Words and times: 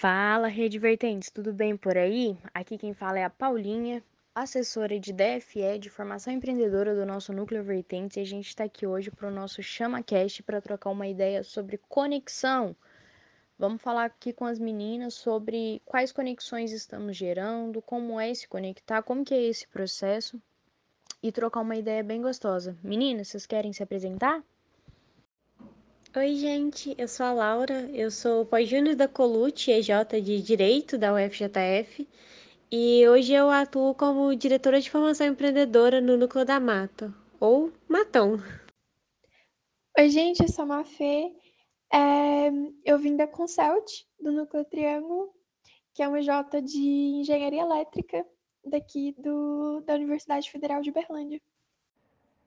Fala, 0.00 0.46
Rede 0.46 0.78
Vertentes, 0.78 1.28
tudo 1.28 1.52
bem 1.52 1.76
por 1.76 1.98
aí? 1.98 2.38
Aqui 2.54 2.78
quem 2.78 2.94
fala 2.94 3.18
é 3.18 3.24
a 3.24 3.28
Paulinha, 3.28 4.00
assessora 4.32 4.96
de 4.96 5.12
DFE, 5.12 5.76
de 5.76 5.90
formação 5.90 6.32
empreendedora 6.32 6.94
do 6.94 7.04
nosso 7.04 7.32
Núcleo 7.32 7.64
Vertentes, 7.64 8.16
e 8.16 8.20
a 8.20 8.24
gente 8.24 8.46
está 8.46 8.62
aqui 8.62 8.86
hoje 8.86 9.10
para 9.10 9.26
o 9.26 9.30
nosso 9.32 9.60
ChamaCast 9.60 10.44
para 10.44 10.60
trocar 10.60 10.90
uma 10.90 11.08
ideia 11.08 11.42
sobre 11.42 11.80
conexão. 11.88 12.76
Vamos 13.58 13.82
falar 13.82 14.04
aqui 14.04 14.32
com 14.32 14.44
as 14.44 14.60
meninas 14.60 15.14
sobre 15.14 15.82
quais 15.84 16.12
conexões 16.12 16.70
estamos 16.70 17.16
gerando, 17.16 17.82
como 17.82 18.20
é 18.20 18.32
se 18.32 18.46
conectar, 18.46 19.02
como 19.02 19.24
que 19.24 19.34
é 19.34 19.42
esse 19.42 19.66
processo 19.66 20.40
e 21.20 21.32
trocar 21.32 21.62
uma 21.62 21.74
ideia 21.74 22.04
bem 22.04 22.22
gostosa. 22.22 22.78
Meninas, 22.84 23.26
vocês 23.26 23.46
querem 23.46 23.72
se 23.72 23.82
apresentar? 23.82 24.44
Oi, 26.18 26.34
gente, 26.34 26.96
eu 26.98 27.06
sou 27.06 27.24
a 27.24 27.32
Laura, 27.32 27.88
eu 27.92 28.10
sou 28.10 28.44
pós-júnior 28.44 28.96
da 28.96 29.06
Colute, 29.06 29.70
EJ 29.70 30.20
de 30.20 30.42
Direito 30.42 30.98
da 30.98 31.14
UFJF, 31.14 32.08
e 32.72 33.08
hoje 33.08 33.32
eu 33.32 33.48
atuo 33.48 33.94
como 33.94 34.34
diretora 34.34 34.80
de 34.80 34.90
formação 34.90 35.28
empreendedora 35.28 36.00
no 36.00 36.16
Núcleo 36.16 36.44
da 36.44 36.58
Mata, 36.58 37.14
ou 37.38 37.72
Matão. 37.88 38.42
Oi, 39.96 40.08
gente, 40.08 40.42
eu 40.42 40.48
sou 40.48 40.64
a 40.64 40.66
Mafê, 40.66 41.32
é, 41.92 42.48
eu 42.84 42.98
vim 42.98 43.14
da 43.14 43.28
Consult, 43.28 44.04
do 44.18 44.32
Núcleo 44.32 44.64
Triângulo, 44.64 45.32
que 45.94 46.02
é 46.02 46.08
um 46.08 46.16
EJ 46.16 46.30
de 46.64 47.20
Engenharia 47.20 47.62
Elétrica 47.62 48.26
daqui 48.64 49.14
do, 49.18 49.82
da 49.82 49.94
Universidade 49.94 50.50
Federal 50.50 50.82
de 50.82 50.90
Berlândia. 50.90 51.40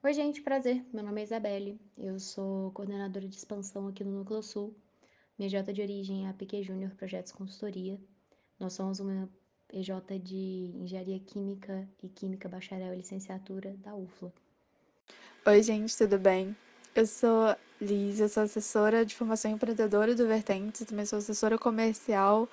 Oi, 0.04 0.12
gente, 0.12 0.42
prazer. 0.42 0.84
Meu 0.92 1.04
nome 1.04 1.20
é 1.20 1.24
Isabelle. 1.24 1.80
Eu 1.96 2.18
sou 2.18 2.72
coordenadora 2.72 3.28
de 3.28 3.36
expansão 3.36 3.86
aqui 3.86 4.02
no 4.02 4.10
Núcleo 4.10 4.42
Sul. 4.42 4.74
Minha 5.38 5.46
EJ 5.46 5.72
de 5.72 5.80
origem 5.80 6.26
é 6.26 6.28
a 6.28 6.34
PQ 6.34 6.64
Júnior 6.64 6.90
Projetos 6.96 7.30
Consultoria. 7.30 8.00
Nós 8.58 8.72
somos 8.72 8.98
uma 8.98 9.30
EJ 9.72 9.90
de 10.20 10.72
Engenharia 10.74 11.20
Química 11.20 11.88
e 12.02 12.08
Química 12.08 12.48
Bacharel 12.48 12.92
e 12.92 12.96
Licenciatura 12.96 13.76
da 13.76 13.94
UFLA. 13.94 14.32
Oi, 15.46 15.62
gente, 15.62 15.96
tudo 15.96 16.18
bem? 16.18 16.56
Eu 16.96 17.06
sou 17.06 17.54
Liz, 17.80 18.18
eu 18.18 18.28
sou 18.28 18.42
assessora 18.42 19.06
de 19.06 19.14
formação 19.14 19.52
empreendedora 19.52 20.16
do 20.16 20.26
Vertentes, 20.26 20.84
também 20.84 21.06
sou 21.06 21.20
assessora 21.20 21.56
comercial 21.56 22.48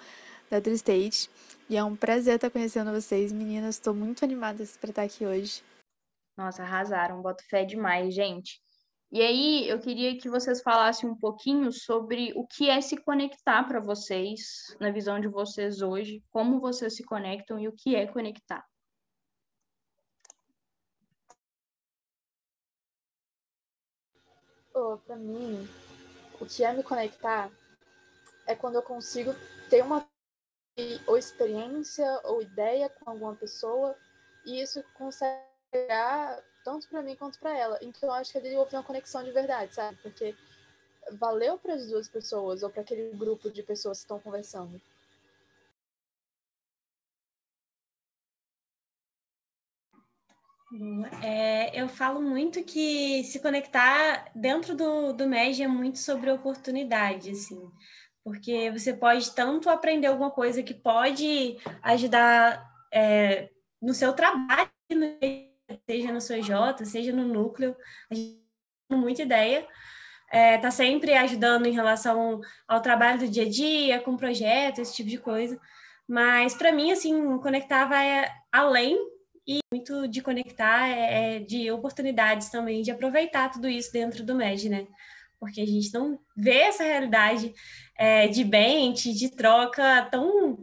da 0.51 0.61
Tristate. 0.61 1.27
E 1.67 1.75
é 1.75 1.83
um 1.83 1.95
prazer 1.95 2.35
estar 2.35 2.51
conhecendo 2.51 2.91
vocês, 2.91 3.31
meninas. 3.31 3.73
Estou 3.73 3.95
muito 3.95 4.23
animada 4.23 4.63
para 4.79 4.91
estar 4.91 5.01
aqui 5.01 5.25
hoje. 5.25 5.63
Nossa, 6.39 6.63
arrasaram, 6.63 7.21
boto 7.21 7.43
fé 7.49 7.65
demais, 7.65 8.15
gente. 8.15 8.61
E 9.11 9.21
aí, 9.21 9.67
eu 9.67 9.77
queria 9.77 10.17
que 10.17 10.29
vocês 10.29 10.61
falassem 10.61 11.09
um 11.09 11.15
pouquinho 11.15 11.69
sobre 11.69 12.31
o 12.33 12.47
que 12.47 12.69
é 12.69 12.79
se 12.79 12.95
conectar 12.95 13.61
para 13.65 13.81
vocês, 13.81 14.73
na 14.79 14.89
visão 14.89 15.19
de 15.19 15.27
vocês 15.27 15.81
hoje, 15.81 16.23
como 16.31 16.61
vocês 16.61 16.95
se 16.95 17.03
conectam 17.03 17.59
e 17.59 17.67
o 17.67 17.73
que 17.73 17.93
é 17.93 18.07
conectar. 18.07 18.65
Oh, 24.73 24.97
para 25.05 25.17
mim, 25.17 25.67
o 26.39 26.45
que 26.45 26.63
é 26.63 26.71
me 26.71 26.83
conectar 26.83 27.51
é 28.47 28.55
quando 28.55 28.75
eu 28.75 28.81
consigo 28.81 29.35
ter 29.69 29.83
uma 29.83 30.07
ou 31.05 31.17
experiência 31.17 32.21
ou 32.23 32.41
ideia 32.41 32.89
com 32.89 33.09
alguma 33.09 33.35
pessoa 33.35 33.93
e 34.45 34.61
isso 34.61 34.81
consegue 34.93 35.48
chegar 35.73 36.43
tanto 36.63 36.87
para 36.87 37.01
mim 37.01 37.15
quanto 37.15 37.39
para 37.39 37.57
ela. 37.57 37.79
Então 37.81 38.11
acho 38.11 38.31
que 38.31 38.37
ali 38.37 38.55
houve 38.55 38.75
uma 38.75 38.83
conexão 38.83 39.23
de 39.23 39.31
verdade, 39.31 39.73
sabe? 39.73 39.97
Porque 40.01 40.35
valeu 41.13 41.57
para 41.57 41.73
as 41.73 41.87
duas 41.87 42.07
pessoas 42.07 42.63
ou 42.63 42.69
para 42.69 42.81
aquele 42.81 43.11
grupo 43.15 43.49
de 43.49 43.63
pessoas 43.63 43.99
que 43.99 44.03
estão 44.03 44.19
conversando. 44.19 44.79
É, 51.23 51.81
eu 51.81 51.89
falo 51.89 52.21
muito 52.21 52.63
que 52.63 53.23
se 53.23 53.39
conectar 53.39 54.31
dentro 54.35 54.75
do, 54.75 55.13
do 55.13 55.27
MEG 55.27 55.63
é 55.63 55.67
muito 55.67 55.97
sobre 55.97 56.29
oportunidade, 56.29 57.31
assim, 57.31 57.71
porque 58.23 58.69
você 58.69 58.93
pode 58.93 59.33
tanto 59.33 59.67
aprender 59.67 60.05
alguma 60.05 60.29
coisa 60.29 60.61
que 60.61 60.75
pode 60.75 61.57
ajudar 61.81 62.63
é, 62.93 63.49
no 63.81 63.95
seu 63.95 64.13
trabalho, 64.13 64.69
né? 64.91 65.48
Seja 65.89 66.11
no 66.11 66.21
seu 66.21 66.41
J, 66.41 66.85
seja 66.85 67.11
no 67.11 67.27
núcleo, 67.27 67.75
a 68.09 68.15
gente 68.15 68.39
tem 68.87 68.97
muita 68.97 69.21
ideia. 69.21 69.67
É, 70.31 70.57
tá 70.57 70.69
sempre 70.69 71.13
ajudando 71.15 71.65
em 71.65 71.71
relação 71.71 72.39
ao 72.67 72.81
trabalho 72.81 73.19
do 73.19 73.27
dia 73.27 73.43
a 73.43 73.49
dia, 73.49 73.99
com 73.99 74.15
projetos, 74.15 74.79
esse 74.79 74.95
tipo 74.95 75.09
de 75.09 75.17
coisa. 75.17 75.59
Mas 76.07 76.53
para 76.55 76.71
mim, 76.71 76.91
assim, 76.91 77.37
conectar 77.39 77.85
vai 77.85 78.29
além 78.51 78.97
e 79.47 79.59
muito 79.71 80.07
de 80.07 80.21
conectar 80.21 80.87
é, 80.87 81.37
é, 81.37 81.39
de 81.39 81.71
oportunidades 81.71 82.49
também, 82.49 82.83
de 82.83 82.91
aproveitar 82.91 83.49
tudo 83.49 83.67
isso 83.67 83.91
dentro 83.91 84.23
do 84.23 84.35
MED, 84.35 84.69
né? 84.69 84.87
Porque 85.39 85.61
a 85.61 85.65
gente 85.65 85.91
não 85.93 86.19
vê 86.35 86.59
essa 86.59 86.83
realidade 86.83 87.53
é, 87.97 88.27
de 88.27 88.43
bench, 88.43 89.11
de 89.13 89.35
troca 89.35 90.07
tão 90.11 90.59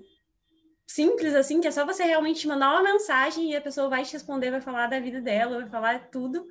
simples 0.87 1.35
assim, 1.35 1.61
que 1.61 1.69
é 1.69 1.71
só 1.71 1.85
você 1.85 2.05
realmente 2.05 2.47
mandar 2.47 2.71
uma 2.71 2.83
mensagem 2.83 3.51
e 3.51 3.57
a 3.57 3.61
pessoa 3.61 3.89
vai 3.89 4.05
te 4.05 4.13
responder, 4.13 4.51
vai 4.51 4.61
falar 4.61 4.87
da 4.87 5.01
vida 5.01 5.21
dela, 5.21 5.61
vai 5.61 5.69
falar 5.69 6.11
tudo 6.11 6.47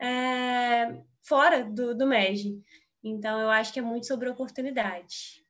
é, 0.00 1.02
fora 1.22 1.64
do, 1.64 1.94
do 1.96 2.06
MEG. 2.06 2.62
Então, 3.04 3.40
eu 3.40 3.50
acho 3.50 3.72
que 3.72 3.78
é 3.78 3.82
muito 3.82 4.06
sobre 4.06 4.28
oportunidade. 4.28 5.44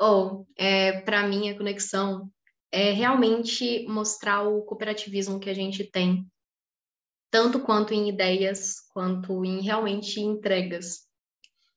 Ou, 0.00 0.40
oh, 0.40 0.46
é, 0.56 1.00
para 1.02 1.26
mim, 1.28 1.48
a 1.50 1.56
conexão 1.56 2.30
é 2.72 2.90
realmente 2.92 3.86
mostrar 3.86 4.42
o 4.42 4.62
cooperativismo 4.64 5.38
que 5.38 5.50
a 5.50 5.54
gente 5.54 5.84
tem 5.84 6.26
tanto 7.32 7.60
quanto 7.60 7.94
em 7.94 8.10
ideias, 8.10 8.74
quanto 8.92 9.42
em 9.42 9.62
realmente 9.62 10.20
entregas. 10.20 11.06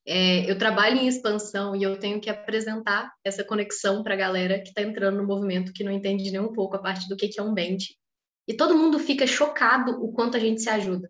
É, 0.05 0.51
eu 0.51 0.57
trabalho 0.57 0.97
em 0.97 1.07
expansão 1.07 1.73
e 1.73 1.81
eu 1.81 1.97
tenho 1.97 2.19
que 2.19 2.29
apresentar 2.29 3.11
essa 3.23 3.41
conexão 3.41 4.03
para 4.03 4.13
a 4.13 4.17
galera 4.17 4.59
que 4.59 4.67
está 4.67 4.81
entrando 4.81 5.17
no 5.17 5.25
movimento, 5.25 5.71
que 5.71 5.83
não 5.83 5.93
entende 5.93 6.29
nem 6.29 6.41
um 6.41 6.51
pouco 6.51 6.75
a 6.75 6.79
parte 6.79 7.07
do 7.07 7.15
que, 7.15 7.29
que 7.29 7.39
é 7.39 7.43
um 7.43 7.53
bend. 7.53 7.97
E 8.45 8.53
todo 8.53 8.77
mundo 8.77 8.99
fica 8.99 9.25
chocado 9.25 10.03
o 10.03 10.11
quanto 10.11 10.35
a 10.35 10.39
gente 10.39 10.61
se 10.61 10.69
ajuda. 10.69 11.09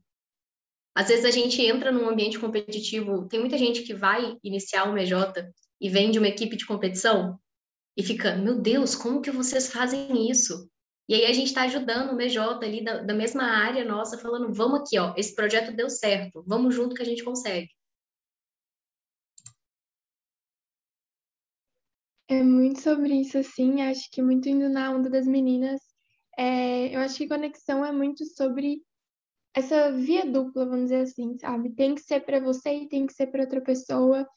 Às 0.95 1.07
vezes 1.07 1.25
a 1.25 1.31
gente 1.31 1.59
entra 1.62 1.91
num 1.91 2.07
ambiente 2.07 2.39
competitivo, 2.39 3.27
tem 3.27 3.39
muita 3.39 3.57
gente 3.57 3.81
que 3.81 3.95
vai 3.95 4.38
iniciar 4.44 4.85
uma 4.85 5.01
EJ 5.01 5.13
e 5.81 5.89
vem 5.89 6.12
de 6.12 6.19
uma 6.19 6.27
equipe 6.27 6.56
de 6.56 6.67
competição 6.67 7.38
e 7.97 8.03
fica, 8.03 8.35
meu 8.35 8.62
Deus, 8.62 8.94
como 8.94 9.22
que 9.22 9.31
vocês 9.31 9.72
fazem 9.72 10.29
isso? 10.29 10.69
E 11.07 11.13
aí 11.13 11.25
a 11.25 11.33
gente 11.33 11.47
está 11.47 11.63
ajudando 11.63 12.11
o 12.11 12.16
BJ 12.16 12.39
ali 12.66 12.83
da, 12.83 12.97
da, 13.03 13.13
mesma 13.13 13.43
área 13.43 13.85
nossa, 13.85 14.17
falando, 14.17 14.51
vamos 14.51 14.81
aqui, 14.81 14.97
ó, 14.97 15.13
esse 15.16 15.35
projeto 15.35 15.75
deu 15.75 15.89
certo, 15.89 16.43
vamos 16.47 16.73
junto 16.73 16.95
que 16.95 17.01
a 17.01 17.05
gente 17.05 17.23
consegue. 17.23 17.69
É 22.27 22.41
muito 22.41 22.81
sobre 22.81 23.13
isso, 23.13 23.38
assim, 23.38 23.83
acho 23.83 24.09
que 24.11 24.21
muito 24.21 24.49
indo 24.49 24.67
na 24.67 24.91
onda 24.91 25.09
das 25.09 25.27
meninas. 25.27 25.79
É, 26.38 26.95
eu 26.95 26.99
acho 27.01 27.17
que 27.17 27.27
conexão 27.27 27.85
é 27.85 27.91
muito 27.91 28.25
sobre 28.25 28.81
essa 29.55 29.91
via 29.91 30.25
dupla, 30.25 30.65
vamos 30.65 30.85
dizer 30.85 31.01
assim, 31.01 31.38
sabe? 31.38 31.73
Tem 31.75 31.94
que 31.94 32.01
ser 32.01 32.21
para 32.21 32.39
você 32.39 32.73
e 32.73 32.89
tem 32.89 33.05
que 33.05 33.13
ser 33.13 33.27
para 33.27 33.44
outra 33.44 33.61
pessoa. 33.61 34.27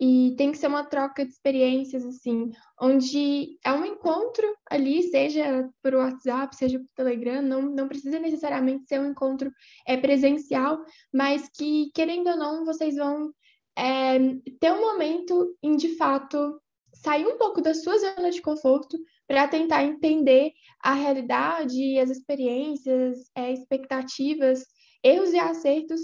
E 0.00 0.34
tem 0.36 0.52
que 0.52 0.58
ser 0.58 0.68
uma 0.68 0.84
troca 0.84 1.24
de 1.24 1.32
experiências, 1.32 2.04
assim, 2.04 2.52
onde 2.80 3.58
é 3.64 3.72
um 3.72 3.84
encontro 3.84 4.46
ali, 4.70 5.02
seja 5.02 5.68
por 5.82 5.94
WhatsApp, 5.94 6.54
seja 6.54 6.78
por 6.78 6.88
Telegram, 6.94 7.42
não, 7.42 7.62
não 7.62 7.88
precisa 7.88 8.20
necessariamente 8.20 8.86
ser 8.86 9.00
um 9.00 9.10
encontro 9.10 9.50
é, 9.86 9.96
presencial, 9.96 10.78
mas 11.12 11.48
que, 11.48 11.90
querendo 11.94 12.28
ou 12.28 12.36
não, 12.36 12.64
vocês 12.64 12.94
vão 12.94 13.32
é, 13.76 14.18
ter 14.60 14.72
um 14.72 14.80
momento 14.80 15.56
em, 15.62 15.76
de 15.76 15.96
fato, 15.96 16.60
sair 16.94 17.26
um 17.26 17.36
pouco 17.36 17.60
da 17.60 17.74
sua 17.74 17.98
zona 17.98 18.30
de 18.30 18.40
conforto 18.40 18.96
para 19.26 19.48
tentar 19.48 19.84
entender 19.84 20.52
a 20.80 20.94
realidade, 20.94 21.98
as 21.98 22.10
experiências, 22.10 23.18
é, 23.34 23.52
expectativas, 23.52 24.64
erros 25.02 25.32
e 25.32 25.38
acertos 25.38 26.00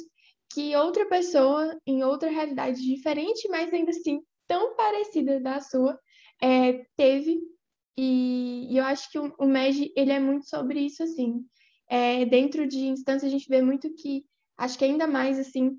que 0.52 0.74
outra 0.76 1.06
pessoa, 1.06 1.78
em 1.86 2.04
outra 2.04 2.30
realidade 2.30 2.80
diferente, 2.82 3.48
mas 3.48 3.72
ainda 3.72 3.90
assim 3.90 4.20
tão 4.46 4.76
parecida 4.76 5.40
da 5.40 5.60
sua, 5.60 5.98
é, 6.40 6.84
teve. 6.96 7.40
E, 7.96 8.68
e, 8.70 8.76
eu 8.76 8.84
acho 8.84 9.10
que 9.10 9.18
o, 9.18 9.32
o 9.38 9.46
MEG, 9.46 9.92
ele 9.96 10.12
é 10.12 10.20
muito 10.20 10.48
sobre 10.48 10.80
isso, 10.80 11.02
assim. 11.02 11.44
É, 11.88 12.24
dentro 12.24 12.66
de 12.66 12.86
instância, 12.86 13.26
a 13.26 13.30
gente 13.30 13.48
vê 13.48 13.62
muito 13.62 13.92
que, 13.94 14.24
acho 14.56 14.78
que 14.78 14.84
ainda 14.84 15.06
mais, 15.06 15.38
assim, 15.38 15.78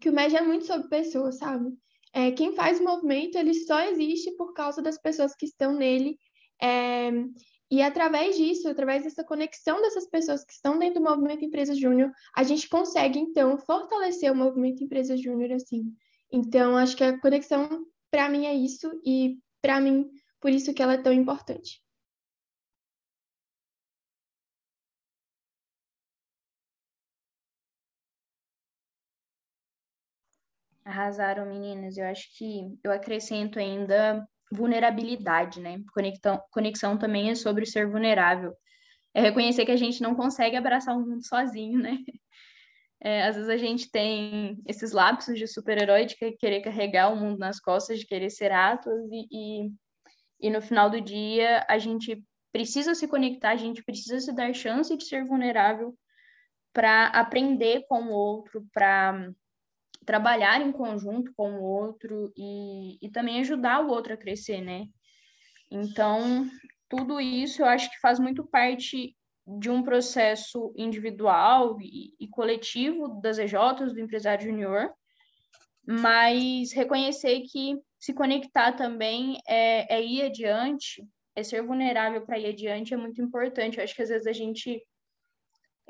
que 0.00 0.08
o 0.08 0.12
MEG 0.12 0.36
é 0.36 0.42
muito 0.42 0.66
sobre 0.66 0.88
pessoas, 0.88 1.38
sabe? 1.38 1.70
É, 2.12 2.30
quem 2.32 2.54
faz 2.54 2.80
o 2.80 2.84
movimento, 2.84 3.36
ele 3.36 3.54
só 3.54 3.80
existe 3.84 4.32
por 4.36 4.52
causa 4.52 4.82
das 4.82 4.98
pessoas 5.00 5.34
que 5.34 5.46
estão 5.46 5.72
nele. 5.72 6.18
E 7.72 7.80
através 7.80 8.36
disso, 8.36 8.68
através 8.68 9.02
dessa 9.02 9.24
conexão 9.24 9.80
dessas 9.80 10.06
pessoas 10.06 10.44
que 10.44 10.52
estão 10.52 10.78
dentro 10.78 11.00
do 11.00 11.08
movimento 11.08 11.42
Empresa 11.42 11.74
Júnior, 11.74 12.12
a 12.36 12.42
gente 12.42 12.68
consegue, 12.68 13.18
então, 13.18 13.56
fortalecer 13.56 14.30
o 14.30 14.36
movimento 14.36 14.84
Empresa 14.84 15.16
Júnior 15.16 15.52
assim. 15.52 15.96
Então, 16.30 16.76
acho 16.76 16.94
que 16.94 17.02
a 17.02 17.18
conexão, 17.18 17.86
para 18.10 18.28
mim, 18.28 18.44
é 18.44 18.52
isso, 18.52 19.00
e 19.06 19.38
para 19.62 19.80
mim, 19.80 20.06
por 20.38 20.50
isso 20.50 20.74
que 20.74 20.82
ela 20.82 20.92
é 20.92 21.02
tão 21.02 21.14
importante. 21.14 21.82
Arrasaram, 30.84 31.46
meninas. 31.46 31.96
Eu 31.96 32.04
acho 32.04 32.36
que 32.36 32.78
eu 32.84 32.92
acrescento 32.92 33.58
ainda 33.58 34.28
vulnerabilidade, 34.52 35.60
né? 35.60 35.80
Conexão, 35.94 36.42
conexão 36.50 36.98
também 36.98 37.30
é 37.30 37.34
sobre 37.34 37.64
ser 37.64 37.88
vulnerável. 37.88 38.54
É 39.14 39.20
reconhecer 39.20 39.64
que 39.64 39.72
a 39.72 39.76
gente 39.76 40.02
não 40.02 40.14
consegue 40.14 40.56
abraçar 40.56 40.96
o 40.96 41.00
mundo 41.00 41.26
sozinho, 41.26 41.78
né? 41.78 41.98
É, 43.04 43.26
às 43.26 43.34
vezes 43.34 43.50
a 43.50 43.56
gente 43.56 43.90
tem 43.90 44.62
esses 44.64 44.92
lapsos 44.92 45.36
de 45.36 45.48
super-herói 45.48 46.06
de 46.06 46.14
querer 46.14 46.60
carregar 46.60 47.12
o 47.12 47.16
mundo 47.16 47.36
nas 47.36 47.58
costas, 47.58 47.98
de 47.98 48.06
querer 48.06 48.30
ser 48.30 48.52
Atlas, 48.52 49.10
e, 49.10 49.26
e, 49.28 49.72
e 50.40 50.48
no 50.48 50.62
final 50.62 50.88
do 50.88 51.00
dia 51.00 51.66
a 51.68 51.78
gente 51.78 52.24
precisa 52.52 52.94
se 52.94 53.08
conectar, 53.08 53.50
a 53.50 53.56
gente 53.56 53.82
precisa 53.82 54.20
se 54.20 54.32
dar 54.32 54.54
chance 54.54 54.96
de 54.96 55.04
ser 55.04 55.24
vulnerável 55.26 55.98
para 56.72 57.06
aprender 57.08 57.84
com 57.88 58.04
o 58.04 58.12
outro, 58.12 58.64
para 58.72 59.32
trabalhar 60.04 60.60
em 60.60 60.72
conjunto 60.72 61.32
com 61.36 61.54
o 61.54 61.62
outro 61.62 62.32
e, 62.36 62.98
e 63.00 63.10
também 63.10 63.40
ajudar 63.40 63.84
o 63.84 63.88
outro 63.88 64.14
a 64.14 64.16
crescer, 64.16 64.60
né? 64.60 64.86
Então, 65.70 66.46
tudo 66.88 67.20
isso 67.20 67.62
eu 67.62 67.66
acho 67.66 67.90
que 67.90 68.00
faz 68.00 68.18
muito 68.18 68.44
parte 68.44 69.16
de 69.46 69.70
um 69.70 69.82
processo 69.82 70.72
individual 70.76 71.78
e, 71.80 72.14
e 72.20 72.28
coletivo 72.28 73.20
das 73.20 73.38
EJs, 73.38 73.92
do 73.92 74.00
empresário 74.00 74.44
junior, 74.44 74.92
mas 75.86 76.72
reconhecer 76.72 77.40
que 77.50 77.76
se 77.98 78.12
conectar 78.12 78.72
também 78.72 79.38
é, 79.48 79.96
é 79.96 80.04
ir 80.04 80.22
adiante, 80.22 81.04
é 81.34 81.42
ser 81.42 81.62
vulnerável 81.62 82.24
para 82.24 82.38
ir 82.38 82.46
adiante 82.46 82.94
é 82.94 82.96
muito 82.96 83.20
importante. 83.20 83.78
Eu 83.78 83.84
acho 83.84 83.94
que 83.94 84.02
às 84.02 84.08
vezes 84.08 84.26
a 84.26 84.32
gente 84.32 84.82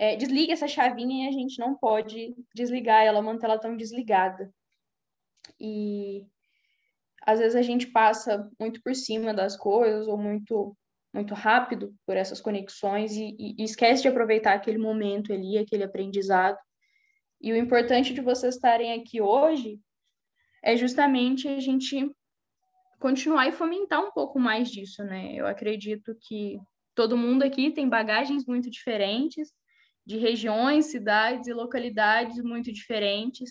é, 0.03 0.17
desliga 0.17 0.53
essa 0.53 0.67
chavinha 0.67 1.25
e 1.25 1.29
a 1.29 1.31
gente 1.31 1.61
não 1.61 1.77
pode 1.77 2.35
desligar 2.53 3.05
ela, 3.05 3.23
manter 3.23 3.47
ela 3.47 3.57
tão 3.57 3.77
desligada. 3.77 4.53
E 5.61 6.27
às 7.25 7.39
vezes 7.39 7.55
a 7.55 7.63
gente 7.63 7.87
passa 7.87 8.51
muito 8.59 8.83
por 8.83 8.97
cima 8.97 9.33
das 9.33 9.57
coisas 9.57 10.09
ou 10.09 10.19
muito 10.19 10.77
muito 11.15 11.35
rápido 11.35 11.95
por 12.07 12.17
essas 12.17 12.41
conexões 12.41 13.15
e, 13.15 13.37
e, 13.39 13.63
esquece 13.63 14.01
de 14.03 14.09
aproveitar 14.09 14.55
aquele 14.55 14.79
momento 14.79 15.31
ali, 15.31 15.59
aquele 15.59 15.85
aprendizado. 15.85 16.59
E 17.41 17.53
o 17.53 17.57
importante 17.57 18.15
de 18.15 18.23
vocês 18.23 18.55
estarem 18.55 18.95
aqui 18.95 19.21
hoje 19.21 19.79
é 20.65 20.75
justamente 20.75 21.47
a 21.47 21.61
gente 21.61 22.11
continuar 22.99 23.47
e 23.47 23.53
fomentar 23.53 24.03
um 24.03 24.11
pouco 24.11 24.41
mais 24.41 24.71
disso, 24.71 25.05
né? 25.05 25.35
Eu 25.35 25.47
acredito 25.47 26.17
que 26.23 26.59
todo 26.95 27.17
mundo 27.17 27.43
aqui 27.43 27.71
tem 27.71 27.89
bagagens 27.89 28.47
muito 28.47 28.71
diferentes, 28.71 29.53
de 30.05 30.19
regiões, 30.19 30.87
cidades 30.87 31.47
e 31.47 31.53
localidades 31.53 32.43
muito 32.43 32.73
diferentes. 32.73 33.51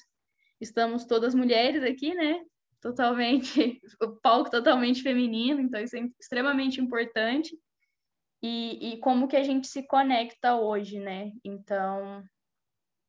Estamos 0.59 1.05
todas 1.05 1.33
mulheres 1.33 1.83
aqui, 1.83 2.13
né? 2.13 2.43
Totalmente, 2.81 3.79
o 4.01 4.19
palco 4.21 4.49
totalmente 4.49 5.01
feminino, 5.01 5.59
então 5.59 5.81
isso 5.81 5.95
é 5.95 6.07
extremamente 6.19 6.81
importante. 6.81 7.57
E, 8.43 8.93
e 8.93 8.97
como 8.97 9.27
que 9.27 9.37
a 9.37 9.43
gente 9.43 9.67
se 9.67 9.83
conecta 9.83 10.55
hoje, 10.55 10.99
né? 10.99 11.31
Então, 11.43 12.23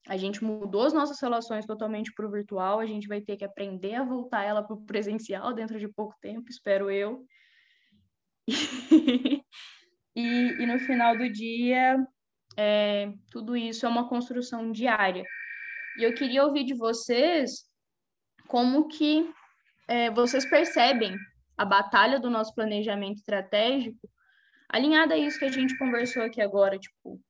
a 0.07 0.17
gente 0.17 0.45
mudou 0.45 0.85
as 0.85 0.93
nossas 0.93 1.21
relações 1.21 1.65
totalmente 1.65 2.13
para 2.13 2.27
o 2.27 2.31
virtual, 2.31 2.81
a 2.81 2.87
gente 2.87 3.09
vai 3.09 3.21
ter 3.21 3.37
que 3.37 3.45
aprender 3.45 3.95
a 3.95 4.05
voltar 4.05 4.43
ela 4.43 4.63
para 4.63 4.75
o 4.75 4.85
presencial 4.85 5.55
dentro 5.55 5.79
de 5.79 5.89
pouco 5.89 6.15
tempo, 6.21 6.51
espero 6.51 6.91
eu. 6.91 7.25
e, 10.17 10.23
e 10.61 10.67
no 10.67 10.79
final 10.81 11.17
do 11.17 11.31
dia, 11.31 11.97
é, 12.57 13.13
tudo 13.31 13.57
isso 13.57 13.87
é 13.87 13.89
uma 13.89 14.09
construção 14.09 14.71
diária. 14.71 15.25
E 15.99 16.03
eu 16.03 16.15
queria 16.15 16.45
ouvir 16.45 16.65
de 16.65 16.75
vocês 16.75 17.65
como 18.49 18.89
que 18.89 19.31
é, 19.89 20.11
vocês 20.11 20.49
percebem 20.49 21.17
a 21.57 21.65
batalha 21.65 22.19
do 22.19 22.31
nosso 22.31 22.55
planejamento 22.55 23.19
estratégico 23.19 24.09
alinhada 24.69 25.15
a 25.15 25.19
isso 25.19 25.39
que 25.39 25.45
a 25.45 25.51
gente 25.51 25.77
conversou 25.77 26.23
aqui 26.23 26.41
agora, 26.41 26.79
tipo, 26.79 27.21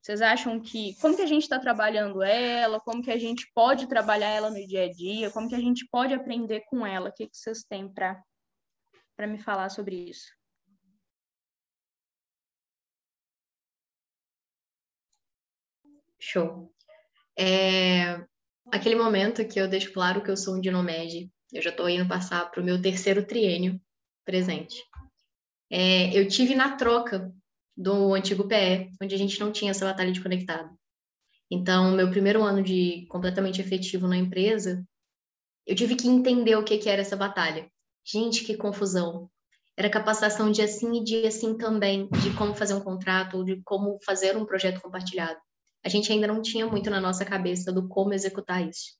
vocês 0.00 0.22
acham 0.22 0.58
que 0.58 0.96
como 0.98 1.14
que 1.14 1.20
a 1.20 1.26
gente 1.26 1.42
está 1.42 1.58
trabalhando 1.58 2.22
ela, 2.22 2.80
como 2.80 3.02
que 3.02 3.10
a 3.10 3.18
gente 3.18 3.46
pode 3.54 3.86
trabalhar 3.86 4.30
ela 4.30 4.50
no 4.50 4.66
dia 4.66 4.84
a 4.84 4.90
dia, 4.90 5.30
como 5.30 5.46
que 5.46 5.54
a 5.54 5.60
gente 5.60 5.86
pode 5.90 6.14
aprender 6.14 6.62
com 6.70 6.86
ela? 6.86 7.10
O 7.10 7.12
que, 7.12 7.26
que 7.26 7.36
vocês 7.36 7.62
têm 7.64 7.92
para 7.92 8.20
para 9.14 9.26
me 9.26 9.38
falar 9.38 9.68
sobre 9.68 9.94
isso? 10.08 10.39
Show. 16.20 16.70
É, 17.36 18.22
aquele 18.70 18.94
momento 18.94 19.44
que 19.46 19.58
eu 19.58 19.66
deixo 19.66 19.92
claro 19.92 20.22
que 20.22 20.30
eu 20.30 20.36
sou 20.36 20.56
um 20.56 20.60
dinomed, 20.60 21.30
eu 21.52 21.62
já 21.62 21.70
estou 21.70 21.88
indo 21.88 22.06
passar 22.06 22.50
para 22.50 22.60
o 22.60 22.64
meu 22.64 22.80
terceiro 22.80 23.26
triênio 23.26 23.80
presente. 24.24 24.76
É, 25.70 26.16
eu 26.16 26.28
tive 26.28 26.54
na 26.54 26.76
troca 26.76 27.32
do 27.76 28.12
antigo 28.12 28.46
PE, 28.46 28.90
onde 29.02 29.14
a 29.14 29.18
gente 29.18 29.40
não 29.40 29.50
tinha 29.50 29.70
essa 29.70 29.86
batalha 29.86 30.12
de 30.12 30.22
conectado. 30.22 30.68
Então, 31.50 31.92
meu 31.92 32.10
primeiro 32.10 32.42
ano 32.42 32.62
de 32.62 33.06
completamente 33.08 33.60
efetivo 33.60 34.06
na 34.06 34.16
empresa, 34.16 34.86
eu 35.66 35.74
tive 35.74 35.96
que 35.96 36.06
entender 36.06 36.54
o 36.56 36.62
que, 36.62 36.78
que 36.78 36.88
era 36.88 37.00
essa 37.00 37.16
batalha. 37.16 37.68
Gente, 38.04 38.44
que 38.44 38.56
confusão. 38.56 39.30
Era 39.76 39.88
capacitação 39.88 40.50
dia 40.50 40.68
sim 40.68 40.98
e 40.98 41.04
dia 41.04 41.30
sim 41.30 41.56
também, 41.56 42.08
de 42.08 42.36
como 42.36 42.54
fazer 42.54 42.74
um 42.74 42.80
contrato, 42.80 43.42
de 43.44 43.62
como 43.62 43.98
fazer 44.04 44.36
um 44.36 44.44
projeto 44.44 44.80
compartilhado 44.80 45.40
a 45.84 45.88
gente 45.88 46.12
ainda 46.12 46.26
não 46.26 46.42
tinha 46.42 46.66
muito 46.66 46.90
na 46.90 47.00
nossa 47.00 47.24
cabeça 47.24 47.72
do 47.72 47.88
como 47.88 48.12
executar 48.12 48.66
isso. 48.68 48.98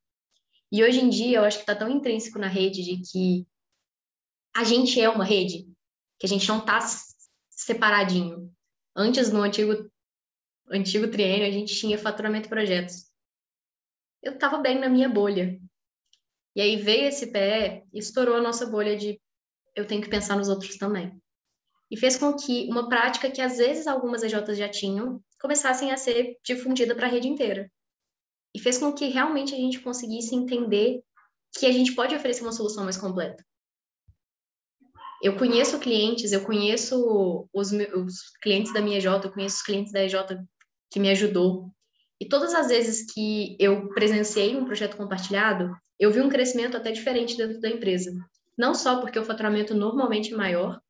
E 0.72 0.82
hoje 0.84 1.00
em 1.00 1.08
dia, 1.08 1.38
eu 1.38 1.44
acho 1.44 1.58
que 1.58 1.62
está 1.64 1.74
tão 1.74 1.90
intrínseco 1.90 2.38
na 2.38 2.46
rede 2.46 2.82
de 2.82 3.02
que 3.02 3.46
a 4.54 4.64
gente 4.64 5.00
é 5.00 5.08
uma 5.08 5.24
rede, 5.24 5.68
que 6.18 6.26
a 6.26 6.28
gente 6.28 6.48
não 6.48 6.58
está 6.58 6.80
separadinho. 7.50 8.52
Antes, 8.94 9.32
no 9.32 9.42
antigo, 9.42 9.90
antigo 10.70 11.10
triênio, 11.10 11.46
a 11.46 11.50
gente 11.50 11.74
tinha 11.74 11.98
faturamento 11.98 12.46
e 12.46 12.50
projetos. 12.50 13.10
Eu 14.22 14.34
estava 14.34 14.58
bem 14.58 14.78
na 14.78 14.88
minha 14.88 15.08
bolha. 15.08 15.60
E 16.54 16.60
aí 16.60 16.76
veio 16.76 17.08
esse 17.08 17.28
PE 17.28 17.84
e 17.92 17.98
estourou 17.98 18.36
a 18.36 18.42
nossa 18.42 18.66
bolha 18.66 18.96
de 18.96 19.20
eu 19.74 19.86
tenho 19.86 20.02
que 20.02 20.08
pensar 20.08 20.36
nos 20.36 20.48
outros 20.48 20.76
também. 20.76 21.20
E 21.90 21.96
fez 21.96 22.16
com 22.16 22.34
que 22.34 22.68
uma 22.68 22.88
prática 22.88 23.30
que 23.30 23.40
às 23.40 23.58
vezes 23.58 23.86
algumas 23.86 24.22
EJs 24.22 24.56
já 24.56 24.68
tinham, 24.68 25.22
começassem 25.40 25.90
a 25.90 25.96
ser 25.96 26.36
difundida 26.44 26.94
para 26.94 27.06
a 27.06 27.10
rede 27.10 27.28
inteira. 27.28 27.70
E 28.54 28.58
fez 28.58 28.78
com 28.78 28.92
que 28.92 29.06
realmente 29.06 29.54
a 29.54 29.56
gente 29.56 29.80
conseguisse 29.80 30.34
entender 30.34 31.02
que 31.56 31.66
a 31.66 31.72
gente 31.72 31.92
pode 31.94 32.14
oferecer 32.14 32.42
uma 32.42 32.52
solução 32.52 32.84
mais 32.84 32.96
completa. 32.96 33.44
Eu 35.22 35.36
conheço 35.36 35.78
clientes, 35.78 36.32
eu 36.32 36.42
conheço 36.42 37.48
os, 37.52 37.72
os 37.72 38.30
clientes 38.42 38.72
da 38.72 38.80
minha 38.80 38.98
EJ, 38.98 39.06
eu 39.06 39.32
conheço 39.32 39.56
os 39.56 39.62
clientes 39.62 39.92
da 39.92 40.02
EJ 40.02 40.14
que 40.90 40.98
me 40.98 41.10
ajudou. 41.10 41.70
E 42.18 42.26
todas 42.26 42.54
as 42.54 42.68
vezes 42.68 43.12
que 43.12 43.56
eu 43.58 43.88
presenciei 43.90 44.56
um 44.56 44.64
projeto 44.64 44.96
compartilhado, 44.96 45.74
eu 45.98 46.10
vi 46.10 46.20
um 46.20 46.28
crescimento 46.28 46.76
até 46.76 46.90
diferente 46.90 47.36
dentro 47.36 47.60
da 47.60 47.68
empresa. 47.68 48.12
Não 48.56 48.74
só 48.74 49.00
porque 49.00 49.18
o 49.18 49.24
faturamento 49.24 49.74
normalmente 49.74 50.32
é 50.32 50.36
maior, 50.36 50.80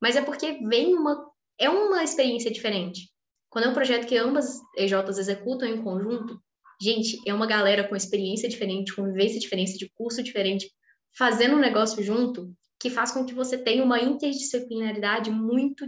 mas 0.00 0.16
é 0.16 0.22
porque 0.22 0.58
vem 0.66 0.94
uma 0.94 1.28
é 1.58 1.68
uma 1.68 2.02
experiência 2.02 2.50
diferente. 2.50 3.10
Quando 3.50 3.64
é 3.64 3.68
um 3.68 3.74
projeto 3.74 4.06
que 4.06 4.16
ambas 4.16 4.60
EJs 4.76 5.18
executam 5.18 5.68
em 5.68 5.82
conjunto, 5.82 6.40
gente, 6.80 7.18
é 7.26 7.34
uma 7.34 7.46
galera 7.46 7.86
com 7.86 7.96
experiência 7.96 8.48
diferente, 8.48 8.94
com 8.94 9.04
vivência 9.04 9.40
diferente, 9.40 9.76
de 9.76 9.90
curso 9.90 10.22
diferente, 10.22 10.70
fazendo 11.18 11.56
um 11.56 11.60
negócio 11.60 12.02
junto, 12.02 12.54
que 12.78 12.88
faz 12.88 13.10
com 13.10 13.26
que 13.26 13.34
você 13.34 13.58
tenha 13.58 13.82
uma 13.82 14.00
interdisciplinaridade 14.00 15.30
muito 15.30 15.84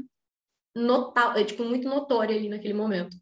notável, 0.75 1.41
é, 1.41 1.45
tipo, 1.45 1.65
muito 1.65 1.89
notória 1.89 2.37
ali 2.37 2.49
naquele 2.49 2.75
momento. 2.75 3.17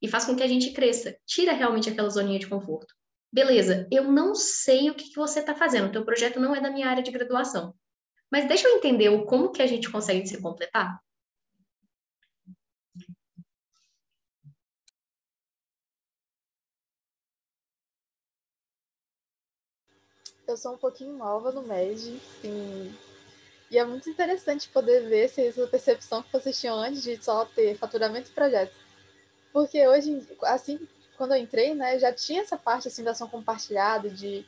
E 0.00 0.08
faz 0.08 0.24
com 0.24 0.34
que 0.34 0.42
a 0.42 0.48
gente 0.48 0.72
cresça, 0.72 1.16
tira 1.26 1.52
realmente 1.52 1.90
aquela 1.90 2.08
zoninha 2.08 2.38
de 2.38 2.48
conforto. 2.48 2.94
Beleza, 3.32 3.86
eu 3.92 4.10
não 4.10 4.34
sei 4.34 4.88
o 4.88 4.94
que, 4.94 5.10
que 5.10 5.16
você 5.16 5.40
está 5.40 5.54
fazendo, 5.54 5.88
o 5.88 5.92
teu 5.92 6.04
projeto 6.04 6.40
não 6.40 6.54
é 6.54 6.60
da 6.60 6.70
minha 6.70 6.88
área 6.88 7.02
de 7.02 7.10
graduação. 7.10 7.74
Mas 8.32 8.48
deixa 8.48 8.66
eu 8.66 8.76
entender 8.76 9.08
o 9.10 9.26
como 9.26 9.52
que 9.52 9.62
a 9.62 9.66
gente 9.66 9.90
consegue 9.90 10.26
se 10.26 10.40
completar. 10.40 10.98
Eu 20.46 20.56
sou 20.56 20.74
um 20.74 20.78
pouquinho 20.78 21.16
nova 21.16 21.50
no 21.50 21.62
MED, 21.62 22.20
sim. 22.40 22.94
E 23.68 23.78
é 23.78 23.84
muito 23.84 24.08
interessante 24.08 24.68
poder 24.68 25.08
ver 25.08 25.28
se 25.28 25.44
essa 25.44 25.66
percepção 25.66 26.22
que 26.22 26.32
vocês 26.32 26.60
tinham 26.60 26.78
antes 26.78 27.02
de 27.02 27.22
só 27.22 27.44
ter 27.44 27.76
faturamento 27.76 28.30
e 28.30 28.32
projetos. 28.32 28.76
Porque 29.52 29.86
hoje, 29.88 30.24
assim, 30.42 30.86
quando 31.16 31.34
eu 31.34 31.40
entrei, 31.40 31.74
né, 31.74 31.98
já 31.98 32.12
tinha 32.12 32.42
essa 32.42 32.56
parte 32.56 32.86
assim 32.86 33.02
da 33.02 33.10
ação 33.10 33.28
compartilhada, 33.28 34.08
de 34.08 34.46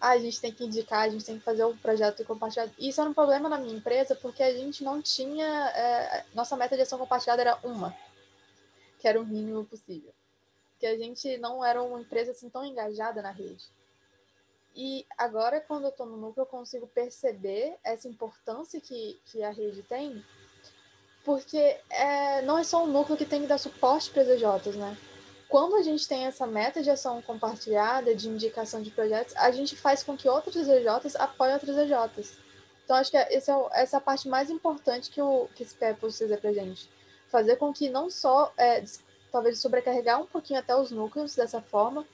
ah, 0.00 0.10
a 0.10 0.18
gente 0.18 0.40
tem 0.40 0.52
que 0.52 0.64
indicar, 0.64 1.00
a 1.00 1.08
gente 1.08 1.24
tem 1.24 1.38
que 1.38 1.44
fazer 1.44 1.64
um 1.64 1.76
projeto 1.76 2.24
compartilhado. 2.24 2.72
E 2.78 2.90
isso 2.90 3.00
era 3.00 3.10
um 3.10 3.14
problema 3.14 3.48
na 3.48 3.58
minha 3.58 3.74
empresa, 3.74 4.14
porque 4.14 4.42
a 4.42 4.52
gente 4.52 4.84
não 4.84 5.02
tinha. 5.02 5.46
É, 5.70 6.24
nossa 6.32 6.56
meta 6.56 6.76
de 6.76 6.82
ação 6.82 6.98
compartilhada 6.98 7.42
era 7.42 7.58
uma, 7.64 7.96
que 9.00 9.08
era 9.08 9.20
o 9.20 9.26
mínimo 9.26 9.64
possível. 9.64 10.12
Porque 10.72 10.86
a 10.86 10.96
gente 10.96 11.38
não 11.38 11.64
era 11.64 11.82
uma 11.82 12.00
empresa 12.00 12.30
assim 12.30 12.48
tão 12.48 12.64
engajada 12.64 13.20
na 13.20 13.30
rede. 13.30 13.64
E 14.74 15.06
agora, 15.16 15.60
quando 15.60 15.84
eu 15.84 15.90
estou 15.90 16.06
no 16.06 16.16
núcleo, 16.16 16.42
eu 16.42 16.46
consigo 16.46 16.86
perceber 16.88 17.76
essa 17.84 18.08
importância 18.08 18.80
que, 18.80 19.20
que 19.26 19.42
a 19.42 19.50
rede 19.50 19.82
tem, 19.82 20.24
porque 21.24 21.78
é, 21.88 22.42
não 22.42 22.58
é 22.58 22.64
só 22.64 22.82
um 22.82 22.88
núcleo 22.88 23.16
que 23.16 23.24
tem 23.24 23.42
que 23.42 23.46
dar 23.46 23.58
suporte 23.58 24.10
para 24.10 24.22
as 24.22 24.28
EJs, 24.28 24.76
né? 24.76 24.96
Quando 25.48 25.76
a 25.76 25.82
gente 25.82 26.08
tem 26.08 26.26
essa 26.26 26.46
meta 26.46 26.82
de 26.82 26.90
ação 26.90 27.22
compartilhada, 27.22 28.14
de 28.14 28.28
indicação 28.28 28.82
de 28.82 28.90
projetos, 28.90 29.36
a 29.36 29.52
gente 29.52 29.76
faz 29.76 30.02
com 30.02 30.16
que 30.16 30.28
outros 30.28 30.56
EJs 30.56 31.14
apoiem 31.16 31.54
outros 31.54 31.76
EJs. 31.76 32.36
Então, 32.84 32.96
acho 32.96 33.10
que 33.10 33.16
essa 33.16 33.52
é, 33.52 33.82
essa 33.82 33.96
é 33.96 33.98
a 33.98 34.00
parte 34.00 34.28
mais 34.28 34.50
importante 34.50 35.10
que, 35.10 35.22
o, 35.22 35.48
que 35.54 35.62
esse 35.62 35.74
PEP 35.74 36.00
precisa 36.00 36.36
para 36.36 36.50
a 36.50 36.52
gente. 36.52 36.90
Fazer 37.28 37.56
com 37.56 37.72
que 37.72 37.88
não 37.88 38.10
só, 38.10 38.52
é, 38.58 38.84
talvez, 39.30 39.60
sobrecarregar 39.60 40.20
um 40.20 40.26
pouquinho 40.26 40.58
até 40.58 40.74
os 40.76 40.90
núcleos 40.90 41.34
dessa 41.34 41.62
forma, 41.62 42.04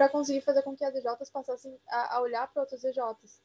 para 0.00 0.08
conseguir 0.08 0.40
fazer 0.40 0.62
com 0.62 0.74
que 0.74 0.82
as 0.82 0.94
EJs 0.94 1.28
passassem 1.28 1.78
a, 1.86 2.16
a 2.16 2.20
olhar 2.22 2.50
para 2.50 2.62
outros 2.62 2.82
EJs. 2.82 3.42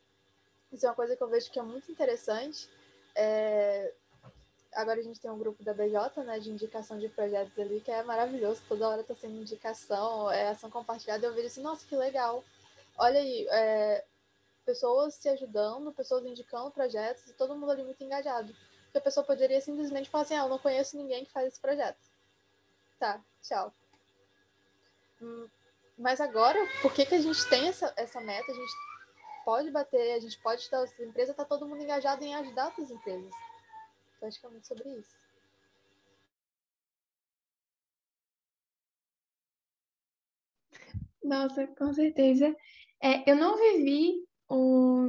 Isso 0.72 0.86
é 0.86 0.90
uma 0.90 0.96
coisa 0.96 1.14
que 1.14 1.22
eu 1.22 1.28
vejo 1.28 1.52
que 1.52 1.60
é 1.60 1.62
muito 1.62 1.92
interessante. 1.92 2.70
É... 3.14 3.94
Agora 4.72 5.02
a 5.02 5.04
gente 5.04 5.20
tem 5.20 5.30
um 5.30 5.38
grupo 5.38 5.62
da 5.66 5.74
BJ, 5.74 6.24
né, 6.24 6.40
de 6.40 6.50
indicação 6.50 6.98
de 6.98 7.10
projetos 7.10 7.60
ali, 7.60 7.82
que 7.82 7.92
é 7.92 8.02
maravilhoso, 8.04 8.62
toda 8.70 8.88
hora 8.88 9.02
está 9.02 9.14
sendo 9.14 9.36
indicação, 9.36 10.32
é 10.32 10.48
ação 10.48 10.70
compartilhada, 10.70 11.26
eu 11.26 11.34
vejo 11.34 11.48
assim, 11.48 11.62
nossa, 11.62 11.86
que 11.86 11.96
legal. 11.98 12.42
Olha 12.98 13.20
aí, 13.20 13.46
é... 13.50 14.06
pessoas 14.64 15.14
se 15.16 15.28
ajudando, 15.28 15.92
pessoas 15.92 16.26
indicando 16.26 16.72
projetos, 16.72 17.28
e 17.28 17.34
todo 17.34 17.54
mundo 17.54 17.72
ali 17.72 17.84
muito 17.84 18.02
engajado. 18.02 18.56
Porque 18.86 19.00
a 19.00 19.02
pessoa 19.02 19.26
poderia 19.26 19.60
simplesmente 19.60 20.10
falar 20.10 20.24
assim, 20.24 20.36
ah, 20.36 20.44
eu 20.44 20.50
não 20.50 20.60
conheço 20.60 20.96
ninguém 20.96 21.26
que 21.26 21.34
faz 21.34 21.50
esse 21.50 21.60
projeto. 21.60 22.00
Tá, 22.98 23.22
tchau. 23.42 23.74
Mas 25.98 26.20
agora, 26.20 26.60
por 26.82 26.94
que, 26.94 27.06
que 27.06 27.16
a 27.16 27.22
gente 27.22 27.48
tem 27.50 27.68
essa, 27.68 27.94
essa 27.96 28.20
meta? 28.20 28.52
A 28.52 28.56
gente 28.56 28.74
pode 29.46 29.72
bater, 29.72 30.14
a 30.14 30.20
gente 30.20 30.38
pode 30.42 30.62
estar, 30.62 30.82
as 30.82 31.00
empresas, 31.00 31.30
está 31.30 31.46
todo 31.46 31.68
mundo 31.68 31.82
engajado 31.82 32.24
em 32.24 32.36
ajudar 32.36 32.66
outras 32.66 32.92
empresas. 32.92 33.32
Que 34.20 34.26
é 34.26 34.32
sobre 34.32 34.90
isso. 34.90 35.16
Nossa, 41.24 41.66
com 41.68 41.94
certeza. 41.94 42.56
É, 43.02 43.30
eu 43.30 43.36
não 43.36 43.58
vivi 43.58 44.16
o, 44.50 45.08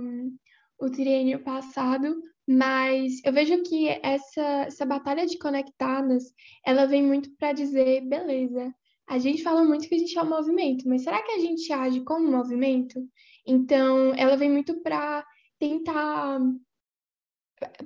o 0.79 0.91
triênio 0.91 1.43
passado, 1.43 2.23
mas 2.47 3.23
eu 3.25 3.33
vejo 3.33 3.63
que 3.63 3.89
essa, 4.03 4.65
essa 4.67 4.87
batalha 4.87 5.27
de 5.27 5.39
conectadas, 5.39 6.33
ela 6.65 6.87
vem 6.87 7.03
muito 7.03 7.31
para 7.37 7.53
dizer, 7.53 8.03
beleza, 8.03 8.75
a 9.09 9.19
gente 9.19 9.43
fala 9.43 9.65
muito 9.65 9.89
que 9.89 9.95
a 9.95 9.99
gente 9.99 10.19
é 10.19 10.23
um 10.23 10.29
movimento, 10.29 10.89
mas 10.89 11.03
será 11.03 11.23
que 11.23 11.33
a 11.33 11.39
gente 11.39 11.73
age 11.73 12.01
como 12.01 12.27
um 12.27 12.37
movimento? 12.37 13.01
Então, 13.47 14.13
ela 14.17 14.37
vem 14.37 14.51
muito 14.51 14.83
para 14.83 15.25
tentar. 15.59 16.41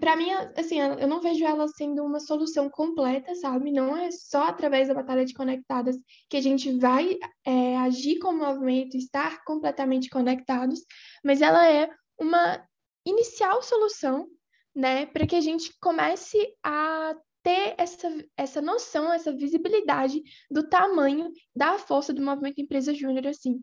Para 0.01 0.17
mim, 0.17 0.31
assim, 0.57 0.81
eu 0.81 1.07
não 1.07 1.21
vejo 1.21 1.45
ela 1.45 1.69
sendo 1.69 2.03
uma 2.03 2.19
solução 2.19 2.69
completa, 2.69 3.35
sabe? 3.37 3.71
Não 3.71 3.97
é 3.97 4.11
só 4.11 4.45
através 4.45 4.89
da 4.89 4.95
Batalha 4.95 5.25
de 5.25 5.35
Conectadas 5.35 5.97
que 6.29 6.37
a 6.37 6.41
gente 6.41 6.77
vai 6.79 7.17
é, 7.45 7.77
agir 7.77 8.19
como 8.19 8.45
movimento, 8.45 8.97
estar 8.97 9.45
completamente 9.45 10.09
conectados, 10.09 10.81
mas 11.25 11.41
ela 11.41 11.71
é 11.71 11.89
uma 12.19 12.61
inicial 13.07 13.63
solução, 13.63 14.27
né, 14.75 15.07
para 15.07 15.27
que 15.27 15.37
a 15.37 15.41
gente 15.41 15.73
comece 15.81 16.39
a 16.65 17.15
ter 17.43 17.75
essa, 17.79 18.09
essa 18.37 18.61
noção, 18.61 19.13
essa 19.13 19.33
visibilidade 19.33 20.23
do 20.51 20.69
tamanho 20.69 21.33
da 21.55 21.79
força 21.79 22.13
do 22.13 22.23
movimento 22.23 22.61
Empresa 22.61 22.95
Júnior, 22.95 23.27
assim. 23.27 23.61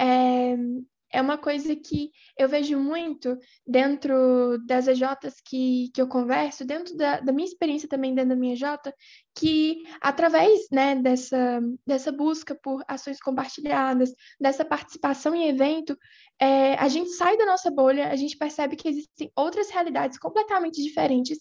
É, 0.00 0.56
é 1.14 1.20
uma 1.20 1.38
coisa 1.38 1.76
que 1.76 2.10
eu 2.36 2.48
vejo 2.48 2.76
muito 2.76 3.38
dentro 3.64 4.58
das 4.66 4.88
EJs 4.88 5.40
que, 5.44 5.90
que 5.94 6.02
eu 6.02 6.08
converso, 6.08 6.64
dentro 6.64 6.96
da, 6.96 7.20
da 7.20 7.32
minha 7.32 7.46
experiência 7.46 7.88
também 7.88 8.14
dentro 8.14 8.30
da 8.30 8.36
minha 8.36 8.54
EJ, 8.54 8.92
que 9.32 9.84
através 10.00 10.66
né, 10.72 10.96
dessa, 10.96 11.60
dessa 11.86 12.10
busca 12.10 12.58
por 12.60 12.82
ações 12.88 13.20
compartilhadas, 13.20 14.12
dessa 14.40 14.64
participação 14.64 15.34
em 15.36 15.48
evento, 15.48 15.96
é, 16.40 16.74
a 16.74 16.88
gente 16.88 17.10
sai 17.10 17.36
da 17.36 17.46
nossa 17.46 17.70
bolha, 17.70 18.08
a 18.08 18.16
gente 18.16 18.36
percebe 18.36 18.74
que 18.74 18.88
existem 18.88 19.30
outras 19.36 19.70
realidades 19.70 20.18
completamente 20.18 20.82
diferentes 20.82 21.38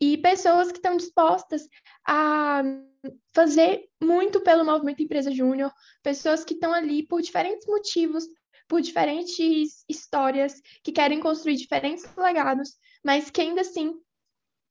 e 0.00 0.16
pessoas 0.18 0.70
que 0.70 0.78
estão 0.78 0.96
dispostas 0.96 1.68
a 2.06 2.62
fazer 3.34 3.88
muito 4.02 4.40
pelo 4.40 4.64
movimento 4.64 5.02
Empresa 5.02 5.30
Júnior, 5.30 5.72
pessoas 6.02 6.44
que 6.44 6.54
estão 6.54 6.72
ali 6.72 7.06
por 7.06 7.22
diferentes 7.22 7.66
motivos, 7.66 8.24
por 8.68 8.80
diferentes 8.80 9.84
histórias, 9.88 10.60
que 10.82 10.92
querem 10.92 11.20
construir 11.20 11.56
diferentes 11.56 12.04
legados, 12.16 12.76
mas 13.04 13.30
que 13.30 13.40
ainda 13.40 13.60
assim 13.60 13.94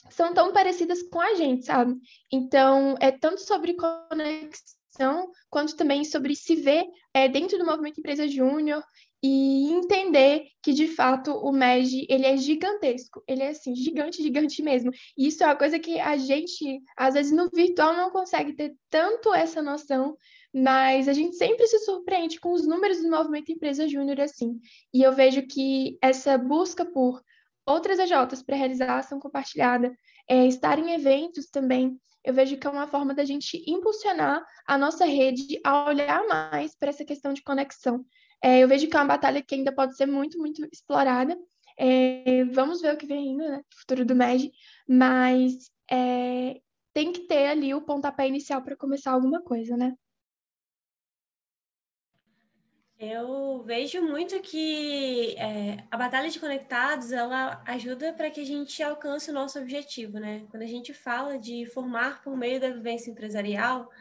são 0.10 0.34
tão 0.34 0.53
parecidas 0.53 1.01
com 1.03 1.20
a 1.20 1.34
gente, 1.34 1.65
sabe? 1.65 1.96
Então, 2.32 2.96
é 3.00 3.12
tanto 3.12 3.41
sobre 3.41 3.75
conexão, 3.75 5.32
quanto 5.50 5.75
também 5.75 6.03
sobre 6.03 6.36
se 6.36 6.55
ver 6.55 6.86
é, 7.13 7.27
dentro 7.27 7.58
do 7.58 7.65
movimento 7.65 8.00
Empresa 8.00 8.27
Júnior 8.27 8.84
e 9.27 9.72
entender 9.72 10.46
que, 10.62 10.72
de 10.72 10.88
fato, 10.88 11.32
o 11.32 11.51
MEG, 11.51 12.05
ele 12.08 12.27
é 12.27 12.38
gigantesco. 12.38 13.24
Ele 13.27 13.41
é, 13.41 13.50
assim, 13.50 13.75
gigante, 13.75 14.22
gigante 14.22 14.62
mesmo. 14.62 14.91
E 15.17 15.27
isso 15.27 15.44
é 15.44 15.48
uma 15.48 15.55
coisa 15.55 15.79
que 15.79 16.00
a 16.00 16.15
gente, 16.15 16.79
às 16.96 17.15
vezes, 17.15 17.32
no 17.32 17.50
virtual 17.50 17.96
não 17.96 18.12
consegue 18.12 18.53
ter 18.53 18.75
tanto 18.88 19.34
essa 19.34 19.63
noção, 19.63 20.15
mas 20.53 21.08
a 21.08 21.13
gente 21.13 21.36
sempre 21.38 21.65
se 21.65 21.79
surpreende 21.79 22.39
com 22.39 22.53
os 22.53 22.67
números 22.67 23.01
do 23.01 23.10
movimento 23.10 23.51
Empresa 23.51 23.88
Júnior 23.88 24.22
assim. 24.22 24.60
E 24.94 25.01
eu 25.01 25.12
vejo 25.12 25.41
que 25.48 25.98
essa 26.01 26.38
busca 26.38 26.86
por 26.86 27.20
outras 27.65 27.98
EJs 27.98 28.44
para 28.44 28.55
realizar 28.55 29.00
ação 29.00 29.20
compartilhada, 29.20 29.91
é, 30.29 30.46
estar 30.46 30.77
em 30.77 30.94
eventos 30.94 31.48
também, 31.48 32.00
eu 32.24 32.34
vejo 32.34 32.58
que 32.58 32.65
é 32.65 32.70
uma 32.70 32.88
forma 32.88 33.13
da 33.13 33.24
gente 33.24 33.63
impulsionar 33.67 34.44
a 34.67 34.77
nossa 34.77 35.05
rede 35.05 35.60
a 35.63 35.88
olhar 35.88 36.27
mais 36.27 36.75
para 36.75 36.89
essa 36.89 37.05
questão 37.05 37.34
de 37.34 37.44
conexão. 37.44 38.03
É, 38.44 38.60
eu 38.60 38.68
vejo 38.68 38.88
que 38.88 38.96
é 38.96 39.00
uma 39.00 39.08
batalha 39.08 39.42
que 39.42 39.56
ainda 39.56 39.74
pode 39.74 39.96
ser 39.96 40.06
muito, 40.06 40.38
muito 40.38 40.68
explorada. 40.72 41.38
É, 41.77 42.46
vamos 42.46 42.82
ver 42.82 42.94
o 42.94 42.98
que 42.98 43.06
vem 43.06 43.30
ainda, 43.30 43.50
né? 43.50 43.62
Futuro 43.74 44.06
do 44.06 44.15
MED, 44.15 44.51
mas 44.88 45.70
é, 45.92 46.62
tem 46.94 47.12
que 47.12 47.22
ter 47.22 47.48
ali 47.48 47.74
o 47.74 47.82
pontapé 47.82 48.27
inicial 48.27 48.62
para 48.62 48.77
começar 48.77 49.12
alguma 49.12 49.42
coisa, 49.42 49.75
né? 49.75 49.94
Eu 52.98 53.62
vejo 53.63 54.01
muito 54.01 54.39
que 54.39 55.36
é, 55.38 55.84
a 55.92 55.98
batalha 55.98 56.30
de 56.30 56.39
conectados 56.39 57.12
ela 57.12 57.62
ajuda 57.68 58.13
para 58.13 58.32
que 58.32 58.39
a 58.39 58.46
gente 58.46 58.82
alcance 58.82 59.30
o 59.30 59.34
nosso 59.34 59.60
objetivo, 59.60 60.18
né? 60.18 60.46
Quando 60.50 60.63
a 60.63 60.68
gente 60.68 60.94
fala 60.94 61.38
de 61.38 61.65
formar 61.65 62.24
por 62.24 62.38
meio 62.38 62.58
da 62.60 62.70
vivência 62.70 63.12
empresarial, 63.12 63.92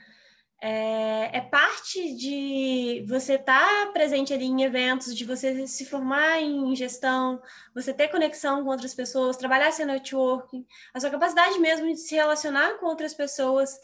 é, 0.60 1.38
é 1.38 1.40
parte 1.40 2.14
de 2.16 3.04
você 3.06 3.34
estar 3.34 3.86
tá 3.86 3.92
presente 3.92 4.32
ali 4.32 4.46
em 4.46 4.62
eventos, 4.62 5.14
de 5.14 5.24
você 5.24 5.66
se 5.66 5.84
formar 5.84 6.40
em 6.40 6.74
gestão, 6.74 7.40
você 7.74 7.92
ter 7.92 8.08
conexão 8.08 8.64
com 8.64 8.70
outras 8.70 8.94
pessoas, 8.94 9.36
trabalhar 9.36 9.72
seu 9.72 9.86
networking, 9.86 10.66
a 10.94 11.00
sua 11.00 11.10
capacidade 11.10 11.58
mesmo 11.58 11.86
de 11.86 11.98
se 11.98 12.14
relacionar 12.14 12.78
com 12.78 12.86
outras 12.86 13.12
pessoas. 13.12 13.78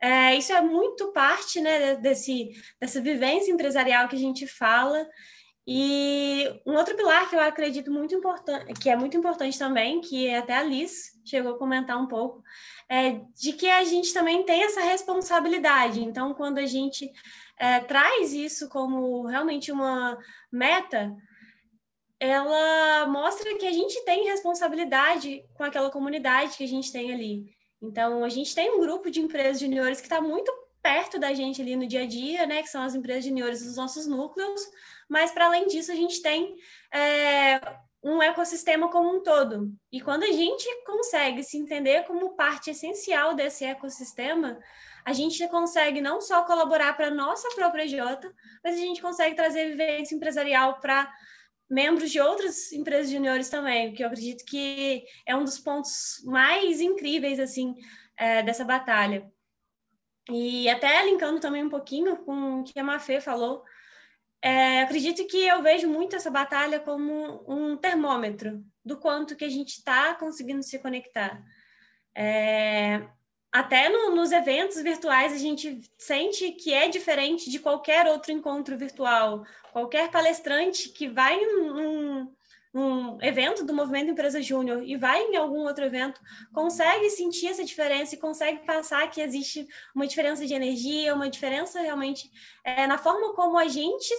É, 0.00 0.34
isso 0.36 0.52
é 0.52 0.60
muito 0.60 1.12
parte 1.12 1.60
né, 1.60 1.96
desse, 1.96 2.50
dessa 2.80 3.00
vivência 3.00 3.52
empresarial 3.52 4.08
que 4.08 4.16
a 4.16 4.18
gente 4.18 4.46
fala. 4.46 5.06
E 5.66 6.44
um 6.66 6.74
outro 6.74 6.96
pilar 6.96 7.30
que 7.30 7.36
eu 7.36 7.40
acredito 7.40 7.90
muito 7.90 8.14
importante, 8.14 8.72
que 8.74 8.90
é 8.90 8.96
muito 8.96 9.16
importante 9.16 9.56
também, 9.56 10.00
que 10.00 10.32
até 10.34 10.54
a 10.56 10.62
Liz 10.62 11.12
chegou 11.24 11.52
a 11.52 11.58
comentar 11.58 11.96
um 11.96 12.08
pouco, 12.08 12.42
é 12.92 13.22
de 13.34 13.54
que 13.54 13.70
a 13.70 13.82
gente 13.84 14.12
também 14.12 14.42
tem 14.42 14.64
essa 14.64 14.82
responsabilidade. 14.82 16.04
Então, 16.04 16.34
quando 16.34 16.58
a 16.58 16.66
gente 16.66 17.10
é, 17.58 17.80
traz 17.80 18.34
isso 18.34 18.68
como 18.68 19.24
realmente 19.24 19.72
uma 19.72 20.18
meta, 20.52 21.16
ela 22.20 23.06
mostra 23.06 23.56
que 23.56 23.66
a 23.66 23.72
gente 23.72 23.98
tem 24.04 24.28
responsabilidade 24.28 25.42
com 25.54 25.64
aquela 25.64 25.90
comunidade 25.90 26.54
que 26.54 26.64
a 26.64 26.68
gente 26.68 26.92
tem 26.92 27.10
ali. 27.10 27.46
Então, 27.80 28.22
a 28.22 28.28
gente 28.28 28.54
tem 28.54 28.70
um 28.70 28.80
grupo 28.80 29.10
de 29.10 29.22
empresas 29.22 29.58
juniores 29.58 29.98
que 29.98 30.06
está 30.06 30.20
muito 30.20 30.52
perto 30.82 31.18
da 31.18 31.32
gente 31.32 31.62
ali 31.62 31.74
no 31.74 31.86
dia 31.86 32.02
a 32.02 32.06
dia, 32.06 32.46
né? 32.46 32.60
Que 32.60 32.68
são 32.68 32.82
as 32.82 32.94
empresas 32.94 33.24
juniores 33.24 33.64
dos 33.64 33.76
nossos 33.76 34.06
núcleos. 34.06 34.60
Mas, 35.08 35.30
para 35.30 35.46
além 35.46 35.66
disso, 35.66 35.90
a 35.90 35.94
gente 35.94 36.20
tem 36.20 36.56
é, 36.92 37.58
um 38.02 38.20
ecossistema 38.20 38.90
como 38.90 39.16
um 39.16 39.22
todo. 39.22 39.72
E 39.90 40.00
quando 40.00 40.24
a 40.24 40.32
gente 40.32 40.66
consegue 40.84 41.44
se 41.44 41.56
entender 41.56 42.04
como 42.04 42.34
parte 42.34 42.70
essencial 42.70 43.34
desse 43.34 43.64
ecossistema, 43.64 44.58
a 45.04 45.12
gente 45.12 45.46
consegue 45.48 46.00
não 46.00 46.20
só 46.20 46.42
colaborar 46.42 46.96
para 46.96 47.08
a 47.08 47.14
nossa 47.14 47.48
própria 47.54 47.86
J, 47.86 48.32
mas 48.64 48.74
a 48.74 48.78
gente 48.78 49.00
consegue 49.00 49.36
trazer 49.36 49.70
vivência 49.70 50.14
empresarial 50.14 50.80
para 50.80 51.12
membros 51.70 52.10
de 52.10 52.20
outras 52.20 52.72
empresas 52.72 53.10
juniores 53.10 53.48
também, 53.48 53.94
que 53.94 54.02
eu 54.02 54.08
acredito 54.08 54.44
que 54.44 55.04
é 55.26 55.34
um 55.34 55.44
dos 55.44 55.58
pontos 55.58 56.22
mais 56.24 56.80
incríveis 56.80 57.40
assim 57.40 57.74
é, 58.16 58.42
dessa 58.42 58.64
batalha. 58.64 59.30
E 60.30 60.68
até 60.68 61.04
linkando 61.04 61.40
também 61.40 61.64
um 61.64 61.70
pouquinho 61.70 62.16
com 62.18 62.60
o 62.60 62.64
que 62.64 62.78
a 62.78 62.84
Mafê 62.84 63.20
falou, 63.20 63.64
é, 64.42 64.82
acredito 64.82 65.24
que 65.28 65.46
eu 65.46 65.62
vejo 65.62 65.88
muito 65.88 66.16
essa 66.16 66.30
batalha 66.30 66.80
como 66.80 67.44
um 67.46 67.76
termômetro 67.76 68.60
do 68.84 68.96
quanto 68.96 69.36
que 69.36 69.44
a 69.44 69.48
gente 69.48 69.68
está 69.68 70.14
conseguindo 70.14 70.64
se 70.64 70.80
conectar. 70.80 71.40
É, 72.12 73.02
até 73.52 73.88
no, 73.88 74.16
nos 74.16 74.32
eventos 74.32 74.82
virtuais 74.82 75.32
a 75.32 75.38
gente 75.38 75.80
sente 75.96 76.50
que 76.52 76.74
é 76.74 76.88
diferente 76.88 77.48
de 77.48 77.60
qualquer 77.60 78.06
outro 78.06 78.32
encontro 78.32 78.76
virtual. 78.76 79.44
Qualquer 79.72 80.10
palestrante 80.10 80.88
que 80.88 81.06
vai 81.06 81.38
num, 81.40 82.34
num 82.72 83.18
evento 83.22 83.64
do 83.64 83.72
Movimento 83.72 84.10
Empresa 84.10 84.42
Júnior 84.42 84.82
e 84.82 84.96
vai 84.96 85.22
em 85.22 85.36
algum 85.36 85.60
outro 85.60 85.84
evento, 85.84 86.20
consegue 86.52 87.10
sentir 87.10 87.46
essa 87.46 87.64
diferença 87.64 88.16
e 88.16 88.18
consegue 88.18 88.66
passar 88.66 89.08
que 89.08 89.20
existe 89.20 89.68
uma 89.94 90.06
diferença 90.06 90.44
de 90.44 90.52
energia, 90.52 91.14
uma 91.14 91.30
diferença 91.30 91.80
realmente 91.80 92.28
é, 92.64 92.88
na 92.88 92.98
forma 92.98 93.34
como 93.34 93.56
a 93.56 93.68
gente 93.68 94.12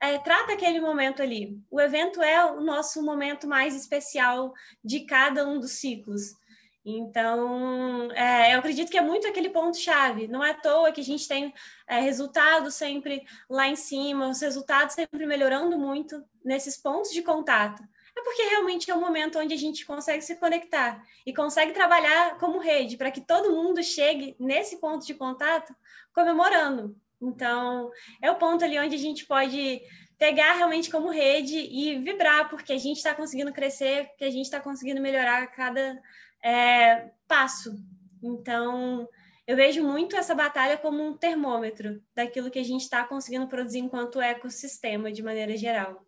é, 0.00 0.18
trata 0.18 0.52
aquele 0.52 0.80
momento 0.80 1.22
ali. 1.22 1.60
O 1.70 1.80
evento 1.80 2.22
é 2.22 2.44
o 2.44 2.60
nosso 2.60 3.02
momento 3.02 3.46
mais 3.46 3.76
especial 3.76 4.54
de 4.82 5.00
cada 5.00 5.46
um 5.46 5.60
dos 5.60 5.72
ciclos. 5.72 6.34
Então, 6.82 8.10
é, 8.12 8.54
eu 8.54 8.58
acredito 8.58 8.90
que 8.90 8.96
é 8.96 9.02
muito 9.02 9.26
aquele 9.28 9.50
ponto-chave. 9.50 10.26
Não 10.26 10.42
é 10.42 10.52
à 10.52 10.54
toa 10.54 10.90
que 10.90 11.02
a 11.02 11.04
gente 11.04 11.28
tem 11.28 11.52
é, 11.86 12.00
resultados 12.00 12.74
sempre 12.74 13.22
lá 13.48 13.68
em 13.68 13.76
cima, 13.76 14.30
os 14.30 14.40
resultados 14.40 14.94
sempre 14.94 15.26
melhorando 15.26 15.78
muito 15.78 16.24
nesses 16.42 16.78
pontos 16.78 17.10
de 17.10 17.20
contato. 17.20 17.82
É 18.16 18.22
porque 18.22 18.42
realmente 18.42 18.90
é 18.90 18.94
um 18.94 19.00
momento 19.00 19.38
onde 19.38 19.54
a 19.54 19.58
gente 19.58 19.84
consegue 19.84 20.22
se 20.22 20.36
conectar 20.36 21.02
e 21.24 21.34
consegue 21.34 21.72
trabalhar 21.72 22.38
como 22.38 22.58
rede 22.58 22.96
para 22.96 23.10
que 23.10 23.20
todo 23.20 23.52
mundo 23.52 23.82
chegue 23.82 24.34
nesse 24.38 24.78
ponto 24.78 25.06
de 25.06 25.14
contato 25.14 25.74
comemorando. 26.12 26.96
Então, 27.20 27.90
é 28.22 28.30
o 28.30 28.36
ponto 28.36 28.64
ali 28.64 28.78
onde 28.78 28.94
a 28.94 28.98
gente 28.98 29.26
pode 29.26 29.82
pegar 30.18 30.54
realmente 30.54 30.90
como 30.90 31.10
rede 31.10 31.56
e 31.56 31.98
vibrar, 31.98 32.48
porque 32.48 32.72
a 32.72 32.78
gente 32.78 32.98
está 32.98 33.14
conseguindo 33.14 33.52
crescer, 33.52 34.08
porque 34.08 34.24
a 34.24 34.30
gente 34.30 34.44
está 34.44 34.60
conseguindo 34.60 35.00
melhorar 35.00 35.42
a 35.42 35.46
cada 35.46 36.00
é, 36.42 37.10
passo. 37.28 37.74
Então, 38.22 39.08
eu 39.46 39.56
vejo 39.56 39.82
muito 39.82 40.16
essa 40.16 40.34
batalha 40.34 40.78
como 40.78 41.02
um 41.02 41.16
termômetro 41.16 42.02
daquilo 42.14 42.50
que 42.50 42.58
a 42.58 42.64
gente 42.64 42.82
está 42.82 43.04
conseguindo 43.04 43.48
produzir 43.48 43.78
enquanto 43.78 44.20
ecossistema, 44.20 45.10
de 45.10 45.22
maneira 45.22 45.56
geral. 45.56 46.04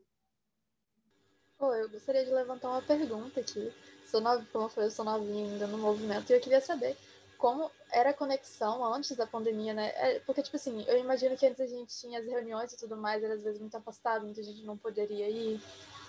Pô, 1.59 1.75
eu 1.75 1.89
gostaria 1.89 2.25
de 2.25 2.31
levantar 2.31 2.71
uma 2.71 2.83
pergunta 2.83 3.41
aqui. 3.41 3.73
Sou 4.07 4.21
nova, 4.21 4.45
como 4.53 4.67
eu 4.67 4.69
falei, 4.69 4.89
eu 4.89 4.93
sou 4.93 5.05
novinha 5.05 5.47
ainda 5.47 5.67
no 5.67 5.79
movimento 5.79 6.31
e 6.31 6.35
eu 6.35 6.41
queria 6.41 6.61
saber 6.61 6.97
como 7.43 7.69
era 7.91 8.11
a 8.11 8.15
conexão 8.15 8.85
antes 8.95 9.17
da 9.17 9.27
pandemia, 9.27 9.75
né? 9.75 9.89
É, 9.97 10.21
porque, 10.21 10.45
tipo 10.45 10.55
assim, 10.55 10.85
eu 10.87 10.97
imagino 10.97 11.37
que 11.37 11.45
antes 11.45 11.61
a 11.61 11.67
gente 11.67 11.93
tinha 11.99 12.21
as 12.21 12.25
reuniões 12.25 12.73
e 12.73 12.77
tudo 12.77 12.97
mais, 12.97 13.21
era 13.21 13.35
às 13.35 13.43
vezes 13.43 13.59
muito 13.59 13.77
afastado, 13.77 14.25
muita 14.25 14.45
gente 14.45 14.63
não 14.63 14.77
poderia 14.77 15.29
ir 15.29 15.61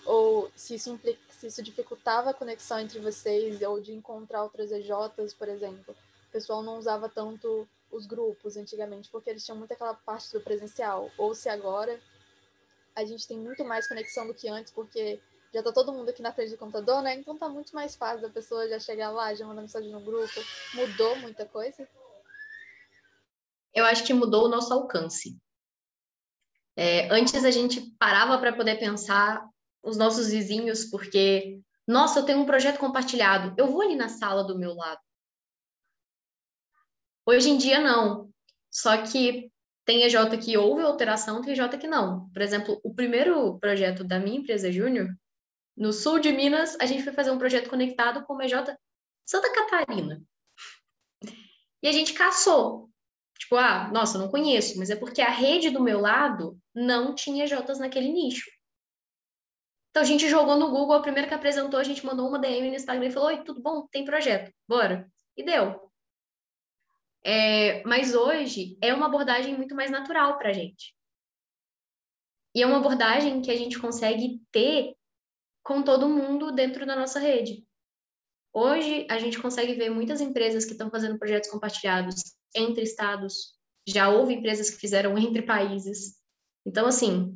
ou 0.06 0.52
se 0.56 0.76
isso, 0.76 0.92
implica, 0.92 1.20
se 1.32 1.48
isso 1.48 1.64
dificultava 1.64 2.30
a 2.30 2.34
conexão 2.36 2.80
entre 2.80 3.00
vocês, 3.00 3.60
ou 3.64 3.82
de 3.82 3.94
encontrar 3.94 4.44
outras 4.44 4.72
EJs, 4.72 5.34
por 5.34 5.50
exemplo. 5.50 5.96
O 6.30 6.32
pessoal 6.32 6.62
não 6.62 6.78
usava 6.78 7.10
tanto 7.10 7.68
os 7.92 8.06
grupos 8.06 8.56
antigamente, 8.56 9.10
porque 9.10 9.32
eles 9.32 9.44
tinham 9.44 9.58
muito 9.58 9.74
aquela 9.74 9.96
parte 9.96 10.32
do 10.32 10.40
presencial. 10.40 11.10
Ou 11.18 11.34
se 11.34 11.50
agora 11.50 12.00
a 12.96 13.04
gente 13.06 13.28
tem 13.28 13.40
muito 13.40 13.66
mais 13.66 13.88
conexão 13.88 14.28
do 14.28 14.36
que 14.36 14.48
antes, 14.48 14.72
porque 14.72 15.20
já 15.54 15.62
tá 15.62 15.72
todo 15.72 15.94
mundo 15.94 16.10
aqui 16.10 16.22
na 16.22 16.34
frente 16.34 16.52
do 16.52 16.58
computador, 16.58 17.02
né? 17.04 17.16
Então 17.16 17.38
tá 17.38 17.48
muito 17.48 17.76
mais 17.76 17.96
fácil 17.96 18.26
a 18.26 18.32
pessoa 18.32 18.68
já 18.68 18.80
chegar 18.80 19.12
lá, 19.12 19.34
já 19.36 19.46
mandar 19.46 19.62
mensagem 19.62 19.92
no 19.92 20.02
grupo. 20.02 20.34
Mudou 20.74 21.16
muita 21.18 21.46
coisa? 21.46 21.88
Eu 23.74 23.86
acho 23.86 24.04
que 24.04 24.14
mudou 24.14 24.46
o 24.46 24.50
nosso 24.50 24.74
alcance. 24.74 25.38
É, 26.76 27.08
antes 27.10 27.46
a 27.46 27.52
gente 27.52 27.82
parava 28.00 28.38
para 28.40 28.54
poder 28.54 28.80
pensar 28.80 29.48
os 29.84 29.96
nossos 29.96 30.30
vizinhos, 30.30 30.86
porque, 30.86 31.60
nossa, 31.88 32.20
eu 32.20 32.26
tenho 32.26 32.40
um 32.40 32.46
projeto 32.46 32.80
compartilhado, 32.80 33.54
eu 33.58 33.68
vou 33.68 33.82
ali 33.82 33.96
na 33.96 34.10
sala 34.10 34.44
do 34.44 34.58
meu 34.58 34.74
lado. 34.74 35.02
Hoje 37.26 37.50
em 37.50 37.58
dia, 37.58 37.80
não. 37.80 38.30
Só 38.72 38.98
que 39.04 39.52
tem 39.86 40.04
EJ 40.04 40.16
que 40.44 40.58
houve 40.58 40.82
alteração, 40.82 41.42
tem 41.42 41.54
EJ 41.54 41.78
que 41.80 41.88
não. 41.88 42.30
Por 42.30 42.42
exemplo, 42.42 42.80
o 42.84 42.94
primeiro 42.94 43.60
projeto 43.60 44.04
da 44.04 44.20
minha 44.20 44.40
empresa 44.40 44.72
Júnior, 44.72 45.10
no 45.76 45.92
sul 45.92 46.20
de 46.20 46.32
Minas, 46.32 46.78
a 46.80 46.86
gente 46.86 47.04
foi 47.04 47.14
fazer 47.14 47.32
um 47.32 47.38
projeto 47.38 47.70
conectado 47.70 48.24
com 48.26 48.36
o 48.36 48.42
EJ 48.42 48.54
Santa 49.26 49.52
Catarina. 49.52 50.22
E 51.82 51.88
a 51.88 51.92
gente 51.92 52.14
caçou. 52.14 52.90
Tipo, 53.38 53.58
ah, 53.58 53.90
nossa, 53.92 54.18
não 54.18 54.30
conheço, 54.30 54.78
mas 54.78 54.90
é 54.90 54.96
porque 54.96 55.22
a 55.22 55.30
rede 55.30 55.70
do 55.70 55.82
meu 55.82 56.00
lado 56.00 56.58
não 56.74 57.14
tinha 57.14 57.46
EJs 57.46 57.80
naquele 57.80 58.10
nicho. 58.10 58.50
Então 59.90 60.02
a 60.02 60.06
gente 60.06 60.28
jogou 60.28 60.56
no 60.58 60.72
Google, 60.72 60.96
a 60.96 61.02
primeira 61.02 61.28
que 61.28 61.34
apresentou, 61.34 61.80
a 61.80 61.84
gente 61.84 62.06
mandou 62.06 62.28
uma 62.28 62.40
DM 62.40 62.70
no 62.70 62.76
Instagram 62.76 63.08
e 63.08 63.12
falou: 63.12 63.30
Oi, 63.30 63.44
tudo 63.44 63.62
bom? 63.62 63.88
Tem 63.92 64.06
projeto, 64.06 64.52
bora. 64.68 65.08
E 65.36 65.44
deu. 65.44 65.92
É, 67.24 67.84
mas 67.84 68.14
hoje 68.14 68.78
é 68.82 68.94
uma 68.94 69.06
abordagem 69.06 69.56
muito 69.56 69.76
mais 69.76 69.92
natural 69.92 70.38
para 70.38 70.50
a 70.50 70.54
gente. 70.54 70.96
E 72.56 72.62
é 72.62 72.66
uma 72.66 72.78
abordagem 72.78 73.42
que 73.42 73.50
a 73.50 73.56
gente 73.56 73.80
consegue 73.80 74.42
ter 74.52 74.96
com 75.64 75.82
todo 75.82 76.10
mundo 76.10 76.52
dentro 76.52 76.86
da 76.86 76.96
nossa 76.96 77.20
rede. 77.20 77.66
Hoje, 78.54 79.08
a 79.10 79.18
gente 79.18 79.42
consegue 79.42 79.74
ver 79.74 79.90
muitas 79.90 80.22
empresas 80.22 80.66
que 80.66 80.74
estão 80.74 80.92
fazendo 80.92 81.18
projetos 81.18 81.50
compartilhados 81.50 82.36
entre 82.54 82.84
estados, 82.84 83.56
já 83.88 84.10
houve 84.10 84.34
empresas 84.34 84.70
que 84.70 84.78
fizeram 84.78 85.18
entre 85.18 85.42
países. 85.42 86.18
Então, 86.66 86.86
assim, 86.86 87.36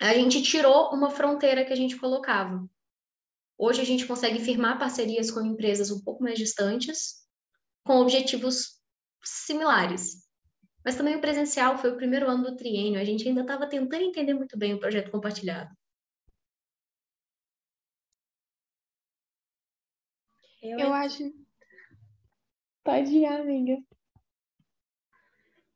a 0.00 0.14
gente 0.14 0.42
tirou 0.42 0.92
uma 0.92 1.10
fronteira 1.10 1.64
que 1.64 1.72
a 1.72 1.76
gente 1.76 1.96
colocava. 1.96 2.64
Hoje 3.58 3.80
a 3.80 3.84
gente 3.84 4.06
consegue 4.06 4.40
firmar 4.40 4.78
parcerias 4.78 5.30
com 5.30 5.40
empresas 5.40 5.90
um 5.90 6.00
pouco 6.00 6.22
mais 6.22 6.38
distantes, 6.38 7.22
com 7.84 8.00
objetivos 8.00 8.80
similares. 9.24 10.22
Mas 10.84 10.96
também 10.96 11.16
o 11.16 11.20
presencial 11.20 11.78
foi 11.78 11.90
o 11.90 11.96
primeiro 11.96 12.28
ano 12.28 12.44
do 12.44 12.56
triênio, 12.56 13.00
a 13.00 13.04
gente 13.04 13.26
ainda 13.26 13.42
estava 13.42 13.68
tentando 13.68 14.02
entender 14.02 14.34
muito 14.34 14.58
bem 14.58 14.74
o 14.74 14.80
projeto 14.80 15.10
compartilhado. 15.10 15.70
Eu, 20.62 20.78
Eu 20.78 20.92
acho. 20.92 21.32
Pode 22.84 23.10
ir, 23.10 23.26
amiga. 23.26 23.82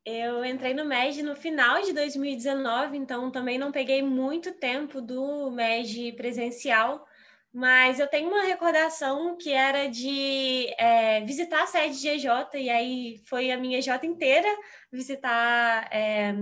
Eu 0.05 0.45
entrei 0.45 0.73
no 0.73 0.85
MED 0.85 1.21
no 1.21 1.35
final 1.35 1.81
de 1.81 1.91
2019, 1.91 2.97
então 2.97 3.29
também 3.29 3.57
não 3.57 3.73
peguei 3.73 4.01
muito 4.01 4.53
tempo 4.53 5.01
do 5.01 5.51
MED 5.51 6.13
presencial, 6.13 7.05
mas 7.53 7.99
eu 7.99 8.07
tenho 8.07 8.29
uma 8.29 8.43
recordação 8.43 9.35
que 9.35 9.51
era 9.51 9.89
de 9.89 10.73
é, 10.77 11.19
visitar 11.25 11.63
a 11.63 11.67
sede 11.67 11.99
de 11.99 12.07
EJ, 12.07 12.25
e 12.55 12.69
aí 12.69 13.17
foi 13.25 13.51
a 13.51 13.57
minha 13.57 13.79
EJ 13.79 14.05
inteira 14.05 14.47
visitar 14.89 15.89
é, 15.91 16.33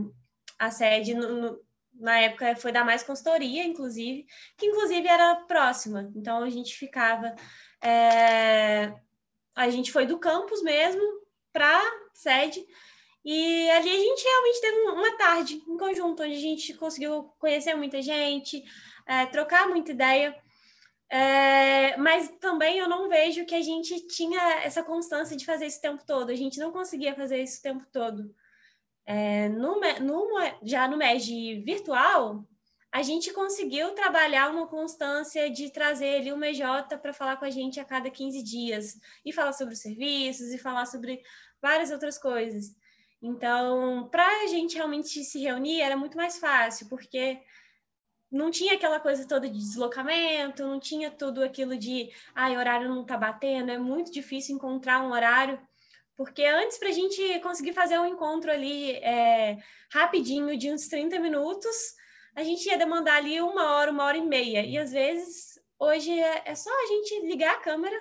a 0.60 0.70
sede 0.70 1.16
no, 1.16 1.28
no, 1.28 1.66
na 1.96 2.20
época 2.20 2.56
foi 2.58 2.72
da 2.72 2.84
Mais 2.84 3.02
Consultoria, 3.02 3.64
inclusive, 3.64 4.28
que 4.58 4.68
inclusive 4.68 5.08
era 5.08 5.36
próxima, 5.48 6.12
então 6.16 6.44
a 6.44 6.50
gente 6.50 6.76
ficava. 6.76 7.36
É, 7.86 8.94
a 9.56 9.70
gente 9.70 9.92
foi 9.92 10.08
do 10.08 10.18
campus 10.18 10.64
mesmo 10.64 11.04
para 11.54 11.80
sede 12.14 12.66
e 13.24 13.70
ali 13.72 13.90
a 13.90 14.00
gente 14.00 14.24
realmente 14.24 14.62
teve 14.62 14.78
uma 14.82 15.18
tarde 15.18 15.64
em 15.68 15.78
conjunto, 15.78 16.24
onde 16.24 16.34
a 16.34 16.40
gente 16.40 16.74
conseguiu 16.76 17.32
conhecer 17.40 17.76
muita 17.76 18.02
gente, 18.02 18.64
é, 19.06 19.26
trocar 19.26 19.68
muita 19.68 19.92
ideia. 19.92 20.36
É, 21.10 21.96
mas 21.98 22.30
também 22.40 22.80
eu 22.80 22.90
não 22.90 23.08
vejo 23.08 23.46
que 23.46 23.56
a 23.56 23.62
gente 23.62 24.08
tinha 24.08 24.42
essa 24.64 24.84
constância 24.84 25.38
de 25.38 25.46
fazer 25.46 25.68
isso 25.68 25.80
o 25.80 25.82
tempo 25.82 26.04
todo. 26.06 26.32
A 26.32 26.36
gente 26.36 26.60
não 26.60 26.72
conseguia 26.72 27.16
fazer 27.16 27.42
isso 27.42 27.60
o 27.60 27.64
tempo 27.64 27.86
todo. 27.92 28.34
É, 29.06 29.50
no, 29.50 29.80
no, 30.02 30.28
já 30.64 30.88
no 30.88 30.98
MEG 30.98 31.62
virtual, 31.64 32.44
a 32.96 33.02
gente 33.02 33.34
conseguiu 33.34 33.92
trabalhar 33.92 34.50
uma 34.50 34.68
constância 34.68 35.50
de 35.50 35.70
trazer 35.70 36.06
ele 36.06 36.32
uma 36.32 36.48
EJ 36.48 36.62
para 37.02 37.12
falar 37.12 37.36
com 37.36 37.44
a 37.44 37.50
gente 37.50 37.78
a 37.78 37.84
cada 37.84 38.10
15 38.10 38.42
dias 38.42 38.98
e 39.26 39.34
falar 39.34 39.52
sobre 39.52 39.74
os 39.74 39.82
serviços 39.82 40.54
e 40.54 40.58
falar 40.58 40.86
sobre 40.86 41.22
várias 41.62 41.92
outras 41.92 42.18
coisas. 42.18 42.74
Então, 43.22 44.08
para 44.10 44.26
a 44.44 44.48
gente 44.48 44.78
realmente 44.78 45.26
se 45.26 45.40
reunir 45.40 45.82
era 45.82 45.98
muito 45.98 46.16
mais 46.16 46.40
fácil, 46.40 46.88
porque 46.88 47.42
não 48.32 48.50
tinha 48.50 48.76
aquela 48.76 49.02
coisa 49.02 49.28
toda 49.28 49.50
de 49.50 49.60
deslocamento, 49.60 50.66
não 50.66 50.80
tinha 50.80 51.12
tudo 51.12 51.44
aquilo 51.44 51.78
de, 51.78 52.10
ai, 52.34 52.56
ah, 52.56 52.60
horário 52.60 52.88
não 52.88 53.04
tá 53.04 53.18
batendo, 53.18 53.72
é 53.72 53.78
muito 53.78 54.10
difícil 54.10 54.56
encontrar 54.56 55.04
um 55.04 55.12
horário, 55.12 55.60
porque 56.16 56.46
antes 56.46 56.78
para 56.78 56.88
a 56.88 56.94
gente 56.94 57.40
conseguir 57.42 57.74
fazer 57.74 58.00
um 58.00 58.06
encontro 58.06 58.50
ali 58.50 58.92
é, 58.92 59.58
rapidinho, 59.92 60.58
de 60.58 60.72
uns 60.72 60.88
30 60.88 61.20
minutos, 61.20 61.76
a 62.36 62.44
gente 62.44 62.68
ia 62.68 62.78
demandar 62.78 63.16
ali 63.16 63.40
uma 63.42 63.76
hora, 63.76 63.92
uma 63.92 64.04
hora 64.04 64.18
e 64.18 64.26
meia, 64.26 64.66
e 64.66 64.78
às 64.78 64.92
vezes, 64.92 65.60
hoje 65.80 66.12
é, 66.12 66.44
é 66.46 66.56
só 66.56 66.70
a 66.70 66.88
gente 66.88 67.28
ligar 67.28 67.56
a 67.56 67.60
câmera, 67.60 67.98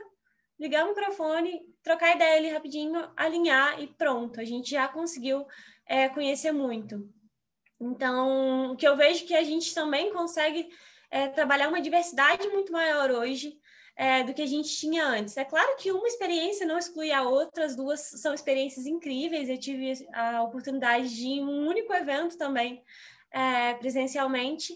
ligar 0.59 0.85
o 0.85 0.89
microfone, 0.89 1.63
trocar 1.83 2.17
ideia 2.17 2.37
ali 2.37 2.49
rapidinho, 2.49 3.09
alinhar 3.17 3.81
e 3.81 3.87
pronto, 3.87 4.41
a 4.41 4.45
gente 4.45 4.71
já 4.71 4.89
conseguiu 4.89 5.47
é, 5.87 6.09
conhecer 6.09 6.53
muito. 6.53 7.09
Então, 7.81 8.73
o 8.73 8.77
que 8.77 8.87
eu 8.87 8.97
vejo 8.97 9.27
que 9.27 9.35
a 9.35 9.43
gente 9.43 9.75
também 9.75 10.13
consegue 10.13 10.69
é, 11.11 11.29
trabalhar 11.29 11.69
uma 11.69 11.81
diversidade 11.81 12.49
muito 12.49 12.73
maior 12.73 13.11
hoje 13.11 13.59
é, 13.97 14.25
do 14.25 14.35
que 14.35 14.43
a 14.43 14.47
gente 14.47 14.69
tinha 14.69 15.07
antes. 15.07 15.37
É 15.37 15.45
claro 15.45 15.77
que 15.77 15.93
uma 15.93 16.09
experiência 16.09 16.67
não 16.67 16.79
exclui 16.79 17.13
a 17.13 17.23
outra, 17.23 17.65
as 17.65 17.77
duas 17.77 18.01
são 18.01 18.35
experiências 18.35 18.87
incríveis. 18.87 19.49
Eu 19.49 19.59
tive 19.59 20.09
a 20.13 20.43
oportunidade 20.43 21.15
de 21.15 21.23
ir 21.23 21.39
em 21.39 21.45
um 21.45 21.69
único 21.69 21.93
evento 21.93 22.37
também, 22.37 22.83
é, 23.35 23.75
presencialmente, 23.75 24.73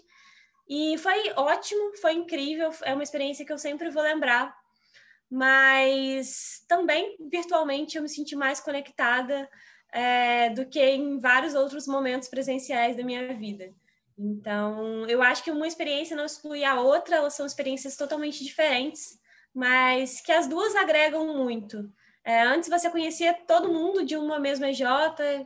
e 0.68 0.98
foi 0.98 1.32
ótimo, 1.34 1.96
foi 1.96 2.12
incrível, 2.12 2.70
é 2.82 2.92
uma 2.92 3.02
experiência 3.02 3.44
que 3.44 3.52
eu 3.52 3.58
sempre 3.58 3.88
vou 3.88 4.02
lembrar. 4.02 4.54
Mas 5.30 6.64
também 6.68 7.16
virtualmente 7.30 7.96
eu 7.96 8.02
me 8.02 8.08
senti 8.08 8.34
mais 8.34 8.60
conectada 8.60 9.48
é, 9.92 10.50
do 10.50 10.66
que 10.66 10.80
em 10.80 11.18
vários 11.18 11.54
outros 11.54 11.86
momentos 11.86 12.28
presenciais 12.28 12.96
da 12.96 13.02
minha 13.02 13.34
vida. 13.34 13.72
Então, 14.18 15.06
eu 15.06 15.22
acho 15.22 15.44
que 15.44 15.50
uma 15.50 15.66
experiência 15.66 16.16
não 16.16 16.24
exclui 16.24 16.64
a 16.64 16.80
outra, 16.80 17.16
elas 17.16 17.34
são 17.34 17.46
experiências 17.46 17.96
totalmente 17.96 18.42
diferentes, 18.42 19.18
mas 19.54 20.20
que 20.20 20.32
as 20.32 20.46
duas 20.48 20.74
agregam 20.74 21.34
muito. 21.36 21.90
É, 22.28 22.42
antes 22.42 22.68
você 22.68 22.90
conhecia 22.90 23.32
todo 23.32 23.72
mundo 23.72 24.04
de 24.04 24.14
uma 24.14 24.38
mesma 24.38 24.68
EJ 24.68 24.82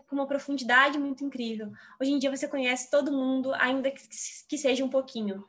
com 0.09 0.17
uma 0.17 0.27
profundidade 0.27 0.99
muito 0.99 1.25
incrível. 1.25 1.71
Hoje 2.01 2.11
em 2.11 2.19
dia 2.19 2.29
você 2.29 2.49
conhece 2.49 2.91
todo 2.91 3.13
mundo, 3.13 3.55
ainda 3.55 3.89
que, 3.89 4.03
que 4.49 4.59
seja 4.59 4.85
um 4.85 4.89
pouquinho. 4.89 5.47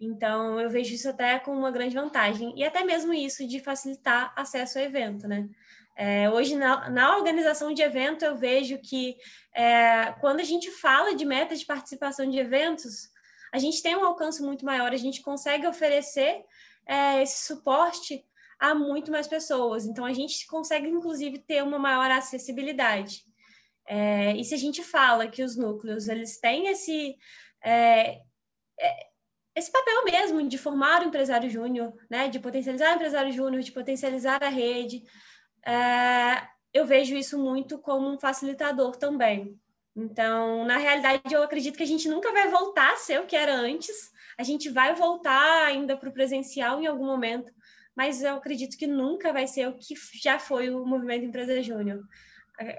Então, 0.00 0.58
eu 0.58 0.68
vejo 0.68 0.92
isso 0.92 1.08
até 1.08 1.38
como 1.38 1.56
uma 1.56 1.70
grande 1.70 1.94
vantagem. 1.94 2.52
E 2.56 2.64
até 2.64 2.82
mesmo 2.82 3.14
isso 3.14 3.46
de 3.46 3.60
facilitar 3.60 4.32
acesso 4.34 4.76
ao 4.76 4.84
evento, 4.84 5.28
né? 5.28 5.48
É, 5.94 6.28
hoje, 6.28 6.56
na, 6.56 6.90
na, 6.90 7.16
organização 7.16 7.72
de 7.72 7.80
evento, 7.80 8.24
eu 8.24 8.34
vejo 8.34 8.76
que 8.78 9.16
é, 9.54 10.12
quando 10.20 10.40
a 10.40 10.44
gente 10.44 10.68
fala 10.72 11.14
de 11.14 11.24
metas 11.24 11.60
de 11.60 11.66
participação 11.66 12.28
de 12.28 12.40
eventos, 12.40 13.08
a 13.52 13.58
gente 13.58 13.80
tem 13.80 13.94
um 13.94 14.04
alcance 14.04 14.42
muito 14.42 14.64
maior, 14.64 14.90
a 14.90 14.96
gente 14.96 15.22
consegue 15.22 15.64
oferecer 15.64 16.44
é, 16.84 17.22
esse 17.22 17.46
suporte 17.46 18.24
a 18.62 18.76
muito 18.76 19.10
mais 19.10 19.26
pessoas. 19.26 19.84
Então, 19.84 20.04
a 20.04 20.12
gente 20.12 20.46
consegue, 20.46 20.88
inclusive, 20.88 21.38
ter 21.40 21.64
uma 21.64 21.80
maior 21.80 22.08
acessibilidade. 22.12 23.24
É, 23.84 24.36
e 24.36 24.44
se 24.44 24.54
a 24.54 24.56
gente 24.56 24.84
fala 24.84 25.26
que 25.26 25.42
os 25.42 25.56
núcleos 25.56 26.06
eles 26.06 26.38
têm 26.38 26.68
esse 26.68 27.16
é, 27.64 28.20
é, 28.80 29.06
esse 29.56 29.70
papel 29.70 30.04
mesmo 30.04 30.48
de 30.48 30.56
formar 30.56 31.02
o 31.02 31.06
empresário 31.06 31.50
júnior, 31.50 31.92
né, 32.08 32.28
de 32.28 32.38
potencializar 32.38 32.92
o 32.92 32.94
empresário 32.94 33.32
júnior, 33.32 33.62
de 33.62 33.72
potencializar 33.72 34.42
a 34.44 34.48
rede, 34.48 35.02
é, 35.66 36.46
eu 36.72 36.86
vejo 36.86 37.16
isso 37.16 37.36
muito 37.36 37.78
como 37.78 38.08
um 38.08 38.18
facilitador 38.18 38.96
também. 38.96 39.58
Então, 39.96 40.64
na 40.64 40.78
realidade, 40.78 41.34
eu 41.34 41.42
acredito 41.42 41.76
que 41.76 41.82
a 41.82 41.86
gente 41.86 42.08
nunca 42.08 42.32
vai 42.32 42.48
voltar 42.48 42.92
a 42.92 42.96
ser 42.96 43.20
o 43.20 43.26
que 43.26 43.36
era 43.36 43.54
antes. 43.54 44.10
A 44.38 44.42
gente 44.42 44.70
vai 44.70 44.94
voltar 44.94 45.66
ainda 45.66 45.96
para 45.96 46.08
o 46.08 46.12
presencial 46.12 46.80
em 46.80 46.86
algum 46.86 47.04
momento, 47.04 47.52
mas 47.96 48.22
eu 48.22 48.36
acredito 48.36 48.76
que 48.76 48.86
nunca 48.86 49.32
vai 49.32 49.46
ser 49.46 49.68
o 49.68 49.76
que 49.76 49.94
já 50.22 50.38
foi 50.38 50.70
o 50.70 50.84
movimento 50.86 51.24
Empresa 51.24 51.62
Júnior. 51.62 52.02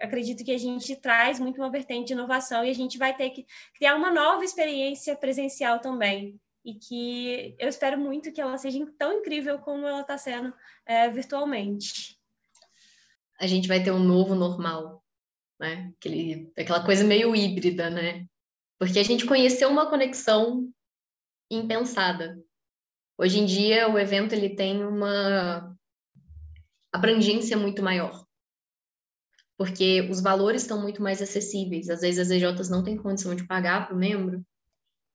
Acredito 0.02 0.44
que 0.44 0.52
a 0.52 0.58
gente 0.58 0.96
traz 0.96 1.40
muito 1.40 1.60
uma 1.60 1.70
vertente 1.70 2.08
de 2.08 2.14
inovação 2.14 2.64
e 2.64 2.70
a 2.70 2.76
gente 2.76 2.98
vai 2.98 3.16
ter 3.16 3.32
que 3.32 3.46
criar 3.76 3.96
uma 3.96 4.12
nova 4.12 4.44
experiência 4.46 5.16
presencial 5.16 5.80
também. 5.80 6.40
E 6.64 6.76
que 6.76 7.56
eu 7.60 7.68
espero 7.68 8.00
muito 8.00 8.32
que 8.32 8.40
ela 8.40 8.58
seja 8.58 8.80
tão 8.98 9.20
incrível 9.20 9.60
como 9.60 9.86
ela 9.86 10.02
está 10.02 10.18
sendo 10.18 10.54
é, 10.86 11.10
virtualmente 11.10 12.18
a 13.44 13.48
gente 13.48 13.68
vai 13.68 13.84
ter 13.84 13.92
um 13.92 14.00
novo 14.00 14.36
normal, 14.36 15.04
né? 15.60 15.92
Aquele, 15.98 16.52
aquela 16.58 16.86
coisa 16.86 17.04
meio 17.04 17.36
híbrida, 17.36 17.90
né? 17.90 18.26
Porque 18.80 19.00
a 19.00 19.04
gente 19.04 19.26
conheceu 19.26 19.70
uma 19.70 19.90
conexão 19.90 20.70
impensada. 21.52 22.40
Hoje 23.24 23.40
em 23.40 23.46
dia, 23.46 23.88
o 23.88 23.98
evento 23.98 24.34
ele 24.34 24.54
tem 24.54 24.84
uma 24.84 25.74
abrangência 26.92 27.56
muito 27.56 27.82
maior. 27.82 28.28
Porque 29.58 30.02
os 30.12 30.20
valores 30.20 30.64
estão 30.64 30.82
muito 30.82 31.02
mais 31.02 31.22
acessíveis. 31.22 31.90
Às 31.90 32.02
vezes 32.02 32.20
as 32.20 32.30
EJs 32.30 32.70
não 32.70 32.84
têm 32.84 32.98
condição 32.98 33.34
de 33.34 33.48
pagar 33.48 33.88
para 33.88 33.96
o 33.96 33.98
membro, 33.98 34.46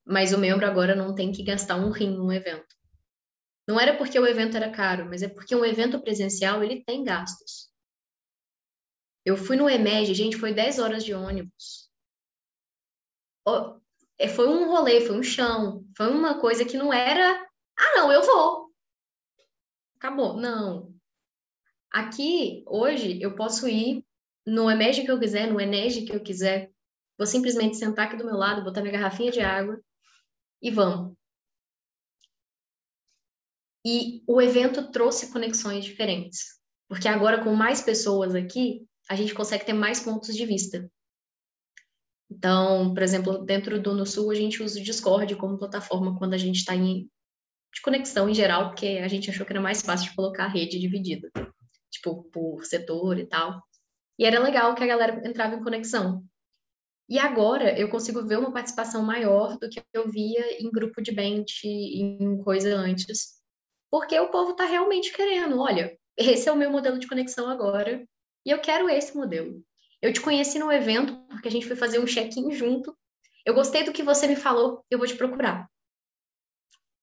mas 0.07 0.33
o 0.33 0.39
membro 0.39 0.65
agora 0.65 0.97
não 0.97 1.15
tem 1.15 1.31
que 1.31 1.43
gastar 1.43 1.77
um 1.77 1.91
rim 1.91 2.17
no 2.17 2.33
evento. 2.33 2.75
Não 3.69 3.79
era 3.79 3.95
porque 3.95 4.19
o 4.19 4.27
evento 4.27 4.57
era 4.57 4.71
caro, 4.71 5.05
mas 5.05 5.23
é 5.23 5.29
porque 5.29 5.55
um 5.55 5.63
evento 5.63 6.01
presencial 6.01 6.65
ele 6.65 6.83
tem 6.83 7.05
gastos. 7.05 7.71
Eu 9.23 9.37
fui 9.37 9.55
no 9.55 9.69
EMEG, 9.69 10.15
gente, 10.15 10.39
foi 10.39 10.55
10 10.55 10.79
horas 10.79 11.05
de 11.05 11.13
ônibus. 11.13 11.91
É, 14.19 14.29
foi 14.29 14.49
um 14.49 14.71
rolê, 14.71 15.03
foi 15.03 15.15
um 15.15 15.23
chão, 15.23 15.85
foi 15.95 16.11
uma 16.11 16.41
coisa 16.41 16.65
que 16.65 16.79
não 16.79 16.91
era, 16.91 17.48
ah, 17.79 17.97
não, 17.97 18.13
eu 18.13 18.23
vou. 18.23 18.73
Acabou. 19.97 20.37
Não. 20.37 20.95
Aqui, 21.91 22.63
hoje, 22.67 23.21
eu 23.23 23.35
posso 23.35 23.69
ir 23.69 24.05
no 24.47 24.71
EMEG 24.71 25.05
que 25.05 25.11
eu 25.11 25.19
quiser, 25.19 25.51
no 25.51 25.61
ENEG 25.61 26.05
que 26.05 26.15
eu 26.15 26.23
quiser. 26.23 26.71
Vou 27.17 27.27
simplesmente 27.27 27.77
sentar 27.77 28.07
aqui 28.07 28.17
do 28.17 28.25
meu 28.25 28.37
lado, 28.37 28.63
botar 28.63 28.81
minha 28.81 28.93
garrafinha 28.93 29.31
de 29.31 29.41
água 29.41 29.81
e 30.63 30.71
vamos. 30.71 31.17
E 33.85 34.23
o 34.27 34.41
evento 34.41 34.91
trouxe 34.91 35.33
conexões 35.33 35.85
diferentes. 35.85 36.59
Porque 36.89 37.09
agora, 37.09 37.43
com 37.43 37.55
mais 37.55 37.81
pessoas 37.81 38.35
aqui, 38.35 38.87
a 39.09 39.17
gente 39.17 39.35
consegue 39.35 39.65
ter 39.65 39.73
mais 39.73 40.01
pontos 40.01 40.35
de 40.35 40.47
vista. 40.47 40.91
Então, 42.31 42.93
por 42.93 43.03
exemplo, 43.03 43.45
dentro 43.45 43.81
do 43.81 43.95
No 43.95 44.05
Sul, 44.05 44.31
a 44.31 44.35
gente 44.35 44.63
usa 44.63 44.79
o 44.79 44.83
Discord 44.83 45.35
como 45.37 45.59
plataforma 45.59 46.19
quando 46.19 46.35
a 46.35 46.39
gente 46.39 46.57
está 46.57 46.75
em 46.75 47.11
de 47.75 47.81
conexão 47.83 48.29
em 48.29 48.35
geral, 48.35 48.69
porque 48.69 49.01
a 49.03 49.09
gente 49.09 49.31
achou 49.31 49.45
que 49.45 49.53
era 49.53 49.61
mais 49.61 49.83
fácil 49.83 50.11
de 50.11 50.17
colocar 50.17 50.45
a 50.45 50.49
rede 50.49 50.79
dividida, 50.79 51.31
tipo, 51.91 52.25
por 52.31 52.65
setor 52.65 53.19
e 53.19 53.27
tal. 53.27 53.63
E 54.19 54.25
era 54.25 54.41
legal 54.41 54.75
que 54.75 54.83
a 54.83 54.87
galera 54.87 55.23
entrava 55.27 55.55
em 55.55 55.63
conexão. 55.63 56.25
E 57.09 57.19
agora 57.19 57.79
eu 57.79 57.89
consigo 57.89 58.27
ver 58.27 58.39
uma 58.39 58.53
participação 58.53 59.03
maior 59.03 59.57
do 59.59 59.69
que 59.69 59.81
eu 59.95 60.09
via 60.09 60.63
em 60.63 60.71
grupo 60.71 61.01
de 61.01 61.13
bench, 61.13 61.67
em 61.67 62.43
coisa 62.43 62.75
antes. 62.77 63.39
Porque 63.91 64.19
o 64.19 64.31
povo 64.31 64.51
está 64.51 64.65
realmente 64.65 65.13
querendo, 65.13 65.59
olha, 65.59 65.97
esse 66.17 66.49
é 66.49 66.53
o 66.53 66.57
meu 66.57 66.71
modelo 66.71 66.99
de 66.99 67.09
conexão 67.09 67.49
agora, 67.49 68.05
e 68.45 68.51
eu 68.51 68.59
quero 68.61 68.91
esse 68.91 69.17
modelo. 69.17 69.63
Eu 70.03 70.13
te 70.13 70.21
conheci 70.21 70.59
no 70.59 70.71
evento, 70.71 71.17
porque 71.29 71.49
a 71.49 71.51
gente 71.51 71.67
foi 71.67 71.77
fazer 71.77 71.99
um 71.99 72.05
check-in 72.05 72.51
junto. 72.53 72.97
Eu 73.45 73.55
gostei 73.55 73.85
do 73.85 73.93
que 73.93 74.03
você 74.03 74.27
me 74.27 74.37
falou, 74.37 74.85
eu 74.91 74.99
vou 74.99 75.07
te 75.07 75.17
procurar. 75.17 75.67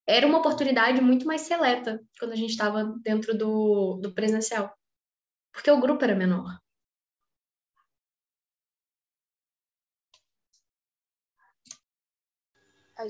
Era 0.07 0.27
uma 0.27 0.39
oportunidade 0.39 1.01
muito 1.01 1.25
mais 1.25 1.41
seleta 1.41 2.01
quando 2.19 2.33
a 2.33 2.35
gente 2.35 2.51
estava 2.51 2.83
dentro 3.03 3.37
do, 3.37 3.95
do 4.01 4.13
presencial, 4.13 4.73
porque 5.53 5.71
o 5.71 5.79
grupo 5.79 6.03
era 6.03 6.15
menor. 6.15 6.59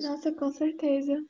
Nossa, 0.01 0.31
com 0.31 0.51
certeza. 0.51 1.23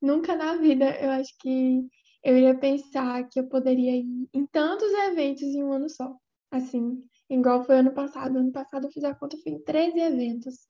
Nunca 0.00 0.36
na 0.36 0.56
vida 0.56 0.96
eu 1.00 1.10
acho 1.10 1.36
que 1.38 1.88
eu 2.22 2.36
iria 2.36 2.58
pensar 2.58 3.28
que 3.28 3.38
eu 3.40 3.48
poderia 3.48 3.96
ir 3.96 4.28
em 4.32 4.46
tantos 4.46 4.90
eventos 4.92 5.42
em 5.42 5.62
um 5.62 5.72
ano 5.72 5.88
só. 5.88 6.16
Assim, 6.50 7.02
igual 7.28 7.64
foi 7.64 7.78
ano 7.78 7.92
passado. 7.92 8.38
Ano 8.38 8.52
passado 8.52 8.86
eu 8.86 8.90
fiz 8.90 9.04
a 9.04 9.14
conta, 9.14 9.36
fui 9.42 9.52
em 9.52 9.62
13 9.62 9.98
eventos 9.98 10.68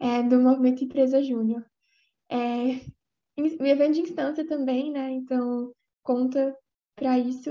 é, 0.00 0.22
do 0.22 0.40
Movimento 0.40 0.84
Empresa 0.84 1.22
Júnior. 1.22 1.64
É, 2.30 2.80
o 3.42 3.66
evento 3.66 3.94
de 3.94 4.00
instância 4.00 4.46
também, 4.46 4.90
né? 4.90 5.10
Então, 5.10 5.72
conta 6.02 6.56
para 6.96 7.18
isso. 7.18 7.50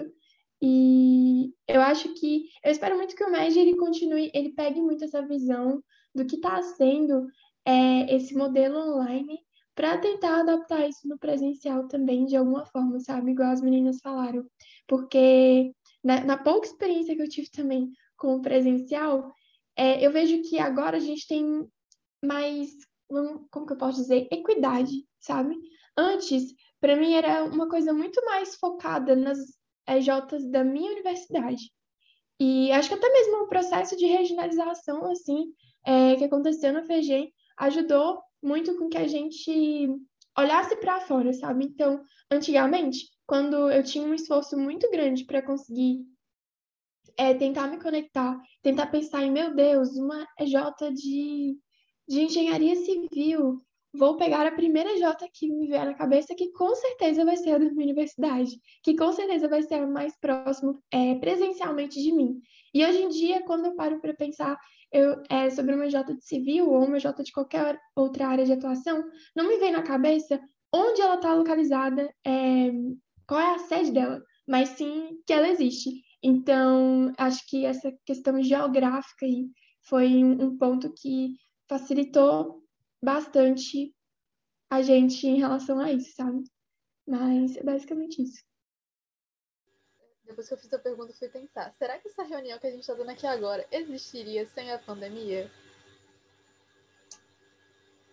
E 0.61 1.53
eu 1.67 1.81
acho 1.81 2.13
que, 2.15 2.45
eu 2.63 2.71
espero 2.71 2.97
muito 2.97 3.15
que 3.15 3.23
o 3.23 3.31
MEG 3.31 3.57
ele 3.57 3.77
continue, 3.77 4.31
ele 4.33 4.53
pegue 4.53 4.81
muito 4.81 5.05
essa 5.05 5.25
visão 5.25 5.81
do 6.13 6.25
que 6.25 6.35
está 6.35 6.61
sendo 6.61 7.27
é, 7.65 8.13
esse 8.13 8.35
modelo 8.35 8.77
online 8.77 9.39
para 9.73 9.97
tentar 9.97 10.41
adaptar 10.41 10.87
isso 10.87 11.07
no 11.07 11.17
presencial 11.17 11.87
também 11.87 12.25
de 12.25 12.35
alguma 12.35 12.65
forma, 12.65 12.99
sabe? 12.99 13.31
Igual 13.31 13.51
as 13.51 13.61
meninas 13.61 13.99
falaram. 14.01 14.45
Porque 14.85 15.71
na, 16.03 16.23
na 16.25 16.37
pouca 16.37 16.67
experiência 16.67 17.15
que 17.15 17.21
eu 17.21 17.29
tive 17.29 17.49
também 17.49 17.89
com 18.17 18.35
o 18.35 18.41
presencial, 18.41 19.33
é, 19.77 20.05
eu 20.05 20.11
vejo 20.11 20.41
que 20.41 20.59
agora 20.59 20.97
a 20.97 20.99
gente 20.99 21.25
tem 21.25 21.65
mais 22.23 22.69
como 23.09 23.65
que 23.65 23.73
eu 23.73 23.77
posso 23.77 24.01
dizer, 24.01 24.27
equidade, 24.31 24.91
sabe? 25.19 25.55
Antes, 25.99 26.55
para 26.79 26.95
mim 26.95 27.13
era 27.13 27.43
uma 27.43 27.67
coisa 27.67 27.91
muito 27.91 28.23
mais 28.23 28.55
focada 28.55 29.17
nas 29.17 29.37
EJs 29.85 30.49
da 30.49 30.63
minha 30.63 30.93
universidade. 30.93 31.69
E 32.39 32.71
acho 32.71 32.87
que 32.87 32.95
até 32.95 33.11
mesmo 33.11 33.43
o 33.43 33.49
processo 33.49 33.97
de 33.97 34.05
regionalização, 34.05 35.11
assim, 35.11 35.53
é, 35.85 36.15
que 36.15 36.23
aconteceu 36.23 36.71
no 36.71 36.85
FEGEM, 36.85 37.33
ajudou 37.57 38.21
muito 38.41 38.77
com 38.77 38.87
que 38.87 38.97
a 38.97 39.07
gente 39.09 39.89
olhasse 40.37 40.73
para 40.77 41.01
fora, 41.01 41.33
sabe? 41.33 41.65
Então, 41.65 42.01
antigamente, 42.31 43.09
quando 43.27 43.69
eu 43.69 43.83
tinha 43.83 44.07
um 44.07 44.13
esforço 44.13 44.57
muito 44.57 44.89
grande 44.89 45.25
para 45.25 45.41
conseguir 45.41 46.05
é, 47.17 47.33
tentar 47.33 47.67
me 47.67 47.77
conectar, 47.77 48.41
tentar 48.61 48.87
pensar 48.87 49.21
em, 49.23 49.31
meu 49.31 49.53
Deus, 49.53 49.97
uma 49.97 50.25
EJ 50.39 50.93
de, 50.93 51.57
de 52.07 52.21
engenharia 52.21 52.77
civil, 52.77 53.61
vou 53.93 54.17
pegar 54.17 54.45
a 54.45 54.51
primeira 54.51 54.97
J 54.97 55.27
que 55.33 55.49
me 55.49 55.67
vier 55.67 55.85
na 55.85 55.93
cabeça, 55.93 56.35
que 56.35 56.51
com 56.51 56.73
certeza 56.75 57.25
vai 57.25 57.35
ser 57.37 57.51
a 57.51 57.57
da 57.57 57.65
minha 57.65 57.85
universidade, 57.85 58.51
que 58.83 58.95
com 58.95 59.11
certeza 59.11 59.47
vai 59.47 59.63
ser 59.63 59.75
a 59.75 59.87
mais 59.87 60.15
próximo 60.19 60.81
é, 60.91 61.15
presencialmente 61.15 62.01
de 62.01 62.11
mim. 62.11 62.39
E 62.73 62.85
hoje 62.85 63.01
em 63.01 63.09
dia, 63.09 63.43
quando 63.43 63.65
eu 63.65 63.75
paro 63.75 63.99
para 63.99 64.13
pensar 64.13 64.57
eu, 64.91 65.21
é, 65.29 65.49
sobre 65.49 65.75
uma 65.75 65.89
J 65.89 66.13
de 66.13 66.23
civil 66.23 66.69
ou 66.69 66.85
uma 66.85 66.99
J 66.99 67.23
de 67.23 67.31
qualquer 67.31 67.79
outra 67.95 68.27
área 68.27 68.45
de 68.45 68.53
atuação, 68.53 69.03
não 69.35 69.47
me 69.47 69.57
vem 69.57 69.71
na 69.71 69.83
cabeça 69.83 70.39
onde 70.73 71.01
ela 71.01 71.15
está 71.15 71.33
localizada, 71.33 72.13
é, 72.25 72.71
qual 73.27 73.39
é 73.39 73.55
a 73.55 73.59
sede 73.59 73.91
dela, 73.91 74.21
mas 74.47 74.69
sim 74.69 75.19
que 75.25 75.33
ela 75.33 75.47
existe. 75.49 75.89
Então, 76.21 77.11
acho 77.17 77.47
que 77.47 77.65
essa 77.65 77.91
questão 78.05 78.41
geográfica 78.41 79.25
aí 79.25 79.47
foi 79.81 80.23
um 80.23 80.57
ponto 80.57 80.93
que 80.93 81.33
facilitou 81.67 82.63
bastante 83.01 83.93
a 84.69 84.81
gente 84.81 85.25
em 85.27 85.39
relação 85.39 85.79
a 85.79 85.91
isso, 85.91 86.15
sabe? 86.15 86.43
Mas 87.07 87.57
é 87.57 87.63
basicamente 87.63 88.21
isso. 88.21 88.43
Depois 90.23 90.47
que 90.47 90.53
eu 90.53 90.57
fiz 90.59 90.71
a 90.73 90.79
pergunta, 90.79 91.13
fui 91.17 91.27
pensar: 91.27 91.73
será 91.79 91.97
que 91.97 92.07
essa 92.07 92.23
reunião 92.23 92.59
que 92.59 92.67
a 92.67 92.71
gente 92.71 92.81
está 92.81 92.93
dando 92.93 93.09
aqui 93.09 93.25
agora 93.25 93.65
existiria 93.71 94.45
sem 94.47 94.71
a 94.71 94.77
pandemia? 94.77 95.49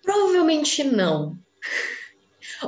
Provavelmente 0.03 0.83
não. 0.83 1.39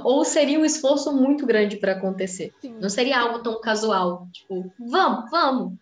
Ou 0.05 0.25
seria 0.25 0.59
um 0.59 0.65
esforço 0.65 1.13
muito 1.15 1.47
grande 1.47 1.79
para 1.79 1.93
acontecer. 1.93 2.53
Sim. 2.61 2.75
Não 2.75 2.91
seria 2.91 3.21
algo 3.21 3.43
tão 3.43 3.59
casual. 3.61 4.29
Tipo, 4.33 4.71
vamos, 4.79 5.31
vamos. 5.31 5.79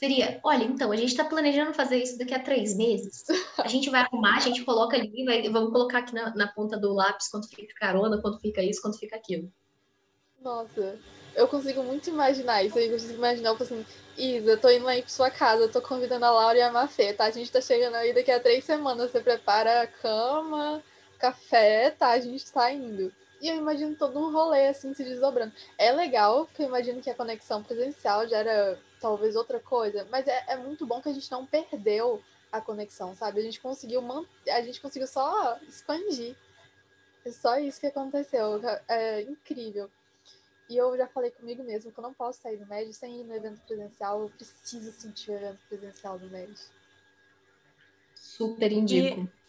Seria, 0.00 0.40
olha, 0.42 0.64
então, 0.64 0.90
a 0.90 0.96
gente 0.96 1.10
está 1.10 1.22
planejando 1.22 1.74
fazer 1.74 1.98
isso 1.98 2.16
daqui 2.16 2.32
a 2.32 2.42
três 2.42 2.74
meses. 2.74 3.22
A 3.58 3.68
gente 3.68 3.90
vai 3.90 4.00
arrumar, 4.00 4.38
a 4.38 4.40
gente 4.40 4.64
coloca 4.64 4.96
ali, 4.96 5.26
vai, 5.26 5.46
vamos 5.50 5.72
colocar 5.72 5.98
aqui 5.98 6.14
na, 6.14 6.34
na 6.34 6.48
ponta 6.48 6.78
do 6.78 6.94
lápis 6.94 7.28
quanto 7.28 7.50
fica 7.50 7.74
carona, 7.78 8.18
quanto 8.18 8.40
fica 8.40 8.62
isso, 8.62 8.80
quanto 8.80 8.98
fica 8.98 9.16
aquilo. 9.16 9.52
Nossa, 10.40 10.98
eu 11.36 11.46
consigo 11.46 11.82
muito 11.82 12.08
imaginar 12.08 12.64
isso. 12.64 12.78
Eu 12.78 12.92
consigo 12.92 13.12
imaginar, 13.12 13.50
tipo 13.50 13.62
assim, 13.62 13.84
Isa, 14.16 14.56
tô 14.56 14.70
indo 14.70 14.88
aí 14.88 15.02
pra 15.02 15.10
sua 15.10 15.30
casa, 15.30 15.68
tô 15.68 15.82
convidando 15.82 16.24
a 16.24 16.30
Laura 16.30 16.56
e 16.56 16.62
a 16.62 16.72
Mafê, 16.72 17.12
tá? 17.12 17.24
A 17.24 17.30
gente 17.30 17.52
tá 17.52 17.60
chegando 17.60 17.96
aí 17.96 18.14
daqui 18.14 18.30
a 18.30 18.40
três 18.40 18.64
semanas. 18.64 19.10
Você 19.10 19.20
prepara 19.20 19.82
a 19.82 19.86
cama, 19.86 20.82
café, 21.18 21.90
tá? 21.90 22.12
A 22.12 22.20
gente 22.20 22.50
tá 22.50 22.72
indo. 22.72 23.12
E 23.38 23.48
eu 23.48 23.56
imagino 23.56 23.94
todo 23.96 24.18
um 24.18 24.32
rolê 24.32 24.68
assim 24.68 24.94
se 24.94 25.04
desdobrando. 25.04 25.52
É 25.76 25.92
legal, 25.92 26.48
que 26.54 26.62
eu 26.62 26.68
imagino 26.68 27.02
que 27.02 27.10
a 27.10 27.14
conexão 27.14 27.62
presencial 27.62 28.26
já 28.26 28.38
era 28.38 28.78
talvez 29.00 29.34
outra 29.34 29.58
coisa, 29.58 30.06
mas 30.10 30.26
é, 30.28 30.44
é 30.48 30.56
muito 30.56 30.86
bom 30.86 31.00
que 31.00 31.08
a 31.08 31.12
gente 31.12 31.30
não 31.30 31.46
perdeu 31.46 32.22
a 32.52 32.60
conexão, 32.60 33.14
sabe? 33.14 33.40
A 33.40 33.42
gente 33.42 33.60
conseguiu 33.60 34.02
manter, 34.02 34.50
a 34.50 34.62
gente 34.62 34.80
conseguiu 34.80 35.08
só 35.08 35.58
expandir. 35.68 36.36
É 37.24 37.30
só 37.30 37.58
isso 37.58 37.80
que 37.80 37.86
aconteceu. 37.86 38.60
É 38.88 39.22
incrível. 39.22 39.90
E 40.68 40.76
eu 40.76 40.96
já 40.96 41.06
falei 41.08 41.30
comigo 41.30 41.62
mesmo 41.62 41.90
que 41.90 41.98
eu 41.98 42.02
não 42.02 42.14
posso 42.14 42.40
sair 42.40 42.56
do 42.56 42.66
médio 42.66 42.92
sem 42.92 43.20
ir 43.20 43.24
no 43.24 43.34
evento 43.34 43.60
presencial. 43.66 44.22
Eu 44.22 44.30
preciso 44.30 44.92
sentir 44.92 45.32
o 45.32 45.34
evento 45.34 45.58
presencial 45.68 46.18
do 46.18 46.30
médio. 46.30 46.54
Super 48.14 48.70
indico. 48.70 49.20
E 49.20 49.39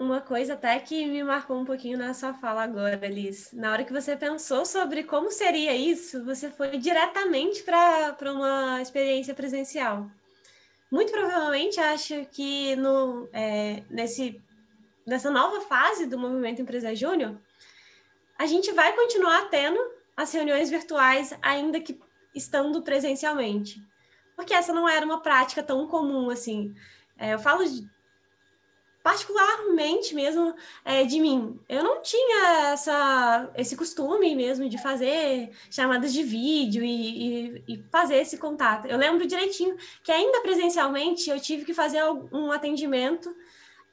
uma 0.00 0.22
coisa 0.22 0.54
até 0.54 0.78
que 0.80 1.06
me 1.06 1.22
marcou 1.22 1.58
um 1.58 1.64
pouquinho 1.64 1.98
na 1.98 2.14
sua 2.14 2.32
fala 2.32 2.62
agora, 2.62 3.06
Liz. 3.06 3.52
Na 3.52 3.70
hora 3.70 3.84
que 3.84 3.92
você 3.92 4.16
pensou 4.16 4.64
sobre 4.64 5.04
como 5.04 5.30
seria 5.30 5.76
isso, 5.76 6.24
você 6.24 6.50
foi 6.50 6.78
diretamente 6.78 7.62
para 7.62 8.32
uma 8.32 8.80
experiência 8.80 9.34
presencial. 9.34 10.10
Muito 10.90 11.12
provavelmente, 11.12 11.78
acho 11.78 12.24
que 12.32 12.74
no, 12.76 13.28
é, 13.30 13.82
nesse, 13.90 14.42
nessa 15.06 15.30
nova 15.30 15.60
fase 15.60 16.06
do 16.06 16.18
Movimento 16.18 16.62
Empresa 16.62 16.94
Júnior, 16.94 17.38
a 18.38 18.46
gente 18.46 18.72
vai 18.72 18.94
continuar 18.94 19.50
tendo 19.50 19.78
as 20.16 20.32
reuniões 20.32 20.70
virtuais, 20.70 21.36
ainda 21.42 21.78
que 21.78 22.00
estando 22.34 22.80
presencialmente. 22.80 23.82
Porque 24.34 24.54
essa 24.54 24.72
não 24.72 24.88
era 24.88 25.04
uma 25.04 25.20
prática 25.20 25.62
tão 25.62 25.86
comum 25.86 26.30
assim. 26.30 26.74
É, 27.18 27.34
eu 27.34 27.38
falo 27.38 27.62
de 27.66 27.86
particularmente 29.02 30.14
mesmo 30.14 30.54
é, 30.84 31.04
de 31.04 31.20
mim. 31.20 31.58
Eu 31.68 31.82
não 31.82 32.02
tinha 32.02 32.72
essa, 32.72 33.50
esse 33.56 33.76
costume 33.76 34.34
mesmo 34.34 34.68
de 34.68 34.80
fazer 34.82 35.50
chamadas 35.70 36.12
de 36.12 36.22
vídeo 36.22 36.84
e, 36.84 37.54
e, 37.56 37.64
e, 37.68 37.84
fazer 37.90 38.16
esse 38.16 38.36
contato. 38.36 38.86
Eu 38.86 38.98
lembro 38.98 39.26
direitinho 39.26 39.76
que 40.02 40.12
ainda 40.12 40.42
presencialmente 40.42 41.30
eu 41.30 41.40
tive 41.40 41.64
que 41.64 41.72
fazer 41.72 42.02
um 42.32 42.52
atendimento 42.52 43.34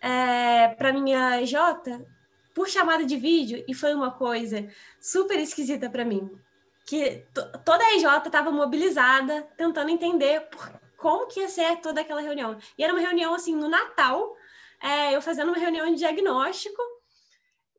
é, 0.01 0.69
para 0.77 0.93
minha 0.93 1.43
J 1.45 2.05
por 2.53 2.67
chamada 2.67 3.05
de 3.05 3.15
vídeo 3.15 3.63
e 3.67 3.73
foi 3.73 3.93
uma 3.93 4.11
coisa 4.11 4.67
super 4.99 5.39
esquisita 5.39 5.89
para 5.89 6.03
mim. 6.03 6.29
Que 6.85 7.25
toda 7.63 7.83
a 7.83 7.95
EJ 7.95 8.05
estava 8.25 8.49
mobilizada, 8.49 9.47
tentando 9.55 9.89
entender 9.89 10.41
por, 10.49 10.71
como 10.97 11.27
que 11.27 11.39
ia 11.39 11.49
ser 11.49 11.77
toda 11.77 12.01
aquela 12.01 12.21
reunião. 12.21 12.57
E 12.77 12.83
era 12.83 12.93
uma 12.93 13.01
reunião 13.01 13.33
assim 13.35 13.55
no 13.55 13.69
Natal, 13.69 14.35
é, 14.81 15.15
eu 15.15 15.21
fazendo 15.21 15.49
uma 15.49 15.57
reunião 15.57 15.89
de 15.89 15.95
diagnóstico 15.95 16.81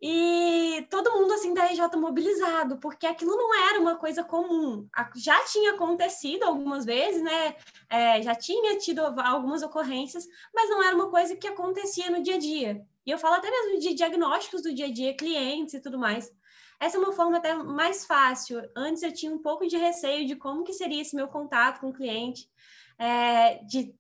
e 0.00 0.87
todo 0.90 1.12
mundo 1.12 1.32
assim 1.32 1.52
da 1.52 1.64
RJ 1.64 1.96
mobilizado, 1.96 2.78
porque 2.78 3.06
aquilo 3.06 3.37
não 3.37 3.68
era 3.68 3.80
uma 3.80 3.96
coisa 3.96 4.22
comum. 4.22 4.87
Já 5.16 5.44
tinha 5.46 5.72
acontecido 5.72 6.44
algumas 6.44 6.84
vezes, 6.84 7.20
né? 7.20 7.56
É, 7.90 8.22
já 8.22 8.34
tinha 8.34 8.78
tido 8.78 9.00
algumas 9.00 9.62
ocorrências, 9.62 10.24
mas 10.54 10.70
não 10.70 10.82
era 10.82 10.94
uma 10.94 11.11
coisa 11.11 11.34
que 11.34 11.48
acontecia 11.48 12.11
no 12.11 12.22
dia 12.22 12.37
a 12.37 12.38
dia. 12.38 12.87
E 13.04 13.11
eu 13.11 13.18
falo 13.18 13.37
até 13.37 13.50
mesmo 13.50 13.80
de 13.80 13.94
diagnósticos 13.94 14.62
do 14.62 14.72
dia 14.72 14.87
a 14.87 14.92
dia, 14.92 15.16
clientes 15.16 15.74
e 15.74 15.80
tudo 15.80 15.98
mais. 15.98 16.32
Essa 16.78 16.96
é 16.96 17.00
uma 17.00 17.12
forma 17.12 17.38
até 17.38 17.54
mais 17.54 18.06
fácil. 18.06 18.62
Antes 18.76 19.02
eu 19.02 19.12
tinha 19.12 19.32
um 19.32 19.38
pouco 19.38 19.66
de 19.66 19.76
receio 19.76 20.26
de 20.26 20.37
como 20.37 20.62
que 20.62 20.72
seria 20.72 21.02
esse 21.02 21.16
meu 21.16 21.26
contato 21.26 21.80
com 21.80 21.88
o 21.88 21.92
cliente, 21.92 22.48
é, 22.96 23.56
de 23.64 23.97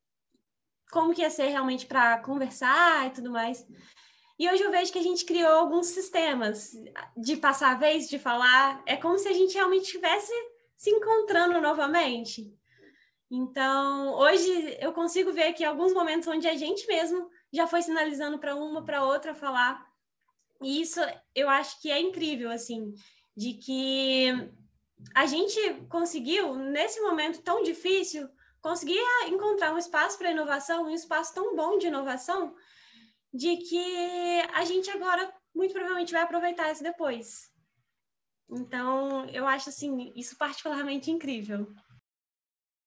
como 0.90 1.14
que 1.14 1.22
ia 1.22 1.30
ser 1.30 1.48
realmente 1.48 1.86
para 1.86 2.18
conversar 2.18 3.06
e 3.06 3.10
tudo 3.10 3.30
mais. 3.30 3.66
E 4.38 4.48
hoje 4.48 4.62
eu 4.62 4.70
vejo 4.70 4.92
que 4.92 4.98
a 4.98 5.02
gente 5.02 5.24
criou 5.24 5.50
alguns 5.50 5.88
sistemas 5.88 6.70
de 7.16 7.36
passar 7.36 7.72
a 7.72 7.78
vez, 7.78 8.08
de 8.08 8.18
falar. 8.18 8.82
É 8.86 8.96
como 8.96 9.18
se 9.18 9.28
a 9.28 9.32
gente 9.32 9.54
realmente 9.54 9.86
estivesse 9.86 10.32
se 10.76 10.90
encontrando 10.90 11.60
novamente. 11.60 12.54
Então, 13.30 14.14
hoje 14.14 14.78
eu 14.80 14.92
consigo 14.92 15.32
ver 15.32 15.52
que 15.52 15.64
alguns 15.64 15.92
momentos 15.92 16.28
onde 16.28 16.46
a 16.46 16.56
gente 16.56 16.86
mesmo 16.86 17.28
já 17.52 17.66
foi 17.66 17.82
sinalizando 17.82 18.38
para 18.38 18.54
uma, 18.54 18.84
para 18.84 19.04
outra 19.04 19.34
falar. 19.34 19.84
E 20.62 20.80
isso 20.80 21.00
eu 21.34 21.48
acho 21.48 21.80
que 21.82 21.90
é 21.90 22.00
incrível, 22.00 22.50
assim, 22.50 22.94
de 23.36 23.54
que 23.54 24.28
a 25.14 25.26
gente 25.26 25.58
conseguiu, 25.88 26.54
nesse 26.54 27.00
momento 27.00 27.42
tão 27.42 27.62
difícil, 27.62 28.28
conseguia 28.60 29.28
encontrar 29.28 29.74
um 29.74 29.78
espaço 29.78 30.18
para 30.18 30.30
inovação, 30.30 30.84
um 30.84 30.94
espaço 30.94 31.34
tão 31.34 31.54
bom 31.54 31.78
de 31.78 31.86
inovação, 31.86 32.54
de 33.32 33.56
que 33.56 34.40
a 34.52 34.64
gente 34.64 34.90
agora 34.90 35.32
muito 35.54 35.72
provavelmente 35.72 36.12
vai 36.12 36.22
aproveitar 36.22 36.70
isso 36.72 36.82
depois. 36.82 37.50
Então, 38.50 39.28
eu 39.28 39.46
acho 39.46 39.68
assim, 39.68 40.12
isso 40.16 40.36
particularmente 40.38 41.10
incrível. 41.10 41.70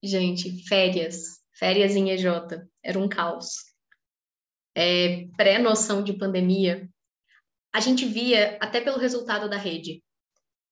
Gente, 0.03 0.67
férias, 0.67 1.39
férias 1.53 1.95
em 1.95 2.09
EJ, 2.09 2.25
era 2.83 2.97
um 2.97 3.07
caos. 3.07 3.49
É, 4.75 5.27
Pré-noção 5.37 6.03
de 6.03 6.13
pandemia, 6.13 6.89
a 7.71 7.79
gente 7.79 8.05
via 8.05 8.57
até 8.59 8.81
pelo 8.81 8.97
resultado 8.97 9.47
da 9.47 9.57
rede. 9.57 10.03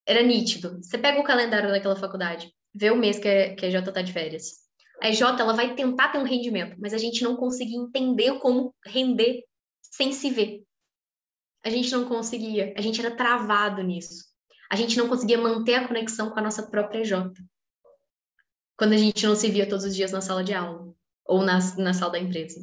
Era 0.07 0.23
nítido. 0.23 0.81
Você 0.81 0.97
pega 0.97 1.19
o 1.19 1.23
calendário 1.23 1.69
daquela 1.69 1.95
faculdade, 1.95 2.51
vê 2.73 2.89
o 2.89 2.95
mês 2.95 3.19
que 3.19 3.27
a, 3.27 3.55
que 3.55 3.65
a 3.65 3.69
EJ 3.69 3.75
está 3.87 4.01
de 4.01 4.11
férias 4.11 4.68
a 5.01 5.09
EJ 5.09 5.21
ela 5.21 5.53
vai 5.53 5.75
tentar 5.75 6.09
ter 6.09 6.17
um 6.17 6.23
rendimento, 6.23 6.75
mas 6.79 6.93
a 6.93 6.97
gente 6.97 7.23
não 7.23 7.35
conseguia 7.35 7.77
entender 7.77 8.39
como 8.39 8.75
render 8.85 9.43
sem 9.81 10.11
se 10.11 10.29
ver. 10.29 10.63
A 11.63 11.69
gente 11.69 11.91
não 11.91 12.05
conseguia, 12.05 12.73
a 12.77 12.81
gente 12.81 12.99
era 12.99 13.15
travado 13.15 13.81
nisso. 13.81 14.25
A 14.71 14.75
gente 14.75 14.97
não 14.97 15.09
conseguia 15.09 15.37
manter 15.37 15.75
a 15.75 15.87
conexão 15.87 16.29
com 16.29 16.39
a 16.39 16.43
nossa 16.43 16.69
própria 16.69 17.01
EJ. 17.01 17.11
Quando 18.77 18.93
a 18.93 18.97
gente 18.97 19.25
não 19.25 19.35
se 19.35 19.49
via 19.49 19.67
todos 19.67 19.85
os 19.85 19.95
dias 19.95 20.11
na 20.11 20.21
sala 20.21 20.43
de 20.43 20.53
aula 20.53 20.93
ou 21.25 21.41
na, 21.41 21.59
na 21.77 21.93
sala 21.93 22.13
da 22.13 22.19
empresa. 22.19 22.61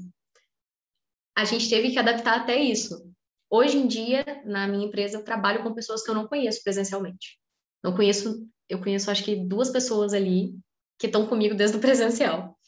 A 1.36 1.44
gente 1.44 1.68
teve 1.68 1.90
que 1.90 1.98
adaptar 1.98 2.40
até 2.40 2.56
isso. 2.56 3.12
Hoje 3.50 3.76
em 3.76 3.86
dia, 3.86 4.24
na 4.44 4.66
minha 4.66 4.86
empresa, 4.86 5.18
eu 5.18 5.24
trabalho 5.24 5.62
com 5.62 5.74
pessoas 5.74 6.02
que 6.02 6.10
eu 6.10 6.14
não 6.14 6.26
conheço 6.26 6.62
presencialmente. 6.62 7.38
Não 7.82 7.94
conheço, 7.94 8.48
eu 8.68 8.80
conheço 8.80 9.10
acho 9.10 9.22
que 9.22 9.36
duas 9.36 9.70
pessoas 9.70 10.14
ali 10.14 10.58
que 10.98 11.06
estão 11.06 11.26
comigo 11.26 11.54
desde 11.54 11.76
o 11.76 11.80
presencial. 11.80 12.58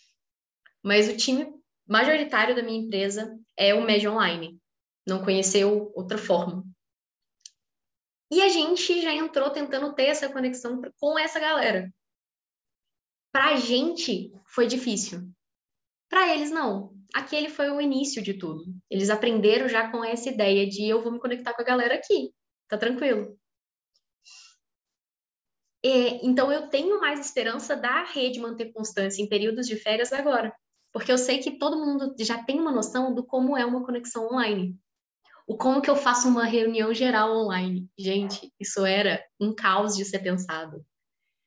Mas 0.82 1.08
o 1.08 1.16
time 1.16 1.52
majoritário 1.86 2.54
da 2.54 2.62
minha 2.62 2.80
empresa 2.80 3.38
é 3.56 3.74
o 3.74 3.82
médio 3.82 4.12
online. 4.12 4.60
Não 5.06 5.24
conheceu 5.24 5.90
outra 5.94 6.18
forma. 6.18 6.64
E 8.30 8.42
a 8.42 8.48
gente 8.48 9.00
já 9.00 9.14
entrou 9.14 9.50
tentando 9.50 9.94
ter 9.94 10.04
essa 10.04 10.28
conexão 10.30 10.82
com 10.98 11.18
essa 11.18 11.40
galera. 11.40 11.90
Para 13.32 13.52
a 13.52 13.56
gente 13.56 14.32
foi 14.44 14.66
difícil. 14.66 15.30
Para 16.08 16.34
eles 16.34 16.50
não. 16.50 16.94
Aquele 17.14 17.48
foi 17.48 17.70
o 17.70 17.80
início 17.80 18.22
de 18.22 18.34
tudo. 18.34 18.64
Eles 18.90 19.08
aprenderam 19.08 19.68
já 19.68 19.90
com 19.90 20.04
essa 20.04 20.28
ideia 20.28 20.66
de 20.68 20.84
eu 20.84 21.02
vou 21.02 21.12
me 21.12 21.18
conectar 21.18 21.54
com 21.54 21.62
a 21.62 21.64
galera 21.64 21.94
aqui. 21.94 22.32
Tá 22.68 22.76
tranquilo. 22.76 23.38
E, 25.84 26.26
então 26.26 26.50
eu 26.52 26.68
tenho 26.68 27.00
mais 27.00 27.20
esperança 27.20 27.76
da 27.76 28.04
rede 28.04 28.40
manter 28.40 28.72
constância 28.72 29.22
em 29.22 29.28
períodos 29.28 29.66
de 29.66 29.76
férias 29.76 30.12
agora, 30.12 30.52
porque 30.92 31.12
eu 31.12 31.18
sei 31.18 31.38
que 31.38 31.58
todo 31.58 31.78
mundo 31.78 32.14
já 32.18 32.42
tem 32.42 32.58
uma 32.58 32.72
noção 32.72 33.14
do 33.14 33.24
como 33.24 33.56
é 33.56 33.64
uma 33.64 33.84
conexão 33.84 34.26
online 34.26 34.76
o 35.48 35.56
como 35.56 35.80
que 35.80 35.88
eu 35.88 35.96
faço 35.96 36.28
uma 36.28 36.44
reunião 36.44 36.92
geral 36.92 37.34
online. 37.34 37.88
Gente, 37.98 38.52
isso 38.60 38.84
era 38.84 39.24
um 39.40 39.54
caos 39.54 39.96
de 39.96 40.04
ser 40.04 40.18
pensado. 40.18 40.84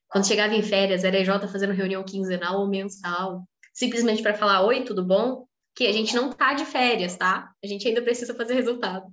Quando 0.09 0.27
chegava 0.27 0.55
em 0.55 0.63
férias, 0.63 1.03
era 1.03 1.19
EJ 1.19 1.47
fazendo 1.51 1.71
reunião 1.71 2.03
quinzenal 2.03 2.59
ou 2.59 2.67
mensal, 2.67 3.47
simplesmente 3.71 4.23
para 4.23 4.33
falar: 4.33 4.65
Oi, 4.65 4.83
tudo 4.83 5.05
bom? 5.05 5.45
Que 5.75 5.85
a 5.85 5.93
gente 5.93 6.15
não 6.15 6.31
tá 6.31 6.55
de 6.55 6.65
férias, 6.65 7.15
tá? 7.15 7.51
A 7.63 7.67
gente 7.67 7.87
ainda 7.87 8.01
precisa 8.01 8.33
fazer 8.33 8.55
resultado. 8.55 9.05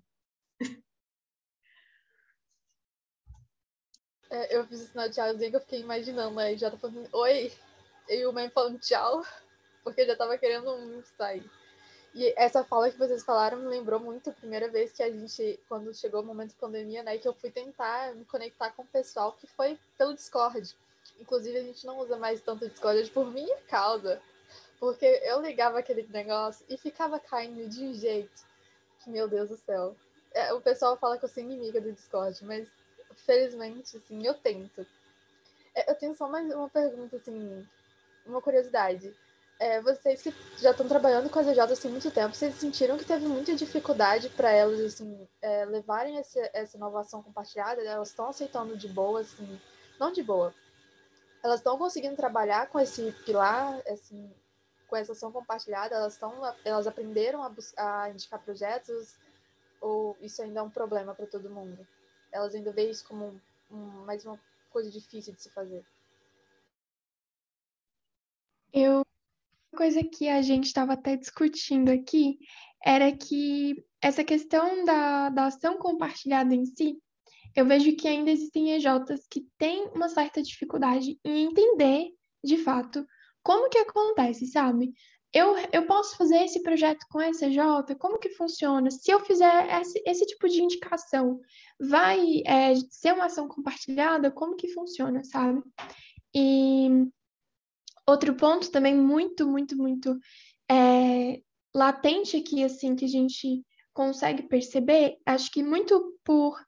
É, 4.30 4.56
eu 4.56 4.66
fiz 4.66 4.80
isso 4.80 4.96
na 4.96 5.08
tchauzinho 5.08 5.50
que 5.50 5.56
eu 5.56 5.60
fiquei 5.60 5.80
imaginando, 5.80 6.38
aí 6.38 6.56
já 6.56 6.70
tá 6.70 6.76
falando 6.76 7.08
oi, 7.12 7.52
e 8.08 8.26
o 8.26 8.32
mãe 8.32 8.50
falando 8.50 8.78
tchau, 8.78 9.24
porque 9.82 10.04
já 10.04 10.14
tava 10.16 10.36
querendo 10.36 11.02
sair. 11.16 11.48
E 12.14 12.34
essa 12.36 12.64
fala 12.64 12.90
que 12.90 12.98
vocês 12.98 13.22
falaram 13.22 13.58
me 13.58 13.68
lembrou 13.68 14.00
muito 14.00 14.30
a 14.30 14.32
primeira 14.32 14.68
vez 14.68 14.92
que 14.92 15.02
a 15.02 15.10
gente, 15.10 15.60
quando 15.68 15.94
chegou 15.94 16.22
o 16.22 16.24
momento 16.24 16.50
de 16.50 16.56
pandemia, 16.56 17.02
né, 17.02 17.18
que 17.18 17.28
eu 17.28 17.34
fui 17.34 17.50
tentar 17.50 18.14
me 18.14 18.24
conectar 18.24 18.70
com 18.72 18.82
o 18.82 18.86
pessoal 18.86 19.32
que 19.32 19.46
foi 19.46 19.78
pelo 19.96 20.14
Discord. 20.14 20.74
Inclusive, 21.20 21.58
a 21.58 21.62
gente 21.62 21.86
não 21.86 21.98
usa 21.98 22.16
mais 22.16 22.40
tanto 22.40 22.64
o 22.64 22.68
Discord 22.68 23.10
por 23.10 23.30
minha 23.30 23.56
causa. 23.68 24.20
Porque 24.80 25.06
eu 25.24 25.40
ligava 25.40 25.78
aquele 25.78 26.06
negócio 26.08 26.64
e 26.68 26.76
ficava 26.76 27.18
caindo 27.18 27.68
de 27.68 27.84
um 27.84 27.92
jeito 27.92 28.42
que, 29.00 29.10
meu 29.10 29.28
Deus 29.28 29.48
do 29.50 29.56
céu. 29.56 29.96
É, 30.32 30.52
o 30.52 30.60
pessoal 30.60 30.96
fala 30.96 31.18
que 31.18 31.24
eu 31.24 31.28
sou 31.28 31.42
inimiga 31.42 31.80
do 31.80 31.92
Discord, 31.92 32.44
mas 32.44 32.68
felizmente, 33.24 33.96
assim, 33.96 34.26
eu 34.26 34.34
tento. 34.34 34.86
É, 35.74 35.90
eu 35.90 35.94
tenho 35.94 36.14
só 36.14 36.28
mais 36.28 36.52
uma 36.52 36.68
pergunta, 36.68 37.16
assim, 37.16 37.66
uma 38.26 38.40
curiosidade 38.42 39.14
é, 39.58 39.80
vocês 39.80 40.22
que 40.22 40.32
já 40.58 40.70
estão 40.70 40.86
trabalhando 40.86 41.28
com 41.28 41.38
as 41.38 41.46
EJs 41.46 41.72
assim 41.72 41.88
muito 41.88 42.10
tempo, 42.10 42.34
vocês 42.34 42.54
sentiram 42.54 42.96
que 42.96 43.04
teve 43.04 43.26
muita 43.26 43.54
dificuldade 43.56 44.28
para 44.30 44.50
elas 44.52 44.80
assim, 44.80 45.28
é, 45.42 45.64
levarem 45.64 46.16
esse, 46.18 46.38
essa 46.52 46.76
inovação 46.76 47.22
compartilhada? 47.22 47.82
Elas 47.82 48.08
estão 48.08 48.28
aceitando 48.28 48.76
de 48.76 48.86
boa, 48.88 49.20
assim, 49.20 49.60
não 49.98 50.12
de 50.12 50.22
boa. 50.22 50.54
Elas 51.42 51.58
estão 51.60 51.76
conseguindo 51.76 52.14
trabalhar 52.14 52.68
com 52.68 52.78
esse 52.78 53.10
pilar, 53.24 53.80
assim, 53.88 54.32
com 54.86 54.96
essa 54.96 55.12
ação 55.12 55.32
compartilhada? 55.32 55.96
Elas 55.96 56.12
estão, 56.12 56.32
elas 56.64 56.86
aprenderam 56.86 57.42
a, 57.42 57.48
buscar, 57.48 58.02
a 58.04 58.10
indicar 58.10 58.40
projetos? 58.40 59.16
Ou 59.80 60.16
isso 60.20 60.40
ainda 60.40 60.60
é 60.60 60.62
um 60.62 60.70
problema 60.70 61.14
para 61.14 61.26
todo 61.26 61.50
mundo? 61.50 61.86
Elas 62.32 62.54
ainda 62.54 62.72
veem 62.72 62.90
isso 62.90 63.06
como 63.06 63.40
um, 63.70 64.04
mais 64.04 64.24
uma 64.24 64.38
coisa 64.70 64.90
difícil 64.90 65.34
de 65.34 65.42
se 65.42 65.50
fazer? 65.50 65.84
Eu 68.72 69.02
coisa 69.76 70.02
que 70.02 70.28
a 70.28 70.42
gente 70.42 70.64
estava 70.64 70.94
até 70.94 71.16
discutindo 71.16 71.90
aqui 71.90 72.38
era 72.84 73.14
que 73.16 73.84
essa 74.00 74.24
questão 74.24 74.84
da, 74.84 75.28
da 75.30 75.46
ação 75.46 75.78
compartilhada 75.78 76.54
em 76.54 76.64
si, 76.64 76.98
eu 77.54 77.66
vejo 77.66 77.94
que 77.96 78.08
ainda 78.08 78.30
existem 78.30 78.72
EJs 78.72 79.26
que 79.30 79.46
têm 79.56 79.88
uma 79.88 80.08
certa 80.08 80.42
dificuldade 80.42 81.18
em 81.24 81.44
entender, 81.44 82.08
de 82.42 82.56
fato, 82.58 83.06
como 83.42 83.68
que 83.68 83.78
acontece, 83.78 84.46
sabe? 84.46 84.92
Eu, 85.32 85.54
eu 85.72 85.86
posso 85.86 86.16
fazer 86.16 86.42
esse 86.44 86.62
projeto 86.62 87.04
com 87.10 87.20
essa 87.20 87.46
EJ? 87.46 87.58
Como 87.98 88.18
que 88.18 88.30
funciona? 88.30 88.90
Se 88.90 89.10
eu 89.10 89.20
fizer 89.20 89.80
esse, 89.80 90.02
esse 90.06 90.26
tipo 90.26 90.48
de 90.48 90.62
indicação, 90.62 91.40
vai 91.78 92.42
é, 92.46 92.74
ser 92.90 93.12
uma 93.12 93.26
ação 93.26 93.46
compartilhada? 93.46 94.30
Como 94.30 94.56
que 94.56 94.68
funciona, 94.68 95.22
sabe? 95.24 95.62
E 96.34 97.08
Outro 98.08 98.34
ponto 98.34 98.70
também 98.70 98.94
muito, 98.94 99.46
muito, 99.46 99.76
muito 99.76 100.18
é, 100.66 101.42
latente 101.74 102.38
aqui, 102.38 102.64
assim, 102.64 102.96
que 102.96 103.04
a 103.04 103.08
gente 103.08 103.62
consegue 103.92 104.44
perceber, 104.44 105.18
acho 105.26 105.50
que 105.50 105.62
muito 105.62 106.18
por 106.24 106.58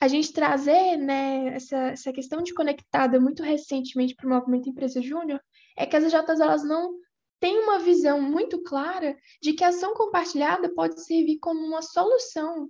a 0.00 0.08
gente 0.08 0.32
trazer 0.32 0.96
né, 0.96 1.48
essa, 1.48 1.76
essa 1.88 2.10
questão 2.10 2.42
de 2.42 2.54
conectada 2.54 3.20
muito 3.20 3.42
recentemente 3.42 4.14
para 4.14 4.26
o 4.26 4.30
movimento 4.30 4.70
Empresa 4.70 5.02
Júnior, 5.02 5.38
é 5.76 5.84
que 5.84 5.94
as 5.94 6.04
EJs 6.04 6.40
elas 6.40 6.64
não 6.64 6.94
têm 7.40 7.58
uma 7.58 7.78
visão 7.78 8.20
muito 8.20 8.62
clara 8.62 9.16
de 9.40 9.52
que 9.52 9.64
a 9.64 9.68
ação 9.68 9.94
compartilhada 9.94 10.72
pode 10.74 11.02
servir 11.04 11.38
como 11.38 11.60
uma 11.60 11.82
solução 11.82 12.68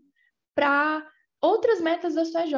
para 0.55 1.07
outras 1.41 1.81
metas 1.81 2.15
da 2.15 2.25
sua 2.25 2.45
EJ. 2.45 2.55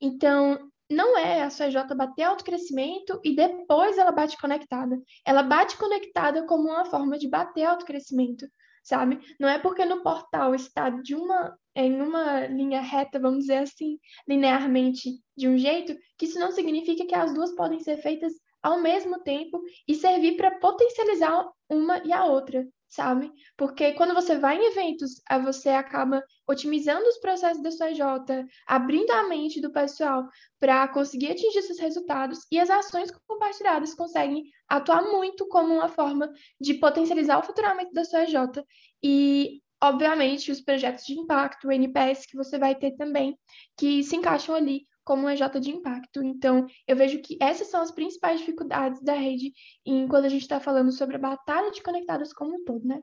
Então, 0.00 0.70
não 0.90 1.18
é 1.18 1.42
a 1.42 1.50
sua 1.50 1.66
EJ 1.66 1.76
bater 1.96 2.22
autocrescimento 2.22 3.20
e 3.22 3.34
depois 3.34 3.98
ela 3.98 4.12
bate 4.12 4.36
conectada. 4.38 5.00
Ela 5.24 5.42
bate 5.42 5.76
conectada 5.76 6.46
como 6.46 6.68
uma 6.68 6.84
forma 6.84 7.18
de 7.18 7.28
bater 7.28 7.64
autocrescimento, 7.64 8.46
sabe? 8.82 9.20
Não 9.38 9.48
é 9.48 9.58
porque 9.58 9.84
no 9.84 10.02
portal 10.02 10.54
está 10.54 10.88
de 10.90 11.14
uma 11.14 11.56
em 11.76 12.02
uma 12.02 12.46
linha 12.46 12.80
reta, 12.80 13.20
vamos 13.20 13.40
dizer 13.42 13.58
assim, 13.58 14.00
linearmente 14.26 15.10
de 15.36 15.46
um 15.46 15.56
jeito, 15.56 15.96
que 16.18 16.24
isso 16.24 16.36
não 16.40 16.50
significa 16.50 17.06
que 17.06 17.14
as 17.14 17.32
duas 17.32 17.54
podem 17.54 17.78
ser 17.78 17.98
feitas 17.98 18.32
ao 18.62 18.80
mesmo 18.80 19.20
tempo 19.20 19.60
e 19.86 19.94
servir 19.94 20.36
para 20.36 20.58
potencializar 20.58 21.48
uma 21.68 21.98
e 22.04 22.12
a 22.12 22.24
outra, 22.24 22.66
sabe? 22.88 23.30
Porque 23.56 23.92
quando 23.92 24.14
você 24.14 24.38
vai 24.38 24.58
em 24.58 24.66
eventos, 24.66 25.22
você 25.44 25.68
acaba 25.68 26.22
otimizando 26.48 27.06
os 27.06 27.18
processos 27.18 27.62
da 27.62 27.70
sua 27.70 27.92
J, 27.92 28.44
abrindo 28.66 29.10
a 29.10 29.28
mente 29.28 29.60
do 29.60 29.70
pessoal 29.70 30.26
para 30.58 30.88
conseguir 30.88 31.32
atingir 31.32 31.58
esses 31.58 31.78
resultados 31.78 32.40
e 32.50 32.58
as 32.58 32.70
ações 32.70 33.10
compartilhadas 33.26 33.94
conseguem 33.94 34.44
atuar 34.68 35.02
muito 35.02 35.46
como 35.48 35.74
uma 35.74 35.88
forma 35.88 36.32
de 36.60 36.74
potencializar 36.74 37.38
o 37.38 37.42
faturamento 37.42 37.92
da 37.92 38.04
sua 38.04 38.24
J 38.24 38.64
e 39.02 39.60
obviamente 39.80 40.50
os 40.50 40.60
projetos 40.60 41.04
de 41.04 41.14
impacto, 41.14 41.68
o 41.68 41.72
NPS 41.72 42.26
que 42.26 42.36
você 42.36 42.58
vai 42.58 42.74
ter 42.74 42.96
também, 42.96 43.38
que 43.76 44.02
se 44.02 44.16
encaixam 44.16 44.54
ali 44.54 44.86
como 45.08 45.26
um 45.26 45.30
EJ 45.30 45.58
de 45.58 45.70
impacto. 45.70 46.22
Então, 46.22 46.66
eu 46.86 46.94
vejo 46.94 47.22
que 47.22 47.38
essas 47.40 47.68
são 47.68 47.80
as 47.80 47.90
principais 47.90 48.40
dificuldades 48.40 49.00
da 49.00 49.14
rede 49.14 49.54
em 49.86 50.06
quando 50.06 50.26
a 50.26 50.28
gente 50.28 50.42
está 50.42 50.60
falando 50.60 50.92
sobre 50.92 51.16
a 51.16 51.18
batalha 51.18 51.70
de 51.70 51.82
conectadas 51.82 52.30
como 52.30 52.54
um 52.54 52.62
todo, 52.62 52.86
né? 52.86 53.00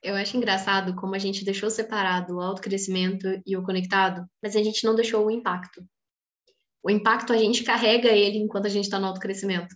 Eu 0.00 0.14
acho 0.14 0.36
engraçado 0.36 0.94
como 0.94 1.16
a 1.16 1.18
gente 1.18 1.44
deixou 1.44 1.68
separado 1.70 2.36
o 2.36 2.40
autocrescimento 2.40 3.26
e 3.44 3.56
o 3.56 3.64
conectado, 3.64 4.24
mas 4.40 4.54
a 4.54 4.62
gente 4.62 4.84
não 4.84 4.94
deixou 4.94 5.26
o 5.26 5.30
impacto. 5.30 5.84
O 6.80 6.88
impacto 6.88 7.32
a 7.32 7.36
gente 7.36 7.64
carrega 7.64 8.10
ele 8.10 8.38
enquanto 8.38 8.66
a 8.66 8.70
gente 8.70 8.84
está 8.84 9.00
no 9.00 9.08
autocrescimento. 9.08 9.74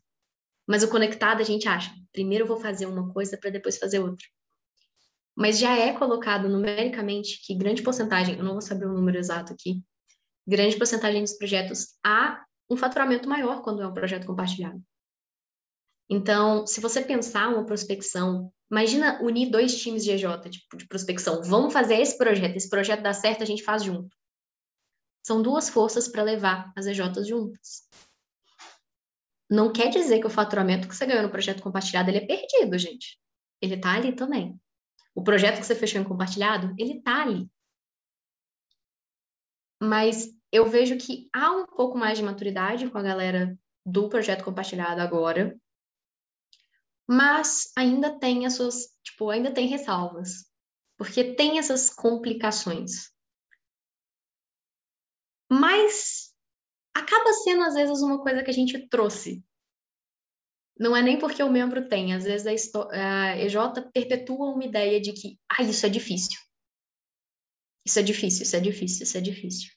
Mas 0.65 0.85
o 0.85 0.89
conectado 0.89 1.41
a 1.41 1.45
gente 1.45 1.67
acha, 1.67 1.93
primeiro 2.13 2.45
eu 2.45 2.49
vou 2.49 2.61
fazer 2.61 2.87
uma 2.87 3.13
coisa 3.13 3.37
para 3.37 3.51
depois 3.51 3.79
fazer 3.79 3.99
outra 3.99 4.25
mas 5.37 5.59
já 5.59 5.77
é 5.77 5.93
colocado 5.93 6.49
numericamente 6.49 7.41
que 7.45 7.55
grande 7.55 7.83
porcentagem, 7.83 8.37
eu 8.37 8.45
não 8.45 8.53
vou 8.53 8.61
saber 8.61 8.87
o 8.87 8.93
número 8.93 9.19
exato 9.19 9.53
aqui, 9.53 9.83
grande 10.47 10.77
porcentagem 10.77 11.23
dos 11.23 11.35
projetos 11.35 11.95
há 12.05 12.45
um 12.69 12.77
faturamento 12.77 13.29
maior 13.29 13.63
quando 13.63 13.83
é 13.83 13.87
um 13.87 13.95
projeto 13.95 14.27
compartilhado. 14.27 14.83
Então, 16.09 16.67
se 16.67 16.81
você 16.81 17.01
pensar 17.01 17.49
uma 17.49 17.65
prospecção, 17.65 18.53
imagina 18.71 19.23
unir 19.23 19.51
dois 19.51 19.81
times 19.81 20.05
de 20.05 20.11
EJ, 20.11 20.25
tipo, 20.51 20.77
de 20.77 20.87
prospecção. 20.87 21.43
Vamos 21.43 21.73
fazer 21.73 21.95
esse 22.01 22.19
projeto, 22.19 22.57
esse 22.57 22.69
projeto 22.69 23.03
dá 23.03 23.15
certo, 23.15 23.43
a 23.43 23.47
gente 23.47 23.63
faz 23.63 23.83
junto. 23.83 24.15
São 25.25 25.41
duas 25.41 25.69
forças 25.69 26.09
para 26.09 26.23
levar 26.23 26.73
as 26.77 26.87
EJs 26.87 27.27
juntas. 27.27 27.89
Não 29.49 29.73
quer 29.73 29.89
dizer 29.91 30.19
que 30.19 30.27
o 30.27 30.31
faturamento 30.31 30.89
que 30.89 30.97
você 30.97 31.07
ganhou 31.07 31.23
no 31.23 31.31
projeto 31.31 31.63
compartilhado 31.63 32.11
ele 32.11 32.19
é 32.19 32.27
perdido, 32.27 32.77
gente. 32.77 33.19
Ele 33.61 33.75
está 33.75 33.93
ali 33.93 34.15
também. 34.15 34.59
O 35.15 35.23
projeto 35.23 35.61
que 35.61 35.67
você 35.67 35.75
fechou 35.75 36.01
em 36.01 36.05
compartilhado, 36.05 36.75
ele 36.79 37.03
tá 37.03 37.23
ali. 37.23 37.51
Mas 39.83 40.29
eu 40.51 40.69
vejo 40.69 40.97
que 40.97 41.29
há 41.33 41.51
um 41.51 41.67
pouco 41.67 41.99
mais 41.99 42.19
de 42.19 42.25
maturidade 42.25 42.89
com 42.91 42.99
a 42.99 43.03
galera 43.03 43.59
do 43.85 44.09
projeto 44.09 44.45
compartilhado 44.45 45.01
agora, 45.01 45.59
mas 47.09 47.73
ainda 47.77 48.19
tem 48.19 48.47
as 48.47 48.55
suas, 48.55 48.97
tipo, 49.03 49.29
ainda 49.29 49.53
tem 49.53 49.67
ressalvas. 49.67 50.51
porque 50.97 51.35
tem 51.35 51.59
essas 51.59 51.91
complicações. 51.91 53.11
Mas 55.51 56.33
acaba 56.95 57.33
sendo, 57.33 57.65
às 57.65 57.75
vezes, 57.75 58.01
uma 58.03 58.23
coisa 58.23 58.43
que 58.45 58.51
a 58.51 58.55
gente 58.55 58.89
trouxe. 58.89 59.45
Não 60.83 60.97
é 60.97 61.01
nem 61.01 61.17
porque 61.17 61.41
o 61.41 61.49
membro 61.49 61.89
tem, 61.89 62.13
às 62.13 62.25
vezes 62.25 62.75
a 62.91 63.37
EJ 63.39 63.55
perpetua 63.95 64.51
uma 64.51 64.65
ideia 64.65 65.01
de 65.01 65.13
que, 65.13 65.39
ah, 65.49 65.63
isso 65.63 65.87
é 65.87 65.89
difícil. 65.89 66.41
Isso 67.87 68.01
é 68.01 68.03
difícil, 68.03 68.43
isso 68.43 68.57
é 68.57 68.61
difícil, 68.61 69.05
isso 69.05 69.17
é 69.17 69.21
difícil. 69.21 69.71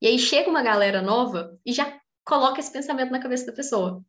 E 0.00 0.06
aí 0.06 0.18
chega 0.18 0.48
uma 0.48 0.62
galera 0.62 1.02
nova 1.02 1.54
e 1.66 1.70
já 1.70 2.00
coloca 2.24 2.60
esse 2.60 2.72
pensamento 2.72 3.10
na 3.10 3.20
cabeça 3.20 3.44
da 3.44 3.52
pessoa. 3.52 4.02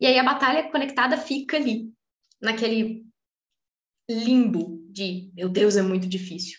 E 0.00 0.06
aí 0.06 0.16
a 0.16 0.22
batalha 0.22 0.70
conectada 0.70 1.18
fica 1.18 1.56
ali, 1.56 1.92
naquele 2.40 3.04
limbo 4.08 4.86
de, 4.92 5.32
meu 5.34 5.48
Deus, 5.48 5.76
é 5.76 5.82
muito 5.82 6.06
difícil. 6.06 6.56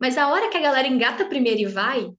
Mas 0.00 0.18
a 0.18 0.28
hora 0.32 0.50
que 0.50 0.56
a 0.56 0.62
galera 0.62 0.88
engata 0.88 1.28
primeiro 1.28 1.60
e 1.60 1.66
vai, 1.66 2.12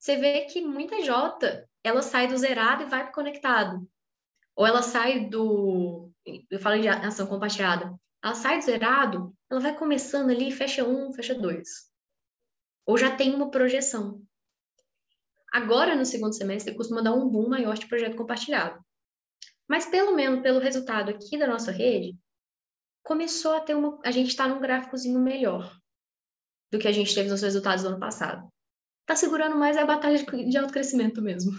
você 0.00 0.16
vê 0.16 0.46
que 0.46 0.60
muita 0.60 1.00
J, 1.00 1.64
ela 1.84 2.02
sai 2.02 2.26
do 2.26 2.36
zerado 2.36 2.82
e 2.82 2.86
vai 2.86 3.04
para 3.04 3.12
conectado. 3.12 3.88
Ou 4.58 4.66
ela 4.66 4.82
sai 4.82 5.28
do, 5.28 6.10
eu 6.50 6.58
falo 6.58 6.80
de 6.80 6.88
ação 6.88 7.28
compartilhada, 7.28 7.96
ela 8.20 8.34
sai 8.34 8.58
do 8.58 8.64
zerado, 8.64 9.32
ela 9.48 9.60
vai 9.60 9.78
começando 9.78 10.30
ali, 10.30 10.50
fecha 10.50 10.82
um, 10.82 11.12
fecha 11.12 11.32
dois. 11.32 11.88
Ou 12.84 12.98
já 12.98 13.14
tem 13.14 13.32
uma 13.32 13.52
projeção. 13.52 14.20
Agora, 15.52 15.94
no 15.94 16.04
segundo 16.04 16.34
semestre, 16.34 16.74
costuma 16.74 17.00
dar 17.00 17.14
um 17.14 17.28
boom 17.28 17.48
maior 17.48 17.78
de 17.78 17.86
projeto 17.86 18.16
compartilhado. 18.16 18.84
Mas, 19.68 19.86
pelo 19.86 20.16
menos 20.16 20.42
pelo 20.42 20.58
resultado 20.58 21.08
aqui 21.10 21.38
da 21.38 21.46
nossa 21.46 21.70
rede, 21.70 22.18
começou 23.04 23.52
a 23.52 23.60
ter 23.60 23.76
uma. 23.76 24.00
A 24.04 24.10
gente 24.10 24.30
está 24.30 24.48
num 24.48 24.60
gráficozinho 24.60 25.20
melhor 25.20 25.72
do 26.72 26.80
que 26.80 26.88
a 26.88 26.92
gente 26.92 27.14
teve 27.14 27.30
nos 27.30 27.42
resultados 27.42 27.84
do 27.84 27.90
ano 27.90 28.00
passado. 28.00 28.52
Está 29.02 29.14
segurando 29.14 29.54
mais 29.54 29.76
a 29.76 29.86
batalha 29.86 30.18
de, 30.18 30.50
de 30.50 30.58
autocrescimento 30.58 31.22
mesmo. 31.22 31.52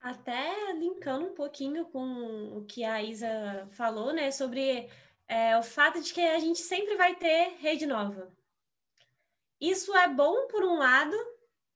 Até 0.00 0.72
linkando 0.72 1.26
um 1.26 1.34
pouquinho 1.34 1.84
com 1.86 2.56
o 2.56 2.64
que 2.64 2.84
a 2.84 3.02
Isa 3.02 3.68
falou, 3.72 4.12
né, 4.12 4.30
sobre 4.30 4.88
é, 5.28 5.56
o 5.58 5.62
fato 5.62 6.00
de 6.00 6.12
que 6.14 6.20
a 6.22 6.38
gente 6.38 6.60
sempre 6.60 6.96
vai 6.96 7.14
ter 7.14 7.56
rede 7.58 7.84
nova. 7.86 8.32
Isso 9.60 9.94
é 9.94 10.08
bom 10.08 10.46
por 10.46 10.64
um 10.64 10.78
lado, 10.78 11.14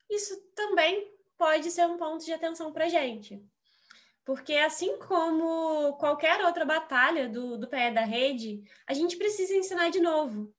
isso 0.08 0.40
também 0.54 1.12
pode 1.36 1.70
ser 1.70 1.86
um 1.86 1.98
ponto 1.98 2.24
de 2.24 2.32
atenção 2.32 2.72
para 2.72 2.86
a 2.86 2.88
gente. 2.88 3.44
Porque 4.24 4.54
assim 4.54 4.98
como 4.98 5.94
qualquer 5.98 6.42
outra 6.46 6.64
batalha 6.64 7.28
do, 7.28 7.58
do 7.58 7.68
pé 7.68 7.90
da 7.90 8.04
rede, 8.04 8.62
a 8.86 8.94
gente 8.94 9.18
precisa 9.18 9.54
ensinar 9.54 9.90
de 9.90 10.00
novo 10.00 10.50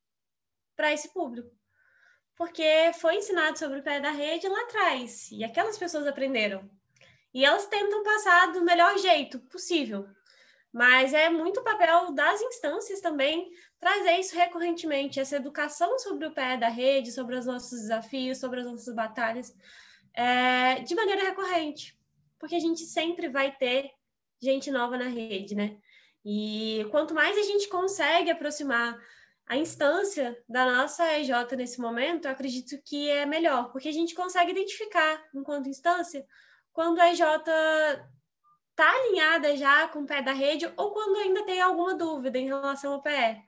para 0.76 0.94
esse 0.94 1.12
público. 1.12 1.50
Porque 2.36 2.92
foi 3.00 3.16
ensinado 3.16 3.58
sobre 3.58 3.80
o 3.80 3.84
pé 3.84 4.00
da 4.00 4.12
rede 4.12 4.48
lá 4.48 4.62
atrás, 4.62 5.32
e 5.32 5.44
aquelas 5.44 5.78
pessoas 5.80 6.06
aprenderam. 6.06 6.70
E 7.36 7.46
elas 7.46 7.68
tentam 7.68 8.04
passar 8.04 8.52
do 8.52 8.64
melhor 8.64 8.98
jeito 8.98 9.38
possível. 9.42 10.08
Mas 10.74 11.14
é 11.14 11.30
muito 11.30 11.64
papel 11.64 12.12
das 12.14 12.42
instâncias 12.42 13.00
também 13.00 13.52
trazer 13.80 14.18
isso 14.18 14.36
recorrentemente, 14.36 15.20
essa 15.20 15.36
educação 15.36 16.00
sobre 16.00 16.26
o 16.26 16.34
pé 16.34 16.58
da 16.58 16.70
rede, 16.70 17.12
sobre 17.12 17.38
os 17.38 17.46
nossos 17.46 17.82
desafios, 17.82 18.40
sobre 18.40 18.62
as 18.62 18.66
nossas 18.66 18.96
batalhas, 18.96 19.54
é, 20.14 20.80
de 20.80 20.96
maneira 20.96 21.22
recorrente 21.22 21.96
porque 22.46 22.56
a 22.56 22.60
gente 22.60 22.82
sempre 22.82 23.28
vai 23.28 23.56
ter 23.56 23.92
gente 24.42 24.70
nova 24.70 24.98
na 24.98 25.08
rede, 25.08 25.56
né? 25.56 25.78
E 26.24 26.86
quanto 26.92 27.14
mais 27.14 27.38
a 27.38 27.42
gente 27.42 27.68
consegue 27.68 28.30
aproximar 28.30 28.98
a 29.48 29.58
instância 29.58 30.38
da 30.48 30.66
nossa 30.66 31.04
EJ 31.20 31.32
nesse 31.58 31.80
momento, 31.80 32.26
eu 32.26 32.32
acredito 32.32 32.80
que 32.84 33.10
é 33.10 33.26
melhor, 33.26 33.72
porque 33.72 33.90
a 33.90 33.92
gente 33.92 34.16
consegue 34.16 34.52
identificar, 34.52 35.24
enquanto 35.34 35.70
instância, 35.70 36.26
quando 36.76 37.00
a 37.00 37.10
EJ 37.10 37.22
está 38.70 38.92
alinhada 38.92 39.56
já 39.56 39.88
com 39.88 40.02
o 40.02 40.06
pé 40.06 40.22
da 40.22 40.34
rede 40.34 40.70
ou 40.76 40.92
quando 40.92 41.16
ainda 41.16 41.46
tem 41.46 41.62
alguma 41.62 41.96
dúvida 41.96 42.38
em 42.38 42.48
relação 42.48 42.92
ao 42.92 43.02
PE. 43.02 43.42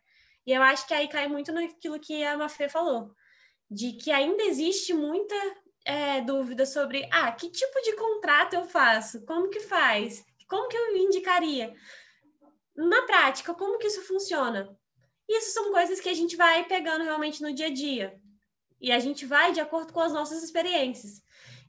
E 0.46 0.54
eu 0.54 0.64
acho 0.64 0.88
que 0.88 0.94
aí 0.94 1.10
cai 1.10 1.28
muito 1.28 1.52
naquilo 1.52 2.00
que 2.00 2.24
a 2.24 2.38
Mafê 2.38 2.70
falou, 2.70 3.12
de 3.70 3.92
que 3.92 4.12
ainda 4.12 4.44
existe 4.44 4.94
muita 4.94 5.36
é, 5.84 6.22
dúvida 6.22 6.66
sobre 6.66 7.06
ah, 7.12 7.30
que 7.34 7.52
tipo 7.52 7.82
de 7.82 7.98
contrato 7.98 8.54
eu 8.54 8.64
faço, 8.64 9.26
como 9.26 9.50
que 9.50 9.60
faz, 9.60 10.24
como 10.48 10.70
que 10.70 10.78
eu 10.78 10.96
indicaria. 10.96 11.76
Na 12.74 13.02
prática, 13.02 13.54
como 13.54 13.78
que 13.78 13.88
isso 13.88 14.04
funciona? 14.04 14.74
Isso 15.28 15.52
são 15.52 15.74
coisas 15.74 16.00
que 16.00 16.08
a 16.08 16.14
gente 16.14 16.38
vai 16.38 16.66
pegando 16.66 17.04
realmente 17.04 17.42
no 17.42 17.54
dia 17.54 17.68
a 17.68 17.74
dia. 17.74 18.18
E 18.80 18.90
a 18.90 19.00
gente 19.00 19.26
vai 19.26 19.52
de 19.52 19.60
acordo 19.60 19.92
com 19.92 20.00
as 20.00 20.14
nossas 20.14 20.42
experiências. 20.42 21.22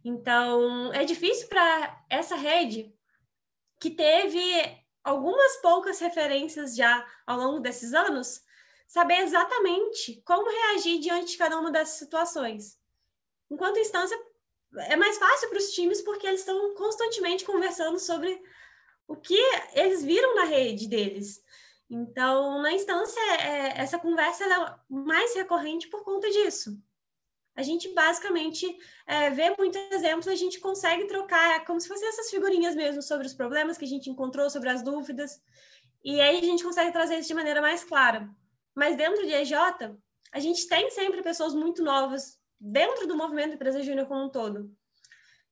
Então, 0.09 0.91
é 0.95 1.05
difícil 1.05 1.49
para 1.49 2.03
essa 2.09 2.35
rede 2.35 2.91
que 3.79 3.91
teve 3.91 4.41
algumas 5.05 5.57
poucas 5.57 6.01
referências 6.01 6.75
já 6.75 7.07
ao 7.27 7.37
longo 7.37 7.61
desses 7.61 7.93
anos, 7.93 8.41
saber 8.87 9.19
exatamente 9.19 10.23
como 10.25 10.51
reagir 10.51 10.99
diante 10.99 11.33
de 11.33 11.37
cada 11.37 11.61
uma 11.61 11.71
dessas 11.71 11.99
situações. 11.99 12.81
Enquanto 13.51 13.81
instância, 13.81 14.19
é 14.89 14.97
mais 14.97 15.19
fácil 15.19 15.51
para 15.51 15.59
os 15.59 15.73
times 15.73 16.01
porque 16.01 16.27
eles 16.27 16.41
estão 16.41 16.75
constantemente 16.75 17.45
conversando 17.45 17.99
sobre 17.99 18.43
o 19.07 19.15
que 19.15 19.39
eles 19.75 20.03
viram 20.03 20.37
na 20.37 20.45
rede 20.45 20.89
deles. 20.89 21.45
Então, 21.91 22.63
na 22.63 22.73
instância, 22.73 23.21
é, 23.43 23.79
essa 23.79 23.99
conversa 23.99 24.45
é 24.45 24.75
mais 24.89 25.35
recorrente 25.35 25.87
por 25.89 26.03
conta 26.03 26.31
disso. 26.31 26.83
A 27.59 27.63
gente 27.65 27.93
basicamente 27.93 28.65
é, 29.05 29.31
vê 29.31 29.53
muitos 29.59 29.81
exemplos, 29.91 30.29
a 30.29 30.37
gente 30.37 30.61
consegue 30.61 31.07
trocar, 31.07 31.65
como 31.65 31.81
se 31.81 31.89
fossem 31.89 32.07
essas 32.07 32.31
figurinhas 32.31 32.77
mesmo 32.77 33.03
sobre 33.03 33.27
os 33.27 33.35
problemas 33.35 33.77
que 33.77 33.85
a 33.85 33.89
gente 33.89 34.09
encontrou, 34.09 34.49
sobre 34.49 34.69
as 34.69 34.81
dúvidas, 34.81 35.43
e 36.05 36.21
aí 36.21 36.39
a 36.39 36.41
gente 36.41 36.63
consegue 36.63 36.93
trazer 36.93 37.19
isso 37.19 37.27
de 37.27 37.35
maneira 37.35 37.61
mais 37.61 37.83
clara. 37.83 38.31
Mas 38.77 38.95
dentro 38.95 39.27
de 39.27 39.33
EJ, 39.33 39.55
a 40.31 40.39
gente 40.39 40.69
tem 40.69 40.89
sempre 40.93 41.21
pessoas 41.21 41.53
muito 41.53 41.83
novas 41.83 42.39
dentro 42.61 43.09
do 43.09 43.17
movimento 43.17 43.55
Empresa 43.55 43.83
Júnior 43.83 44.07
como 44.07 44.27
um 44.27 44.31
todo. 44.31 44.71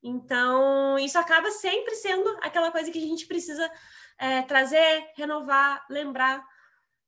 Então, 0.01 0.97
isso 1.01 1.19
acaba 1.19 1.51
sempre 1.51 1.97
sendo 1.97 2.39
aquela 2.41 2.71
coisa 2.71 2.89
que 2.89 2.99
a 2.99 3.09
gente 3.09 3.27
precisa 3.27 3.69
é, 4.17 4.43
trazer, 4.43 5.11
renovar, 5.17 5.85
lembrar. 5.91 6.41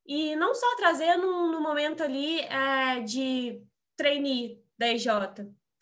E 0.05 0.35
não 0.35 0.57
só 0.57 0.75
trazer 0.75 1.15
no, 1.19 1.53
no 1.53 1.61
momento 1.61 2.03
ali 2.03 2.41
é, 2.41 3.01
de 3.03 3.63
trainee 3.97 4.67
da 4.79 4.89
EJ, 4.89 5.07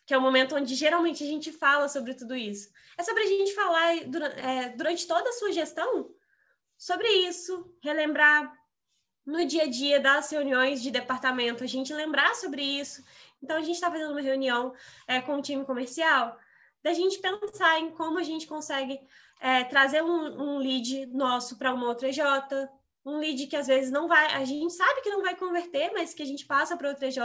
que 0.04 0.14
é 0.14 0.18
o 0.18 0.22
momento 0.22 0.56
onde 0.56 0.74
geralmente 0.74 1.22
a 1.22 1.26
gente 1.26 1.52
fala 1.52 1.88
sobre 1.88 2.14
tudo 2.14 2.34
isso. 2.34 2.70
É 2.96 3.02
sobre 3.02 3.22
a 3.22 3.26
gente 3.26 3.54
falar 3.54 4.04
durante, 4.06 4.40
é, 4.40 4.68
durante 4.70 5.06
toda 5.06 5.28
a 5.28 5.32
sua 5.32 5.52
gestão 5.52 6.10
sobre 6.78 7.08
isso, 7.08 7.72
relembrar 7.82 8.52
no 9.24 9.44
dia 9.44 9.64
a 9.64 9.66
dia 9.66 9.98
das 9.98 10.30
reuniões 10.30 10.80
de 10.80 10.90
departamento, 10.90 11.64
a 11.64 11.66
gente 11.66 11.92
lembrar 11.92 12.34
sobre 12.36 12.62
isso 12.62 13.02
então, 13.42 13.56
a 13.56 13.62
gente 13.62 13.74
está 13.74 13.90
fazendo 13.90 14.12
uma 14.12 14.20
reunião 14.20 14.74
é, 15.06 15.20
com 15.20 15.36
o 15.36 15.42
time 15.42 15.64
comercial, 15.64 16.38
da 16.82 16.92
gente 16.92 17.18
pensar 17.18 17.78
em 17.78 17.90
como 17.90 18.18
a 18.18 18.22
gente 18.22 18.46
consegue 18.46 19.00
é, 19.40 19.64
trazer 19.64 20.02
um, 20.02 20.54
um 20.54 20.58
lead 20.58 21.06
nosso 21.06 21.58
para 21.58 21.72
uma 21.72 21.86
outra 21.86 22.08
EJ, 22.08 22.20
um 23.04 23.18
lead 23.18 23.46
que 23.46 23.56
às 23.56 23.66
vezes 23.66 23.90
não 23.90 24.08
vai, 24.08 24.34
a 24.34 24.44
gente 24.44 24.72
sabe 24.72 25.00
que 25.00 25.10
não 25.10 25.22
vai 25.22 25.36
converter, 25.36 25.92
mas 25.92 26.14
que 26.14 26.22
a 26.22 26.26
gente 26.26 26.44
passa 26.46 26.76
para 26.76 26.88
outra 26.88 27.06
EJ. 27.06 27.18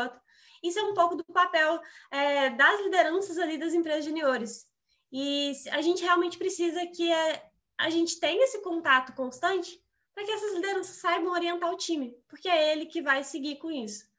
Isso 0.61 0.79
é 0.79 0.83
um 0.83 0.93
pouco 0.93 1.15
do 1.15 1.23
papel 1.25 1.81
é, 2.09 2.49
das 2.51 2.81
lideranças 2.81 3.37
ali 3.37 3.57
das 3.57 3.73
empresas 3.73 4.05
juniores. 4.05 4.67
E 5.11 5.53
a 5.71 5.81
gente 5.81 6.03
realmente 6.03 6.37
precisa 6.37 6.85
que 6.87 7.11
a, 7.11 7.29
é, 7.29 7.51
a 7.77 7.89
gente 7.89 8.19
tenha 8.19 8.43
esse 8.43 8.61
contato 8.61 9.13
constante 9.13 9.83
para 10.13 10.23
que 10.23 10.31
essas 10.31 10.53
lideranças 10.53 10.97
saibam 10.97 11.31
orientar 11.31 11.71
o 11.71 11.77
time, 11.77 12.15
porque 12.27 12.47
é 12.47 12.71
ele 12.71 12.85
que 12.85 13.01
vai 13.01 13.23
seguir 13.23 13.57
com 13.57 13.71
isso. 13.71 14.09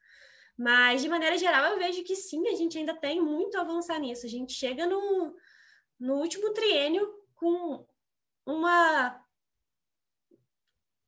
Mas, 0.57 1.01
de 1.01 1.09
maneira 1.09 1.37
geral, 1.37 1.71
eu 1.71 1.79
vejo 1.79 2.03
que 2.03 2.15
sim, 2.15 2.47
a 2.47 2.55
gente 2.55 2.77
ainda 2.77 2.95
tem 2.95 3.19
muito 3.21 3.57
a 3.57 3.61
avançar 3.61 3.99
nisso. 3.99 4.25
A 4.25 4.29
gente 4.29 4.53
chega 4.53 4.85
no, 4.85 5.35
no 5.99 6.15
último 6.15 6.53
triênio 6.53 7.11
com 7.35 7.85
uma, 8.45 9.19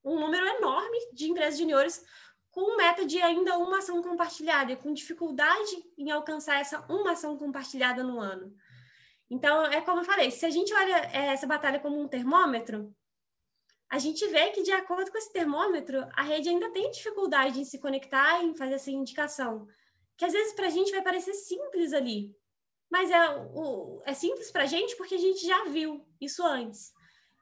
um 0.03 0.19
número 0.19 0.45
enorme 0.47 0.97
de 1.13 1.29
empresas 1.29 1.59
juniores 1.59 2.03
com 2.55 2.77
meta 2.77 3.05
de 3.05 3.21
ainda 3.21 3.57
uma 3.57 3.79
ação 3.79 4.01
compartilhada 4.01 4.71
e 4.71 4.77
com 4.77 4.93
dificuldade 4.93 5.75
em 5.97 6.09
alcançar 6.09 6.61
essa 6.61 6.79
uma 6.89 7.11
ação 7.11 7.37
compartilhada 7.37 8.01
no 8.01 8.17
ano. 8.17 8.55
Então, 9.29 9.65
é 9.65 9.81
como 9.81 9.99
eu 9.99 10.05
falei, 10.05 10.31
se 10.31 10.45
a 10.45 10.49
gente 10.49 10.73
olha 10.73 10.95
é, 11.11 11.33
essa 11.33 11.45
batalha 11.45 11.81
como 11.81 11.99
um 11.99 12.07
termômetro, 12.07 12.95
a 13.89 13.99
gente 13.99 14.25
vê 14.27 14.51
que, 14.51 14.63
de 14.63 14.71
acordo 14.71 15.11
com 15.11 15.17
esse 15.17 15.33
termômetro, 15.33 16.07
a 16.13 16.21
rede 16.21 16.47
ainda 16.47 16.71
tem 16.71 16.89
dificuldade 16.91 17.59
em 17.59 17.65
se 17.65 17.77
conectar 17.77 18.41
e 18.41 18.45
em 18.45 18.55
fazer 18.55 18.75
essa 18.75 18.89
indicação. 18.89 19.67
Que 20.15 20.23
às 20.23 20.31
vezes 20.31 20.53
para 20.53 20.67
a 20.67 20.71
gente 20.71 20.91
vai 20.91 21.01
parecer 21.01 21.33
simples 21.33 21.91
ali, 21.91 22.33
mas 22.89 23.11
é, 23.11 23.31
o, 23.53 24.01
é 24.05 24.13
simples 24.13 24.49
para 24.49 24.63
a 24.63 24.67
gente 24.67 24.95
porque 24.95 25.15
a 25.15 25.19
gente 25.19 25.45
já 25.45 25.65
viu 25.65 26.07
isso 26.21 26.41
antes. 26.41 26.93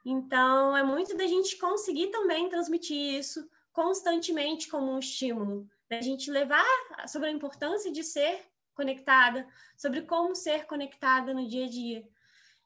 Então, 0.03 0.75
é 0.75 0.81
muito 0.81 1.15
da 1.15 1.27
gente 1.27 1.55
conseguir 1.59 2.07
também 2.07 2.49
transmitir 2.49 2.97
isso 3.19 3.47
constantemente 3.73 4.69
como 4.69 4.91
um 4.91 4.99
estímulo, 4.99 5.67
da 5.89 5.99
gente 5.99 6.31
levar 6.31 6.63
sobre 7.07 7.27
a 7.27 7.31
importância 7.31 7.91
de 7.91 8.03
ser 8.03 8.39
conectada, 8.73 9.47
sobre 9.75 10.03
como 10.03 10.35
ser 10.35 10.65
conectada 10.65 11.33
no 11.33 11.47
dia 11.47 11.65
a 11.65 11.69
dia. 11.69 12.07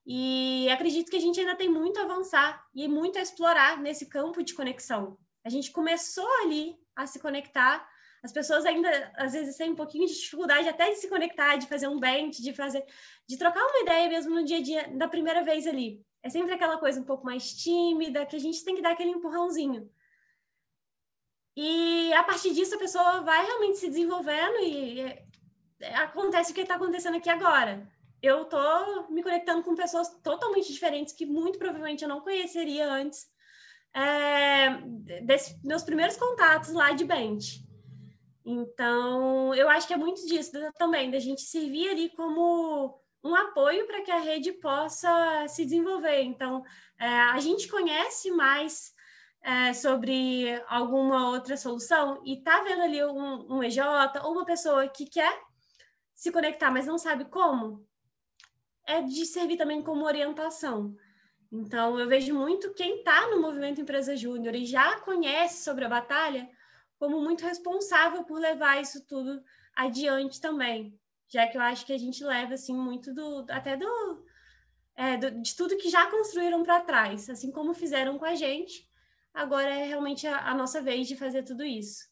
E 0.05 0.70
acredito 0.70 1.10
que 1.10 1.18
a 1.18 1.22
gente 1.22 1.39
ainda 1.39 1.55
tem 1.55 1.70
muito 1.70 1.99
a 1.99 2.03
avançar 2.03 2.66
e 2.74 2.88
muito 2.88 3.18
a 3.18 3.22
explorar 3.22 3.82
nesse 3.82 4.05
campo 4.05 4.43
de 4.43 4.53
conexão. 4.53 5.18
A 5.43 5.49
gente 5.49 5.72
começou 5.72 6.28
ali 6.43 6.78
a 6.95 7.05
se 7.05 7.20
conectar, 7.20 7.88
as 8.24 8.32
pessoas 8.32 8.66
ainda 8.66 8.89
às 9.16 9.34
vezes 9.34 9.55
têm 9.58 9.72
um 9.72 9.76
pouquinho 9.76 10.08
de 10.08 10.14
dificuldade 10.14 10.68
até 10.68 10.89
de 10.89 10.95
se 10.95 11.10
conectar, 11.10 11.58
de 11.58 11.68
fazer 11.68 11.88
um 11.88 11.99
bench, 11.99 12.41
de 12.41 12.53
fazer, 12.53 12.86
de 13.28 13.38
trocar 13.38 13.64
uma 13.64 13.80
ideia 13.82 14.10
mesmo 14.10 14.34
no 14.36 14.43
dia 14.43 14.58
a 14.58 14.62
dia, 14.62 14.88
da 14.95 15.08
primeira 15.08 15.43
vez 15.43 15.68
ali. 15.68 16.01
É 16.24 16.30
sempre 16.30 16.53
aquela 16.53 16.78
coisa 16.78 16.99
um 16.99 17.05
pouco 17.05 17.26
mais 17.26 17.53
tímida, 17.53 18.26
que 18.26 18.36
a 18.36 18.39
gente 18.39 18.64
tem 18.64 18.76
que 18.76 18.82
dar 18.82 18.91
aquele 18.91 19.12
empurrãozinho. 19.12 19.89
E 21.60 22.14
a 22.14 22.22
partir 22.22 22.53
disso 22.53 22.76
a 22.76 22.78
pessoa 22.78 23.22
vai 23.22 23.43
realmente 23.43 23.80
se 23.80 23.88
desenvolvendo 23.88 24.60
e 24.60 25.01
é, 25.01 25.95
acontece 25.95 26.51
o 26.51 26.53
que 26.53 26.62
está 26.62 26.76
acontecendo 26.76 27.18
aqui 27.18 27.32
agora. 27.32 27.91
Eu 28.22 28.43
estou 28.43 29.10
me 29.10 29.24
conectando 29.24 29.64
com 29.64 29.74
pessoas 29.74 30.08
totalmente 30.22 30.72
diferentes 30.72 31.16
que 31.16 31.26
muito 31.26 31.58
provavelmente 31.58 32.03
eu 32.03 32.10
não 32.10 32.22
conheceria 32.22 32.88
antes 32.88 33.26
é, 33.91 34.70
desses 35.24 35.60
meus 35.64 35.82
primeiros 35.82 36.16
contatos 36.16 36.74
lá 36.74 36.91
de 36.91 37.03
bench. 37.03 37.66
Então, 38.45 39.51
eu 39.55 39.68
acho 39.68 39.88
que 39.88 39.93
é 39.95 39.97
muito 39.97 40.28
disso 40.28 40.51
também, 40.78 41.10
da 41.10 41.18
gente 41.18 41.41
servir 41.41 41.89
ali 41.89 42.10
como 42.10 43.01
um 43.24 43.36
apoio 43.36 43.88
para 43.88 44.03
que 44.03 44.12
a 44.12 44.20
rede 44.20 44.51
possa 44.53 45.47
se 45.47 45.66
desenvolver. 45.66 46.22
Então, 46.22 46.64
é, 46.99 47.08
a 47.08 47.39
gente 47.39 47.68
conhece 47.68 48.30
mais 48.30 48.95
é, 49.41 49.73
sobre 49.73 50.61
alguma 50.67 51.29
outra 51.29 51.55
solução 51.55 52.21
e 52.25 52.41
tá 52.41 52.63
vendo 52.63 52.81
ali 52.81 53.03
um, 53.03 53.55
um 53.55 53.63
EJ 53.63 53.79
ou 54.23 54.31
uma 54.33 54.45
pessoa 54.45 54.88
que 54.88 55.05
quer 55.05 55.39
se 56.13 56.31
conectar, 56.31 56.71
mas 56.71 56.88
não 56.88 56.97
sabe 56.97 57.25
como, 57.25 57.88
é 58.85 59.01
de 59.01 59.25
servir 59.25 59.57
também 59.57 59.81
como 59.81 60.05
orientação. 60.05 60.95
Então, 61.51 61.97
eu 61.97 62.07
vejo 62.07 62.33
muito 62.33 62.73
quem 62.73 62.99
está 62.99 63.29
no 63.29 63.41
movimento 63.41 63.79
Empresa 63.79 64.17
Júnior 64.17 64.55
e 64.55 64.65
já 64.65 64.99
conhece 65.01 65.63
sobre 65.63 65.85
a 65.85 65.89
batalha 65.89 66.49
como 66.99 67.21
muito 67.21 67.45
responsável 67.45 68.23
por 68.23 68.39
levar 68.39 68.81
isso 68.81 69.05
tudo 69.05 69.41
adiante 69.75 70.41
também, 70.41 70.99
já 71.27 71.47
que 71.47 71.57
eu 71.57 71.61
acho 71.61 71.85
que 71.85 71.93
a 71.93 71.97
gente 71.97 72.23
leva 72.23 72.55
assim 72.55 72.75
muito 72.75 73.13
do 73.13 73.45
até 73.49 73.77
do, 73.77 74.25
é, 74.95 75.17
do 75.17 75.41
de 75.41 75.55
tudo 75.55 75.77
que 75.77 75.89
já 75.89 76.09
construíram 76.09 76.63
para 76.63 76.81
trás, 76.81 77.29
assim 77.29 77.51
como 77.51 77.73
fizeram 77.73 78.17
com 78.17 78.25
a 78.25 78.33
gente. 78.33 78.86
Agora 79.38 79.69
é 79.69 79.85
realmente 79.85 80.25
a, 80.25 80.49
a 80.49 80.55
nossa 80.55 80.81
vez 80.81 81.07
de 81.07 81.15
fazer 81.15 81.43
tudo 81.43 81.63
isso. 81.63 82.09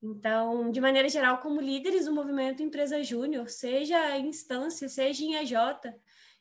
Então, 0.00 0.70
de 0.70 0.80
maneira 0.80 1.08
geral, 1.08 1.38
como 1.38 1.60
líderes 1.60 2.04
do 2.04 2.14
movimento 2.14 2.62
Empresa 2.62 3.02
Júnior, 3.02 3.48
seja 3.48 4.16
em 4.16 4.28
instância, 4.28 4.88
seja 4.88 5.24
em 5.24 5.34
EJ, 5.34 5.54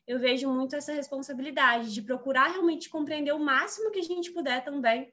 eu 0.05 0.19
vejo 0.19 0.47
muito 0.47 0.75
essa 0.75 0.93
responsabilidade 0.93 1.91
de 1.91 2.03
procurar 2.03 2.51
realmente 2.51 2.87
compreender 2.87 3.31
o 3.31 3.39
máximo 3.39 3.89
que 3.89 3.97
a 3.97 4.03
gente 4.03 4.29
puder 4.29 4.63
também 4.63 5.11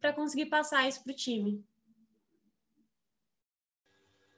para 0.00 0.12
conseguir 0.12 0.46
passar 0.46 0.88
isso 0.88 1.02
para 1.02 1.10
o 1.10 1.16
time. 1.16 1.66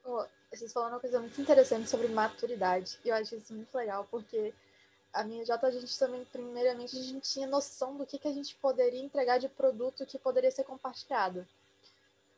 Oh, 0.03 0.25
vocês 0.51 0.73
falaram 0.73 0.95
uma 0.95 1.01
coisa 1.01 1.19
muito 1.19 1.39
interessante 1.39 1.87
sobre 1.87 2.07
maturidade. 2.07 2.97
E 3.05 3.09
eu 3.09 3.15
acho 3.15 3.35
isso 3.35 3.53
muito 3.53 3.77
legal, 3.77 4.07
porque 4.09 4.55
a 5.13 5.23
minha 5.23 5.43
J, 5.45 5.65
a 5.65 5.71
gente 5.71 5.97
também, 5.97 6.23
primeiramente, 6.25 6.97
a 6.97 7.01
gente 7.01 7.29
tinha 7.29 7.47
noção 7.47 7.97
do 7.97 8.05
que, 8.05 8.17
que 8.17 8.27
a 8.27 8.33
gente 8.33 8.55
poderia 8.55 9.01
entregar 9.01 9.39
de 9.39 9.49
produto 9.49 10.05
que 10.05 10.17
poderia 10.17 10.51
ser 10.51 10.63
compartilhado. 10.63 11.45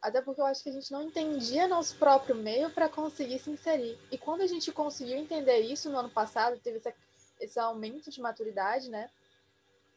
Até 0.02 0.22
porque 0.22 0.42
eu 0.42 0.46
acho 0.46 0.64
que 0.64 0.70
a 0.70 0.74
gente 0.74 0.92
não 0.92 1.04
entendia 1.04 1.68
nosso 1.68 1.96
próprio 1.96 2.36
meio 2.36 2.70
para 2.70 2.90
conseguir 2.90 3.40
se 3.40 3.50
inserir. 3.50 3.98
E 4.12 4.18
quando 4.18 4.42
a 4.42 4.48
gente 4.48 4.72
conseguiu 4.72 5.18
entender 5.18 5.60
isso 5.60 5.90
no 5.90 5.98
ano 5.98 6.10
passado, 6.10 6.60
teve 6.60 6.78
esse, 6.78 6.94
esse 7.40 7.60
aumento 7.60 8.12
de 8.12 8.20
maturidade, 8.20 8.90
né? 8.90 9.10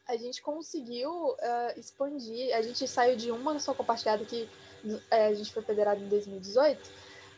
a 0.07 0.15
gente 0.15 0.41
conseguiu 0.41 1.11
uh, 1.11 1.37
expandir. 1.79 2.55
A 2.55 2.61
gente 2.61 2.87
saiu 2.87 3.17
de 3.17 3.29
uma 3.29 3.59
só 3.59 3.73
compartilhada 3.73 4.23
que 4.23 4.49
uh, 4.85 5.01
a 5.11 5.33
gente 5.33 5.51
foi 5.51 5.61
federado 5.61 6.01
em 6.01 6.07
2018. 6.07 6.89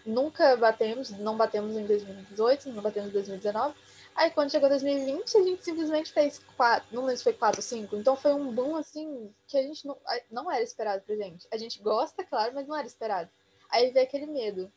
Nunca 0.05 0.55
batemos, 0.55 1.09
não 1.09 1.35
batemos 1.35 1.75
em 1.75 1.85
2018, 1.85 2.69
não 2.69 2.83
batemos 2.83 3.09
em 3.09 3.13
2019. 3.13 3.75
Aí 4.19 4.29
quando 4.31 4.51
chegou 4.51 4.67
2020, 4.67 5.37
a 5.37 5.43
gente 5.43 5.63
simplesmente 5.63 6.11
fez 6.11 6.41
quatro, 6.57 6.93
não 6.93 7.03
lembro 7.03 7.15
se 7.15 7.23
foi 7.23 7.31
quatro 7.31 7.59
ou 7.59 7.63
cinco. 7.63 7.95
Então 7.95 8.17
foi 8.17 8.33
um 8.33 8.51
boom 8.51 8.75
assim 8.75 9.33
que 9.47 9.57
a 9.57 9.63
gente 9.63 9.87
não, 9.87 9.97
não 10.29 10.51
era 10.51 10.61
esperado 10.61 11.01
pra 11.03 11.15
gente. 11.15 11.47
A 11.49 11.55
gente 11.55 11.81
gosta, 11.81 12.21
claro, 12.25 12.51
mas 12.53 12.67
não 12.67 12.75
era 12.75 12.85
esperado. 12.85 13.29
Aí 13.69 13.91
veio 13.91 14.05
aquele 14.05 14.25
medo. 14.25 14.69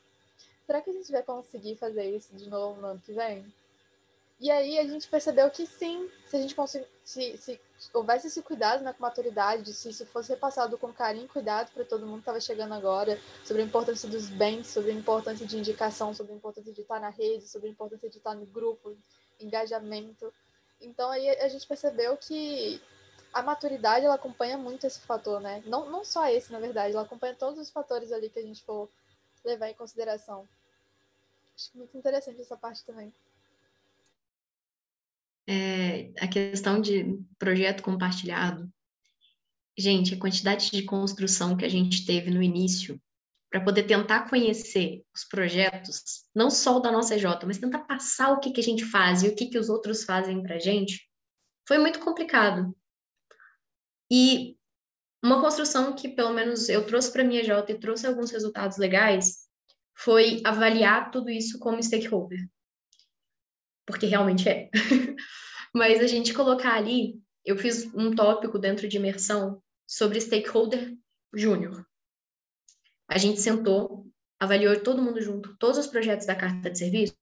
Será 0.64 0.80
que 0.80 0.90
a 0.90 0.92
gente 0.92 1.10
vai 1.10 1.24
conseguir 1.24 1.74
fazer 1.74 2.04
isso 2.04 2.32
de 2.36 2.48
novo 2.48 2.80
no 2.80 2.86
ano 2.86 3.02
que 3.04 3.12
vem? 3.12 3.44
E 4.38 4.48
aí 4.48 4.78
a 4.78 4.86
gente 4.86 5.08
percebeu 5.08 5.50
que 5.50 5.66
sim, 5.66 6.08
se 6.28 6.36
a 6.36 6.40
gente 6.40 6.54
conseguir, 6.54 6.86
se, 7.04 7.36
se 7.36 7.60
houvesse 7.92 8.28
esse 8.28 8.42
cuidado 8.42 8.84
né, 8.84 8.92
com 8.92 9.02
maturidade, 9.02 9.72
se 9.72 9.88
isso 9.88 10.06
fosse 10.06 10.30
repassado 10.30 10.78
com 10.78 10.92
carinho 10.92 11.24
e 11.24 11.28
cuidado 11.28 11.72
para 11.72 11.84
todo 11.84 12.06
mundo 12.06 12.18
que 12.18 12.20
estava 12.20 12.40
chegando 12.40 12.74
agora, 12.74 13.18
sobre 13.44 13.62
a 13.62 13.64
importância 13.64 14.08
dos 14.08 14.28
bens, 14.28 14.68
sobre 14.68 14.92
a 14.92 14.94
importância 14.94 15.44
de 15.44 15.58
indicação, 15.58 16.14
sobre 16.14 16.32
a 16.32 16.36
importância 16.36 16.72
de 16.72 16.80
estar 16.80 17.00
na 17.00 17.08
rede, 17.08 17.48
sobre 17.48 17.68
a 17.68 17.72
importância 17.72 18.08
de 18.08 18.18
estar 18.18 18.36
no 18.36 18.46
grupo, 18.46 18.96
engajamento. 19.40 20.32
Então 20.80 21.10
aí 21.10 21.28
a 21.28 21.48
gente 21.48 21.66
percebeu 21.66 22.16
que 22.16 22.80
a 23.32 23.42
maturidade 23.42 24.04
ela 24.04 24.14
acompanha 24.14 24.58
muito 24.58 24.86
esse 24.86 25.00
fator, 25.00 25.40
né? 25.40 25.62
Não, 25.66 25.90
não 25.90 26.04
só 26.04 26.28
esse, 26.28 26.52
na 26.52 26.58
verdade, 26.58 26.92
ela 26.94 27.02
acompanha 27.02 27.34
todos 27.34 27.58
os 27.58 27.70
fatores 27.70 28.12
ali 28.12 28.28
que 28.28 28.38
a 28.38 28.42
gente 28.42 28.62
for 28.62 28.88
levar 29.44 29.70
em 29.70 29.74
consideração. 29.74 30.46
Acho 31.54 31.70
muito 31.74 31.96
interessante 31.96 32.40
essa 32.40 32.56
parte 32.56 32.84
também 32.84 33.12
é, 35.46 36.10
a 36.20 36.28
questão 36.28 36.80
de 36.80 37.18
projeto 37.38 37.82
compartilhado. 37.82 38.70
Gente, 39.76 40.14
a 40.14 40.18
quantidade 40.18 40.70
de 40.70 40.82
construção 40.82 41.56
que 41.56 41.64
a 41.64 41.68
gente 41.68 42.04
teve 42.04 42.30
no 42.30 42.42
início 42.42 43.00
para 43.52 43.60
poder 43.62 43.84
tentar 43.84 44.28
conhecer 44.28 45.04
os 45.14 45.24
projetos, 45.24 46.24
não 46.34 46.50
só 46.50 46.78
o 46.78 46.80
da 46.80 46.90
nossa 46.90 47.14
EJ, 47.14 47.24
mas 47.46 47.58
tentar 47.58 47.80
passar 47.80 48.32
o 48.32 48.40
que, 48.40 48.50
que 48.50 48.60
a 48.60 48.64
gente 48.64 48.84
faz 48.84 49.22
e 49.22 49.28
o 49.28 49.36
que, 49.36 49.46
que 49.46 49.58
os 49.58 49.68
outros 49.68 50.02
fazem 50.02 50.42
para 50.42 50.56
a 50.56 50.58
gente, 50.58 51.08
foi 51.68 51.78
muito 51.78 52.00
complicado. 52.00 52.74
E 54.10 54.56
uma 55.22 55.40
construção 55.40 55.94
que, 55.94 56.08
pelo 56.08 56.32
menos, 56.32 56.68
eu 56.68 56.84
trouxe 56.84 57.12
para 57.12 57.22
a 57.22 57.24
minha 57.24 57.40
EJ 57.40 57.50
e 57.68 57.78
trouxe 57.78 58.06
alguns 58.06 58.32
resultados 58.32 58.78
legais, 58.78 59.46
foi 59.94 60.40
avaliar 60.44 61.12
tudo 61.12 61.30
isso 61.30 61.58
como 61.60 61.80
stakeholder 61.80 62.48
porque 63.86 64.06
realmente 64.06 64.48
é. 64.48 64.70
Mas 65.74 66.00
a 66.00 66.06
gente 66.06 66.34
colocar 66.34 66.74
ali, 66.74 67.20
eu 67.44 67.56
fiz 67.56 67.92
um 67.94 68.14
tópico 68.14 68.58
dentro 68.58 68.88
de 68.88 68.96
imersão 68.96 69.62
sobre 69.86 70.20
stakeholder 70.20 70.94
júnior. 71.34 71.86
A 73.12 73.18
gente 73.18 73.42
sentou, 73.42 74.06
avaliou 74.40 74.82
todo 74.82 75.02
mundo 75.02 75.20
junto, 75.20 75.54
todos 75.58 75.76
os 75.76 75.86
projetos 75.86 76.26
da 76.26 76.34
carta 76.34 76.70
de 76.70 76.78
serviço, 76.78 77.14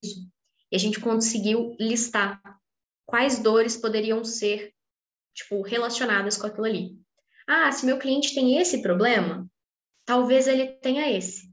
e 0.71 0.75
a 0.75 0.79
gente 0.79 1.01
conseguiu 1.01 1.75
listar 1.77 2.41
quais 3.05 3.39
dores 3.39 3.75
poderiam 3.75 4.23
ser, 4.23 4.73
tipo, 5.33 5.61
relacionadas 5.61 6.37
com 6.37 6.47
aquilo 6.47 6.65
ali. 6.65 6.97
Ah, 7.45 7.69
se 7.73 7.85
meu 7.85 7.99
cliente 7.99 8.33
tem 8.33 8.57
esse 8.57 8.81
problema, 8.81 9.45
talvez 10.05 10.47
ele 10.47 10.67
tenha 10.77 11.11
esse. 11.11 11.51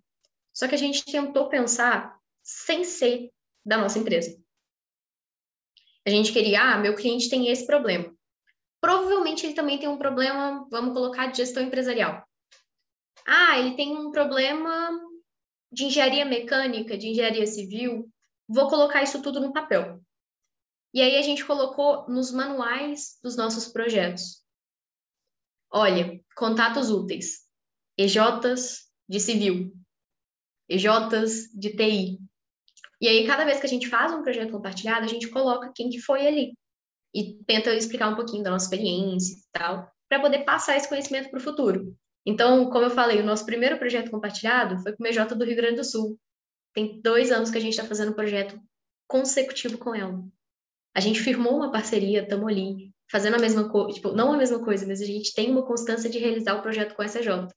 Só 0.52 0.68
que 0.68 0.76
a 0.76 0.78
gente 0.78 1.04
tentou 1.04 1.48
pensar 1.48 2.16
sem 2.40 2.84
ser 2.84 3.32
da 3.66 3.76
nossa 3.76 3.98
empresa. 3.98 4.40
A 6.06 6.10
gente 6.10 6.32
queria, 6.32 6.62
ah, 6.62 6.78
meu 6.78 6.94
cliente 6.94 7.28
tem 7.28 7.48
esse 7.48 7.66
problema. 7.66 8.16
Provavelmente 8.80 9.44
ele 9.44 9.54
também 9.54 9.80
tem 9.80 9.88
um 9.88 9.98
problema, 9.98 10.64
vamos 10.70 10.94
colocar, 10.94 11.26
de 11.26 11.38
gestão 11.38 11.64
empresarial. 11.64 12.27
Ah, 13.28 13.58
ele 13.58 13.76
tem 13.76 13.96
um 13.96 14.10
problema 14.10 14.90
de 15.70 15.84
engenharia 15.84 16.24
mecânica, 16.24 16.96
de 16.96 17.08
engenharia 17.08 17.46
civil. 17.46 18.10
Vou 18.48 18.68
colocar 18.68 19.02
isso 19.02 19.20
tudo 19.22 19.40
no 19.40 19.52
papel. 19.52 20.00
E 20.94 21.02
aí 21.02 21.16
a 21.16 21.22
gente 21.22 21.44
colocou 21.44 22.08
nos 22.08 22.32
manuais 22.32 23.18
dos 23.22 23.36
nossos 23.36 23.68
projetos. 23.68 24.42
Olha, 25.70 26.18
contatos 26.34 26.90
úteis. 26.90 27.46
EJs 27.98 28.88
de 29.08 29.20
civil, 29.20 29.72
EJs 30.68 31.52
de 31.52 31.76
TI, 31.76 32.18
e 33.00 33.06
aí, 33.06 33.26
cada 33.26 33.44
vez 33.44 33.60
que 33.60 33.66
a 33.66 33.68
gente 33.68 33.88
faz 33.88 34.12
um 34.12 34.22
projeto 34.22 34.50
compartilhado, 34.50 35.04
a 35.04 35.08
gente 35.08 35.28
coloca 35.28 35.72
quem 35.74 35.88
que 35.88 36.00
foi 36.00 36.26
ali. 36.26 36.58
E 37.14 37.34
tenta 37.44 37.74
explicar 37.74 38.08
um 38.08 38.16
pouquinho 38.16 38.42
da 38.42 38.50
nossa 38.50 38.66
experiência 38.66 39.34
e 39.34 39.42
tal, 39.52 39.90
para 40.08 40.20
poder 40.20 40.44
passar 40.44 40.76
esse 40.76 40.88
conhecimento 40.88 41.30
para 41.30 41.38
o 41.38 41.42
futuro. 41.42 41.96
Então, 42.28 42.68
como 42.68 42.84
eu 42.84 42.90
falei, 42.90 43.22
o 43.22 43.24
nosso 43.24 43.46
primeiro 43.46 43.78
projeto 43.78 44.10
compartilhado 44.10 44.76
foi 44.82 44.94
com 44.94 45.02
o 45.02 45.06
MJ 45.06 45.34
do 45.34 45.46
Rio 45.46 45.56
Grande 45.56 45.76
do 45.76 45.84
Sul. 45.84 46.20
Tem 46.74 47.00
dois 47.00 47.32
anos 47.32 47.50
que 47.50 47.56
a 47.56 47.60
gente 47.60 47.72
está 47.72 47.84
fazendo 47.84 48.10
um 48.10 48.14
projeto 48.14 48.60
consecutivo 49.06 49.78
com 49.78 49.94
ela. 49.94 50.22
A 50.94 51.00
gente 51.00 51.20
firmou 51.20 51.56
uma 51.56 51.72
parceria, 51.72 52.20
estamos 52.20 52.46
ali, 52.46 52.92
fazendo 53.10 53.36
a 53.36 53.38
mesma 53.38 53.70
coisa, 53.70 53.94
tipo, 53.94 54.12
não 54.12 54.30
a 54.30 54.36
mesma 54.36 54.62
coisa, 54.62 54.86
mas 54.86 55.00
a 55.00 55.06
gente 55.06 55.32
tem 55.32 55.50
uma 55.50 55.64
constância 55.64 56.10
de 56.10 56.18
realizar 56.18 56.54
o 56.54 56.60
projeto 56.60 56.94
com 56.94 57.00
a 57.00 57.06
SJ. 57.06 57.48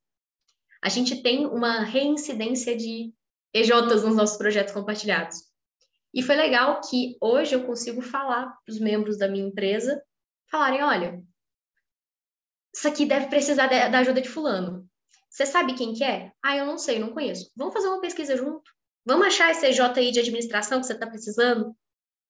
a 0.82 0.88
gente 0.88 1.22
tem 1.22 1.46
uma 1.46 1.82
reincidência 1.82 2.74
de 2.74 3.14
EJs 3.54 4.06
nos 4.06 4.16
nossos 4.16 4.38
projetos 4.38 4.74
compartilhados. 4.74 5.36
E 6.14 6.24
foi 6.24 6.38
legal 6.38 6.80
que 6.80 7.18
hoje 7.20 7.56
eu 7.56 7.66
consigo 7.66 8.02
falar 8.02 8.46
para 8.46 8.72
os 8.72 8.80
membros 8.80 9.18
da 9.18 9.28
minha 9.28 9.46
empresa, 9.46 10.02
falarem, 10.50 10.82
olha, 10.82 11.22
isso 12.74 12.88
aqui 12.88 13.06
deve 13.06 13.28
precisar 13.28 13.68
da 13.68 14.00
ajuda 14.00 14.22
de 14.22 14.30
fulano. 14.30 14.90
Você 15.30 15.46
sabe 15.46 15.76
quem 15.76 15.94
que 15.94 16.04
é? 16.04 16.32
Ah, 16.44 16.58
eu 16.58 16.66
não 16.66 16.78
sei, 16.78 17.00
não 17.00 17.14
conheço. 17.14 17.52
Vamos 17.56 17.74
fazer 17.74 17.88
uma 17.88 18.02
pesquisa 18.02 18.36
junto? 18.36 18.70
Vamos 19.06 19.28
achar 19.28 19.50
esse 19.52 19.66
EJ 19.66 19.80
aí 19.96 20.12
de 20.12 20.20
administração 20.20 20.80
que 20.80 20.86
você 20.86 20.94
está 20.94 21.08
precisando? 21.08 21.76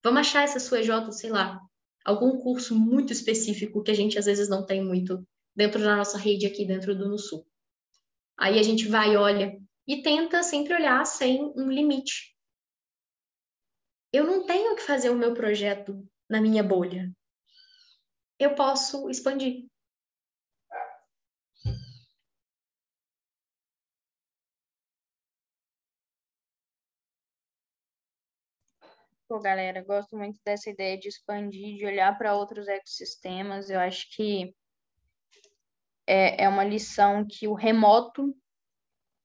Vamos 0.04 0.22
achar 0.22 0.44
essa 0.44 0.60
sua 0.60 0.80
EJ, 0.80 1.12
sei 1.12 1.30
lá, 1.30 1.60
algum 2.06 2.38
curso 2.40 2.78
muito 2.78 3.12
específico 3.12 3.84
que 3.84 3.92
a 3.92 3.94
gente 3.96 4.18
às 4.18 4.26
vezes 4.26 4.50
não 4.50 4.66
tem 4.66 4.84
muito 4.84 5.26
dentro 5.56 5.82
da 5.82 5.96
nossa 5.96 6.18
rede 6.18 6.46
aqui 6.46 6.66
dentro 6.66 6.96
do 6.96 7.18
Sul. 7.18 7.46
Aí 8.38 8.58
a 8.58 8.64
gente 8.64 8.88
vai, 8.88 9.16
olha, 9.18 9.56
e 9.88 10.02
tenta 10.02 10.42
sempre 10.44 10.74
olhar 10.74 11.06
sem 11.06 11.44
um 11.56 11.70
limite. 11.70 12.36
Eu 14.14 14.26
não 14.26 14.46
tenho 14.46 14.76
que 14.76 14.82
fazer 14.82 15.10
o 15.10 15.18
meu 15.18 15.34
projeto 15.34 16.08
na 16.30 16.42
minha 16.42 16.64
bolha. 16.64 17.12
Eu 18.40 18.56
posso 18.56 19.10
expandir. 19.10 19.71
Pô, 29.32 29.40
galera, 29.40 29.82
gosto 29.82 30.18
muito 30.18 30.38
dessa 30.44 30.70
ideia 30.70 30.98
de 31.00 31.08
expandir, 31.08 31.78
de 31.78 31.86
olhar 31.86 32.18
para 32.18 32.36
outros 32.36 32.68
ecossistemas. 32.68 33.70
Eu 33.70 33.80
acho 33.80 34.14
que 34.14 34.54
é, 36.06 36.44
é 36.44 36.50
uma 36.50 36.66
lição 36.66 37.26
que 37.26 37.48
o 37.48 37.54
remoto 37.54 38.36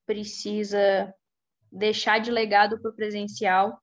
precisa 0.07 1.13
deixar 1.73 2.21
de 2.21 2.31
legado 2.31 2.81
para 2.81 2.93
o 2.93 2.95
presencial. 2.95 3.83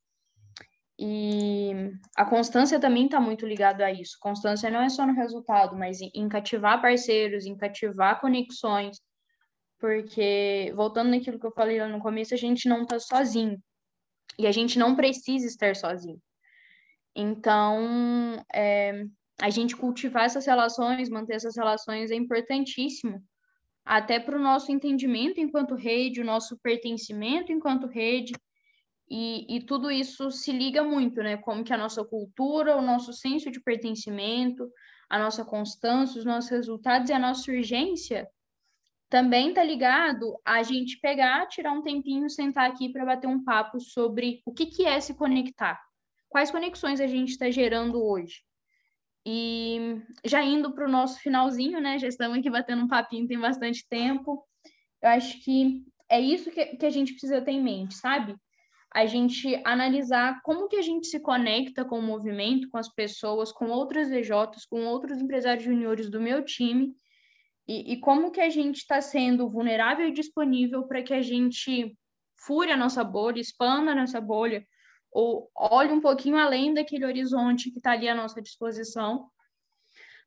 E 0.97 1.91
a 2.15 2.23
constância 2.23 2.79
também 2.79 3.03
está 3.03 3.19
muito 3.19 3.45
ligada 3.45 3.85
a 3.85 3.91
isso. 3.91 4.15
Constância 4.21 4.69
não 4.69 4.79
é 4.79 4.87
só 4.87 5.05
no 5.05 5.15
resultado, 5.15 5.75
mas 5.75 5.99
em, 5.99 6.29
cativar 6.29 6.81
parceiros, 6.81 7.45
em 7.45 7.57
cativar 7.57 8.21
conexões, 8.21 8.97
porque, 9.77 10.71
voltando 10.73 11.09
naquilo 11.09 11.37
que 11.37 11.45
eu 11.45 11.51
falei 11.51 11.81
lá 11.81 11.89
no 11.89 11.99
começo, 11.99 12.33
a 12.33 12.37
gente 12.37 12.69
não 12.69 12.83
está 12.83 12.97
sozinho. 12.97 13.61
E 14.37 14.47
a 14.47 14.51
gente 14.51 14.79
não 14.79 14.95
precisa 14.95 15.45
estar 15.45 15.75
sozinho. 15.75 16.21
Então, 17.15 18.43
é, 18.53 19.05
a 19.41 19.49
gente 19.49 19.75
cultivar 19.75 20.25
essas 20.25 20.45
relações, 20.45 21.09
manter 21.09 21.35
essas 21.35 21.55
relações 21.55 22.11
é 22.11 22.15
importantíssimo, 22.15 23.23
até 23.85 24.19
para 24.19 24.37
o 24.37 24.41
nosso 24.41 24.71
entendimento 24.71 25.39
enquanto 25.39 25.75
rede, 25.75 26.21
o 26.21 26.25
nosso 26.25 26.57
pertencimento 26.59 27.51
enquanto 27.51 27.87
rede, 27.87 28.33
e, 29.09 29.57
e 29.57 29.65
tudo 29.65 29.91
isso 29.91 30.31
se 30.31 30.51
liga 30.51 30.83
muito, 30.83 31.21
né? 31.21 31.37
Como 31.37 31.63
que 31.63 31.73
a 31.73 31.77
nossa 31.77 32.03
cultura, 32.03 32.77
o 32.77 32.81
nosso 32.81 33.13
senso 33.13 33.51
de 33.51 33.59
pertencimento, 33.59 34.71
a 35.09 35.19
nossa 35.19 35.45
constância, 35.45 36.17
os 36.17 36.25
nossos 36.25 36.49
resultados 36.49 37.09
e 37.09 37.13
a 37.13 37.19
nossa 37.19 37.51
urgência 37.51 38.27
também 39.13 39.49
está 39.49 39.63
ligado 39.63 40.39
a 40.43 40.63
gente 40.63 40.99
pegar, 40.99 41.45
tirar 41.45 41.71
um 41.71 41.83
tempinho, 41.83 42.27
sentar 42.31 42.67
aqui 42.67 42.91
para 42.91 43.05
bater 43.05 43.27
um 43.27 43.43
papo 43.43 43.79
sobre 43.79 44.41
o 44.43 44.51
que, 44.51 44.65
que 44.65 44.87
é 44.87 44.99
se 44.99 45.13
conectar. 45.13 45.79
Quais 46.27 46.49
conexões 46.49 46.99
a 46.99 47.05
gente 47.05 47.29
está 47.29 47.51
gerando 47.51 48.03
hoje? 48.03 48.41
E 49.23 50.01
já 50.25 50.41
indo 50.43 50.73
para 50.73 50.87
o 50.87 50.91
nosso 50.91 51.19
finalzinho, 51.19 51.79
né? 51.79 51.99
Já 51.99 52.07
estamos 52.07 52.39
aqui 52.39 52.49
batendo 52.49 52.85
um 52.85 52.87
papinho, 52.87 53.27
tem 53.27 53.39
bastante 53.39 53.87
tempo. 53.87 54.43
Eu 54.99 55.09
acho 55.09 55.39
que 55.43 55.83
é 56.09 56.19
isso 56.19 56.49
que, 56.49 56.65
que 56.77 56.85
a 56.87 56.89
gente 56.89 57.11
precisa 57.11 57.39
ter 57.39 57.51
em 57.51 57.61
mente, 57.61 57.93
sabe? 57.93 58.35
A 58.91 59.05
gente 59.05 59.61
analisar 59.63 60.41
como 60.41 60.67
que 60.67 60.77
a 60.77 60.81
gente 60.81 61.05
se 61.05 61.19
conecta 61.19 61.85
com 61.85 61.99
o 61.99 62.01
movimento, 62.01 62.67
com 62.67 62.79
as 62.79 62.89
pessoas, 62.89 63.51
com 63.51 63.67
outras 63.69 64.09
VJs, 64.09 64.65
com 64.67 64.87
outros 64.87 65.21
empresários 65.21 65.63
juniores 65.63 66.09
do 66.09 66.19
meu 66.19 66.43
time 66.43 66.95
e, 67.67 67.93
e 67.93 67.99
como 67.99 68.31
que 68.31 68.41
a 68.41 68.49
gente 68.49 68.77
está 68.77 69.01
sendo 69.01 69.49
vulnerável 69.49 70.07
e 70.07 70.13
disponível 70.13 70.83
para 70.83 71.01
que 71.01 71.13
a 71.13 71.21
gente 71.21 71.95
fure 72.45 72.71
a 72.71 72.77
nossa 72.77 73.03
bolha, 73.03 73.39
expanda 73.39 73.91
a 73.91 73.95
nossa 73.95 74.19
bolha, 74.19 74.65
ou 75.11 75.49
olhe 75.55 75.91
um 75.91 76.01
pouquinho 76.01 76.37
além 76.37 76.73
daquele 76.73 77.05
horizonte 77.05 77.71
que 77.71 77.77
está 77.77 77.91
ali 77.91 78.09
à 78.09 78.15
nossa 78.15 78.41
disposição, 78.41 79.29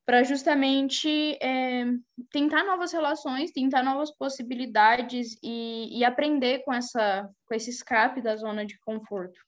para 0.07 0.23
justamente 0.23 1.37
é, 1.43 1.85
tentar 2.31 2.65
novas 2.65 2.93
relações, 2.93 3.51
tentar 3.51 3.83
novas 3.83 4.17
possibilidades 4.17 5.37
e, 5.43 5.99
e, 5.99 6.05
aprender 6.05 6.63
com, 6.65 6.73
essa, 6.73 7.29
com 7.45 7.55
esse 7.55 7.71
escape 7.71 8.23
da 8.23 8.37
zona 8.37 8.65
de 8.65 8.79
conforto. 8.79 9.39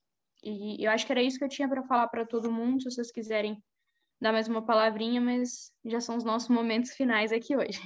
E 0.43 0.85
eu 0.85 0.91
acho 0.91 1.07
que 1.07 1.13
era 1.13 1.23
isso 1.23 1.39
que 1.39 1.45
eu 1.45 1.49
tinha 1.49 1.69
para 1.69 1.85
falar 1.85 2.09
para 2.09 2.27
todo 2.27 2.51
mundo. 2.51 2.83
Se 2.83 2.91
vocês 2.91 3.13
quiserem 3.13 3.63
dar 4.21 4.33
mais 4.33 4.49
uma 4.49 4.65
palavrinha, 4.65 5.21
mas 5.21 5.73
já 5.85 6.01
são 6.01 6.17
os 6.17 6.25
nossos 6.25 6.49
momentos 6.49 6.93
finais 6.93 7.33
aqui 7.33 7.57
hoje. 7.57 7.81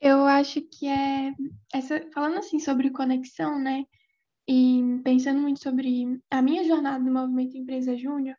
Eu 0.00 0.24
acho 0.26 0.62
que 0.62 0.86
é 0.86 1.34
essa 1.74 2.08
falando 2.12 2.38
assim 2.38 2.60
sobre 2.60 2.90
conexão, 2.90 3.58
né? 3.58 3.84
E 4.48 4.80
pensando 5.04 5.40
muito 5.40 5.60
sobre 5.60 6.20
a 6.30 6.40
minha 6.40 6.64
jornada 6.64 7.04
no 7.04 7.12
movimento 7.12 7.56
Empresa 7.56 7.96
Júnior, 7.96 8.36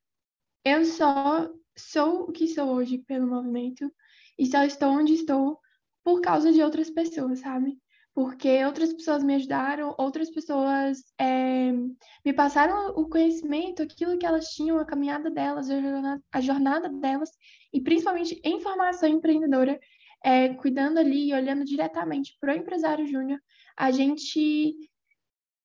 eu 0.66 0.86
só 0.86 1.50
sou 1.78 2.24
o 2.24 2.32
que 2.32 2.48
sou 2.48 2.70
hoje 2.70 2.98
pelo 3.00 3.28
movimento 3.28 3.94
e 4.38 4.46
só 4.46 4.64
estou 4.64 4.90
onde 4.90 5.14
estou 5.14 5.60
por 6.04 6.22
causa 6.22 6.52
de 6.52 6.62
outras 6.64 6.90
pessoas, 6.90 7.40
sabe? 7.40 7.78
Porque 8.20 8.66
outras 8.66 8.92
pessoas 8.92 9.24
me 9.24 9.34
ajudaram, 9.36 9.96
outras 9.98 10.30
pessoas 10.30 11.06
é, 11.18 11.72
me 11.72 12.34
passaram 12.36 12.90
o 12.90 13.08
conhecimento, 13.08 13.82
aquilo 13.82 14.18
que 14.18 14.26
elas 14.26 14.50
tinham, 14.50 14.78
a 14.78 14.84
caminhada 14.84 15.32
delas, 15.32 15.70
a 15.70 15.80
jornada, 15.80 16.24
a 16.30 16.42
jornada 16.42 16.90
delas, 16.90 17.30
e 17.72 17.80
principalmente 17.80 18.38
em 18.44 18.60
formação 18.60 19.08
empreendedora, 19.08 19.80
é, 20.22 20.50
cuidando 20.56 20.98
ali, 20.98 21.34
olhando 21.34 21.64
diretamente 21.64 22.36
para 22.42 22.54
o 22.54 22.58
empresário 22.58 23.08
júnior, 23.08 23.40
a 23.78 23.90
gente, 23.90 24.76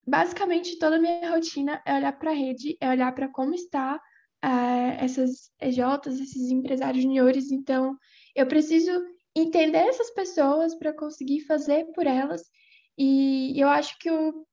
basicamente, 0.07 0.79
toda 0.79 0.95
a 0.95 0.99
minha 0.99 1.31
rotina 1.31 1.81
é 1.85 1.93
olhar 1.93 2.17
para 2.17 2.31
a 2.31 2.35
rede, 2.35 2.77
é 2.79 2.87
olhar 2.87 3.13
para 3.13 3.27
como 3.27 3.53
está 3.53 3.99
é, 4.41 5.03
essas 5.03 5.51
EJs, 5.59 6.21
esses 6.21 6.49
empresários 6.49 7.03
juniores, 7.03 7.51
então 7.51 7.97
eu 8.33 8.47
preciso 8.47 8.93
entender 9.35 9.79
essas 9.79 10.11
pessoas 10.11 10.73
para 10.75 10.93
conseguir 10.93 11.41
fazer 11.41 11.85
por 11.93 12.07
elas. 12.07 12.41
E 12.97 13.59
eu 13.59 13.67
acho 13.67 13.97
que 13.99 14.09
o, 14.09 14.45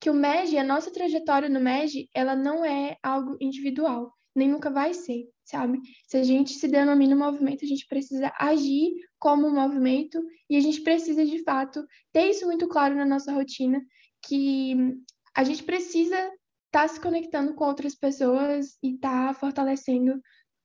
que 0.00 0.08
o 0.08 0.14
MEG, 0.14 0.58
a 0.58 0.64
nossa 0.64 0.90
trajetória 0.90 1.48
no 1.48 1.60
MEG, 1.60 2.08
ela 2.14 2.34
não 2.34 2.64
é 2.64 2.96
algo 3.02 3.36
individual, 3.40 4.12
nem 4.34 4.48
nunca 4.48 4.70
vai 4.70 4.94
ser, 4.94 5.28
sabe? 5.44 5.78
Se 6.06 6.16
a 6.16 6.22
gente 6.22 6.54
se 6.54 6.66
denomina 6.66 7.14
um 7.14 7.18
movimento, 7.18 7.64
a 7.64 7.68
gente 7.68 7.86
precisa 7.86 8.32
agir 8.38 8.92
como 9.18 9.46
um 9.46 9.54
movimento 9.54 10.18
e 10.48 10.56
a 10.56 10.60
gente 10.60 10.80
precisa, 10.80 11.24
de 11.24 11.42
fato, 11.44 11.84
ter 12.12 12.30
isso 12.30 12.46
muito 12.46 12.66
claro 12.66 12.94
na 12.94 13.04
nossa 13.04 13.32
rotina, 13.32 13.80
que 14.26 14.74
a 15.34 15.44
gente 15.44 15.62
precisa 15.62 16.16
estar 16.16 16.32
tá 16.72 16.88
se 16.88 16.98
conectando 16.98 17.54
com 17.54 17.64
outras 17.64 17.94
pessoas 17.94 18.78
e 18.82 18.94
estar 18.94 19.28
tá 19.28 19.34
fortalecendo 19.34 20.18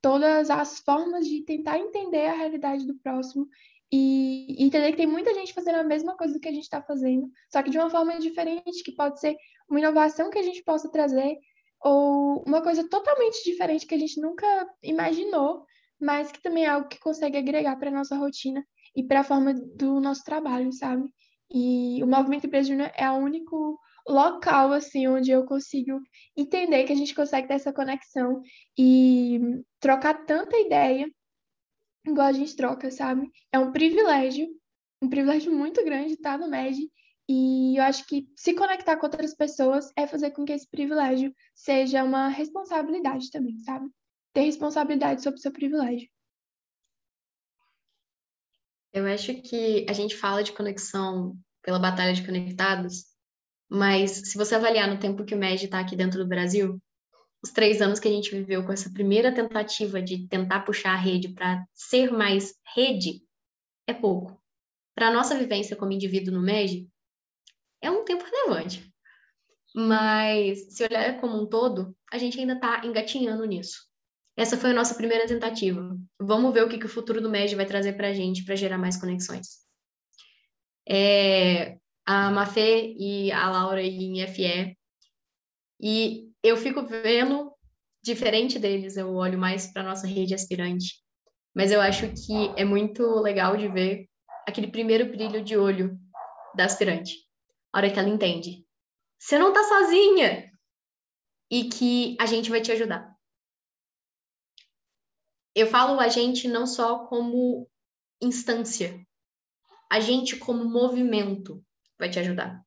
todas 0.08 0.50
as 0.50 0.80
formas 0.80 1.28
de 1.28 1.42
tentar 1.42 1.78
entender 1.78 2.28
a 2.28 2.34
realidade 2.34 2.88
do 2.88 2.96
próximo 2.96 3.46
e, 3.92 4.56
entender 4.58 4.92
que 4.92 4.98
tem 4.98 5.06
muita 5.06 5.34
gente 5.34 5.54
fazendo 5.54 5.76
a 5.80 5.84
mesma 5.84 6.16
coisa 6.16 6.40
que 6.40 6.48
a 6.48 6.52
gente 6.52 6.64
está 6.64 6.82
fazendo, 6.82 7.30
só 7.52 7.62
que 7.62 7.70
de 7.70 7.78
uma 7.78 7.90
forma 7.90 8.18
diferente, 8.18 8.84
que 8.86 8.94
pode 8.94 9.20
ser 9.20 9.36
uma 9.70 9.82
inovação 9.82 10.30
que 10.30 10.40
a 10.40 10.44
gente 10.44 10.64
possa 10.64 10.90
trazer 10.90 11.38
ou 11.82 12.42
uma 12.48 12.62
coisa 12.62 12.88
totalmente 12.88 13.44
diferente 13.44 13.86
que 13.86 13.96
a 13.96 14.00
gente 14.00 14.22
nunca 14.22 14.48
imaginou, 14.82 15.66
mas 16.00 16.32
que 16.32 16.42
também 16.42 16.64
é 16.64 16.70
algo 16.70 16.88
que 16.88 17.02
consegue 17.02 17.38
agregar 17.38 17.76
para 17.76 17.90
a 17.90 17.94
nossa 17.94 18.16
rotina 18.16 18.66
e 18.96 19.04
para 19.04 19.20
a 19.20 19.26
forma 19.26 19.54
do 19.54 20.00
nosso 20.00 20.24
trabalho, 20.24 20.72
sabe? 20.72 21.14
E 21.52 22.02
o 22.02 22.08
Movimento 22.08 22.48
Empresa 22.48 22.70
Júnior 22.70 22.92
é 22.96 23.12
o 23.12 23.16
único 23.16 23.78
local 24.08 24.72
assim 24.72 25.06
onde 25.06 25.32
eu 25.32 25.46
consigo 25.46 26.00
entender 26.36 26.86
que 26.86 26.94
a 26.94 26.96
gente 26.96 27.14
consegue 27.14 27.48
ter 27.48 27.56
essa 27.56 27.74
conexão 27.74 28.42
e 28.78 29.42
trocar 29.80 30.26
tanta 30.26 30.58
ideia 30.58 31.10
igual 32.06 32.28
a 32.28 32.32
gente 32.32 32.56
troca, 32.56 32.90
sabe? 32.90 33.30
É 33.52 33.60
um 33.60 33.72
privilégio, 33.72 34.48
um 35.02 35.10
privilégio 35.10 35.54
muito 35.54 35.84
grande 35.84 36.14
estar 36.14 36.38
no 36.38 36.48
MED 36.48 36.90
e 37.30 37.78
eu 37.78 37.84
acho 37.84 38.06
que 38.08 38.28
se 38.36 38.54
conectar 38.54 38.96
com 38.96 39.06
outras 39.06 39.36
pessoas 39.36 39.92
é 39.96 40.08
fazer 40.08 40.32
com 40.32 40.46
que 40.46 40.54
esse 40.54 40.68
privilégio 40.70 41.36
seja 41.54 42.04
uma 42.04 42.30
responsabilidade 42.30 43.30
também, 43.30 43.60
sabe? 43.60 43.90
Ter 44.34 44.44
responsabilidade 44.44 45.22
sobre 45.22 45.40
o 45.40 45.42
seu 45.42 45.52
privilégio. 45.52 46.10
Eu 48.94 49.06
acho 49.06 49.34
que 49.42 49.86
a 49.90 49.94
gente 49.94 50.16
fala 50.16 50.44
de 50.44 50.54
conexão 50.54 51.38
pela 51.62 51.78
batalha 51.78 52.14
de 52.14 52.26
conectados, 52.26 53.06
mas 53.70 54.12
se 54.12 54.38
você 54.38 54.56
avaliar 54.56 54.88
no 54.88 55.00
tempo 55.00 55.26
que 55.26 55.36
o 55.36 55.38
MED 55.38 55.66
está 55.66 55.80
aqui 55.82 55.96
dentro 55.98 56.20
do 56.20 56.28
Brasil, 56.28 56.82
os 57.44 57.52
três 57.52 57.82
anos 57.82 58.00
que 58.00 58.08
a 58.08 58.12
gente 58.12 58.32
viveu 58.32 58.66
com 58.66 58.72
essa 58.72 58.90
primeira 58.90 59.34
tentativa 59.34 60.02
de 60.02 60.28
tentar 60.28 60.62
puxar 60.62 60.94
a 60.94 60.98
rede 60.98 61.30
para 61.30 61.66
ser 61.74 62.12
mais 62.12 62.56
rede, 62.76 63.22
é 63.88 63.94
pouco. 63.94 64.42
para 64.96 65.10
a 65.10 65.14
nossa 65.14 65.38
vivência 65.38 65.76
como 65.76 65.92
indivíduo 65.92 66.34
no 66.34 66.42
MEG, 66.42 66.90
é 67.80 67.92
um 67.92 68.04
tempo 68.04 68.26
relevante. 68.26 68.92
Mas, 69.76 70.74
se 70.74 70.84
olhar 70.84 71.22
como 71.22 71.40
um 71.40 71.46
todo, 71.46 71.96
a 72.12 72.18
gente 72.18 72.40
ainda 72.40 72.54
está 72.54 72.84
engatinhando 72.84 73.46
nisso. 73.46 73.88
Essa 74.36 74.58
foi 74.58 74.72
a 74.72 74.74
nossa 74.74 74.96
primeira 74.96 75.28
tentativa. 75.28 75.96
Vamos 76.20 76.52
ver 76.52 76.64
o 76.64 76.70
que, 76.70 76.80
que 76.80 76.86
o 76.88 76.90
futuro 76.90 77.22
do 77.22 77.30
MEG 77.30 77.54
vai 77.54 77.66
trazer 77.68 77.94
para 77.94 78.08
a 78.08 78.14
gente 78.14 78.44
para 78.44 78.56
gerar 78.56 78.80
mais 78.80 78.98
conexões. 78.98 79.60
É, 80.90 81.78
a 82.04 82.32
Mafê 82.32 82.96
e 82.98 83.32
a 83.32 83.50
Laura 83.50 83.84
em 83.84 84.26
FE. 84.28 84.78
E 85.80 86.27
eu 86.48 86.58
fico 86.58 86.86
vendo 86.86 87.52
diferente 88.04 88.58
deles, 88.58 88.96
eu 88.96 89.14
olho 89.14 89.38
mais 89.38 89.72
para 89.72 89.84
nossa 89.84 90.08
rede 90.08 90.34
aspirante. 90.34 91.04
Mas 91.54 91.72
eu 91.72 91.82
acho 91.82 92.08
que 92.10 92.54
é 92.56 92.64
muito 92.64 93.04
legal 93.20 93.58
de 93.58 93.68
ver 93.68 94.08
aquele 94.48 94.68
primeiro 94.68 95.06
brilho 95.06 95.44
de 95.44 95.58
olho 95.58 95.98
da 96.56 96.66
aspirante. 96.66 97.16
A 97.74 97.80
hora 97.80 97.92
que 97.92 98.00
ela 98.00 98.10
entende. 98.10 98.66
Você 99.20 99.38
não 99.38 99.52
tá 99.52 99.64
sozinha! 99.64 100.52
E 101.50 101.66
que 101.70 102.16
a 102.20 102.26
gente 102.26 102.50
vai 102.50 102.62
te 102.62 102.72
ajudar. 102.72 103.16
Eu 105.56 105.66
falo 105.66 106.00
a 106.00 106.08
gente 106.08 106.48
não 106.48 106.68
só 106.68 107.08
como 107.08 107.68
instância, 108.22 109.00
a 109.90 110.00
gente 110.00 110.36
como 110.38 110.64
movimento 110.66 111.64
vai 111.98 112.10
te 112.10 112.20
ajudar. 112.20 112.67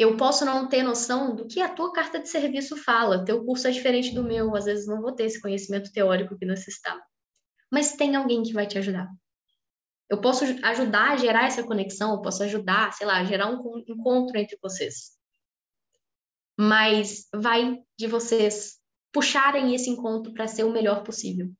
Eu 0.00 0.16
posso 0.16 0.46
não 0.46 0.66
ter 0.66 0.82
noção 0.82 1.36
do 1.36 1.46
que 1.46 1.60
a 1.60 1.68
tua 1.68 1.92
carta 1.92 2.18
de 2.18 2.26
serviço 2.26 2.74
fala, 2.74 3.22
teu 3.22 3.44
curso 3.44 3.68
é 3.68 3.70
diferente 3.70 4.14
do 4.14 4.24
meu, 4.24 4.56
às 4.56 4.64
vezes 4.64 4.86
não 4.86 5.02
vou 5.02 5.12
ter 5.12 5.24
esse 5.24 5.38
conhecimento 5.38 5.92
teórico 5.92 6.38
que 6.38 6.46
necessitava. 6.46 7.02
Mas 7.70 7.96
tem 7.96 8.16
alguém 8.16 8.42
que 8.42 8.54
vai 8.54 8.66
te 8.66 8.78
ajudar. 8.78 9.06
Eu 10.08 10.18
posso 10.18 10.42
ajudar 10.62 11.10
a 11.10 11.16
gerar 11.18 11.44
essa 11.44 11.62
conexão, 11.62 12.14
eu 12.14 12.22
posso 12.22 12.42
ajudar, 12.44 12.94
sei 12.94 13.06
lá, 13.06 13.18
a 13.18 13.24
gerar 13.24 13.48
um 13.50 13.84
encontro 13.86 14.38
entre 14.38 14.56
vocês. 14.62 15.18
Mas 16.58 17.28
vai 17.34 17.78
de 17.98 18.06
vocês 18.06 18.78
puxarem 19.12 19.74
esse 19.74 19.90
encontro 19.90 20.32
para 20.32 20.48
ser 20.48 20.64
o 20.64 20.72
melhor 20.72 21.02
possível. 21.02 21.52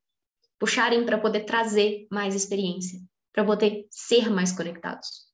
Puxarem 0.59 1.05
para 1.05 1.18
poder 1.18 1.41
trazer 1.41 2.07
mais 2.11 2.34
experiência, 2.34 3.03
para 3.34 3.45
poder 3.45 3.86
ser 3.91 4.30
mais 4.30 4.51
conectados. 4.51 5.28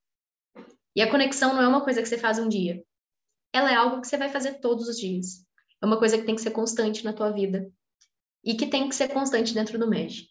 E 0.96 1.00
a 1.00 1.08
conexão 1.08 1.54
não 1.54 1.62
é 1.62 1.68
uma 1.68 1.84
coisa 1.84 2.02
que 2.02 2.08
você 2.08 2.18
faz 2.18 2.40
um 2.40 2.48
dia. 2.48 2.82
Ela 3.56 3.72
é 3.72 3.74
algo 3.74 4.02
que 4.02 4.06
você 4.06 4.18
vai 4.18 4.28
fazer 4.28 4.60
todos 4.60 4.86
os 4.86 4.98
dias. 4.98 5.42
É 5.80 5.86
uma 5.86 5.98
coisa 5.98 6.18
que 6.18 6.26
tem 6.26 6.34
que 6.34 6.42
ser 6.42 6.50
constante 6.50 7.02
na 7.02 7.14
tua 7.14 7.30
vida. 7.30 7.72
E 8.44 8.54
que 8.54 8.66
tem 8.66 8.86
que 8.86 8.94
ser 8.94 9.08
constante 9.08 9.54
dentro 9.54 9.78
do 9.78 9.88
MEG. 9.88 10.28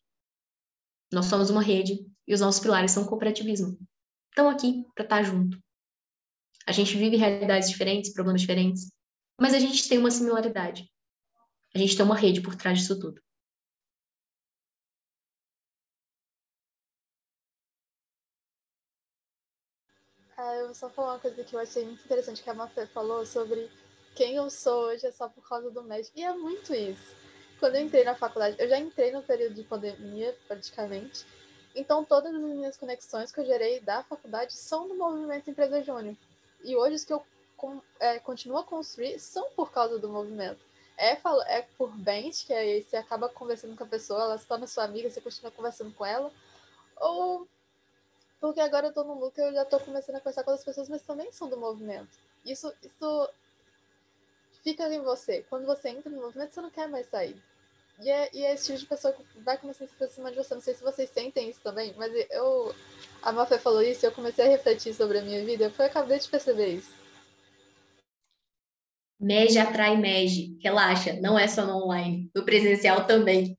Nós 1.11 1.25
somos 1.25 1.49
uma 1.49 1.63
rede 1.63 2.05
e 2.27 2.35
os 2.35 2.39
nossos 2.39 2.61
pilares 2.61 2.91
são 2.91 3.03
cooperativismo. 3.03 3.79
Estão 4.29 4.47
aqui 4.47 4.85
para 4.93 5.03
estar 5.05 5.17
tá 5.17 5.23
junto. 5.23 5.59
A 6.67 6.71
gente 6.71 6.95
vive 6.95 7.17
realidades 7.17 7.67
diferentes, 7.67 8.13
problemas 8.13 8.41
diferentes, 8.41 8.91
mas 9.41 9.55
a 9.55 9.59
gente 9.59 9.89
tem 9.89 9.97
uma 9.97 10.11
similaridade. 10.11 10.87
A 11.73 11.79
gente 11.79 11.97
tem 11.97 12.05
uma 12.05 12.15
rede 12.15 12.41
por 12.41 12.53
trás 12.53 12.77
disso 12.77 12.99
tudo. 12.99 13.19
Ah, 20.37 20.55
eu 20.55 20.65
vou 20.65 20.75
só 20.75 20.89
falar 20.89 21.13
uma 21.13 21.19
coisa 21.19 21.43
que 21.43 21.55
eu 21.55 21.59
achei 21.59 21.85
muito 21.85 22.03
interessante 22.03 22.43
que 22.43 22.49
a 22.49 22.53
Mafê 22.53 22.85
falou 22.87 23.25
sobre 23.25 23.69
quem 24.13 24.35
eu 24.35 24.49
sou 24.49 24.85
hoje 24.85 25.05
é 25.05 25.11
só 25.11 25.29
por 25.29 25.47
causa 25.47 25.69
do 25.71 25.83
médico. 25.83 26.17
E 26.17 26.23
é 26.23 26.33
muito 26.33 26.73
isso. 26.73 27.15
Quando 27.59 27.75
eu 27.75 27.81
entrei 27.81 28.03
na 28.03 28.15
faculdade, 28.15 28.57
eu 28.59 28.67
já 28.67 28.77
entrei 28.77 29.11
no 29.11 29.23
período 29.23 29.55
de 29.55 29.63
pandemia, 29.63 30.35
praticamente, 30.47 31.25
então, 31.75 32.05
todas 32.05 32.33
as 32.33 32.41
minhas 32.41 32.77
conexões 32.77 33.31
que 33.31 33.39
eu 33.41 33.45
gerei 33.45 33.81
da 33.81 34.01
faculdade 34.01 34.53
são 34.53 34.87
do 34.87 34.95
movimento 34.95 35.49
Empresa 35.49 35.83
Júnior. 35.83 36.15
E 36.63 36.75
hoje, 36.75 36.95
os 36.95 37.03
que 37.03 37.11
eu 37.11 37.25
é, 37.99 38.17
continuo 38.19 38.57
a 38.57 38.63
construir 38.63 39.19
são 39.19 39.49
por 39.51 39.71
causa 39.71 39.99
do 39.99 40.07
movimento. 40.07 40.59
É, 40.97 41.17
é 41.47 41.61
por 41.77 41.91
bens, 41.91 42.43
que 42.43 42.53
aí 42.53 42.81
você 42.81 42.95
acaba 42.95 43.27
conversando 43.27 43.75
com 43.75 43.83
a 43.83 43.87
pessoa, 43.87 44.23
ela 44.23 44.37
se 44.37 44.47
torna 44.47 44.65
sua 44.65 44.85
amiga, 44.85 45.09
você 45.09 45.19
continua 45.19 45.51
conversando 45.51 45.93
com 45.93 46.05
ela. 46.05 46.31
Ou 46.95 47.45
porque 48.45 48.61
agora 48.61 48.87
eu 48.87 48.93
tô 48.93 49.03
no 49.03 49.19
lucro 49.19 49.41
eu 49.41 49.53
já 49.53 49.65
tô 49.65 49.79
começando 49.79 50.17
a 50.17 50.19
conversar 50.19 50.43
com 50.43 50.51
outras 50.51 50.63
pessoas, 50.63 50.87
mas 50.87 51.01
também 51.01 51.31
são 51.31 51.49
do 51.49 51.57
movimento. 51.57 52.15
Isso, 52.45 52.71
isso 52.83 53.29
fica 54.63 54.87
em 54.93 55.01
você. 55.01 55.43
Quando 55.49 55.65
você 55.65 55.89
entra 55.89 56.11
no 56.11 56.21
movimento, 56.21 56.53
você 56.53 56.61
não 56.61 56.69
quer 56.69 56.87
mais 56.87 57.07
sair. 57.07 57.35
E 57.99 58.07
é, 58.07 58.29
e 58.31 58.45
é 58.45 58.53
esse 58.53 58.67
tipo 58.67 58.77
de 58.77 58.85
pessoa 58.85 59.15
que 59.15 59.23
vai 59.39 59.57
começando 59.57 59.87
a 59.87 59.89
se 59.89 59.95
aproximar 59.95 60.31
de 60.31 60.37
você. 60.37 60.53
Não 60.53 60.61
sei 60.61 60.75
se 60.75 60.83
vocês 60.83 61.09
sentem 61.09 61.49
isso 61.49 61.59
também, 61.61 61.95
mas 61.97 62.13
eu. 62.29 62.75
A 63.23 63.31
Mafé 63.31 63.57
falou 63.57 63.81
isso 63.81 64.05
e 64.05 64.07
eu 64.07 64.11
comecei 64.11 64.45
a 64.45 64.49
refletir 64.49 64.93
sobre 64.93 65.17
a 65.17 65.23
minha 65.23 65.43
vida. 65.43 65.73
Eu 65.75 65.85
acabei 65.85 66.19
de 66.19 66.29
perceber 66.29 66.67
isso. 66.67 66.93
MEG 69.19 69.57
atrai 69.57 69.97
MEG. 69.97 70.59
Relaxa, 70.61 71.13
não 71.19 71.39
é 71.39 71.47
só 71.47 71.65
no 71.65 71.83
online. 71.83 72.29
No 72.35 72.45
presencial 72.45 73.07
também. 73.07 73.57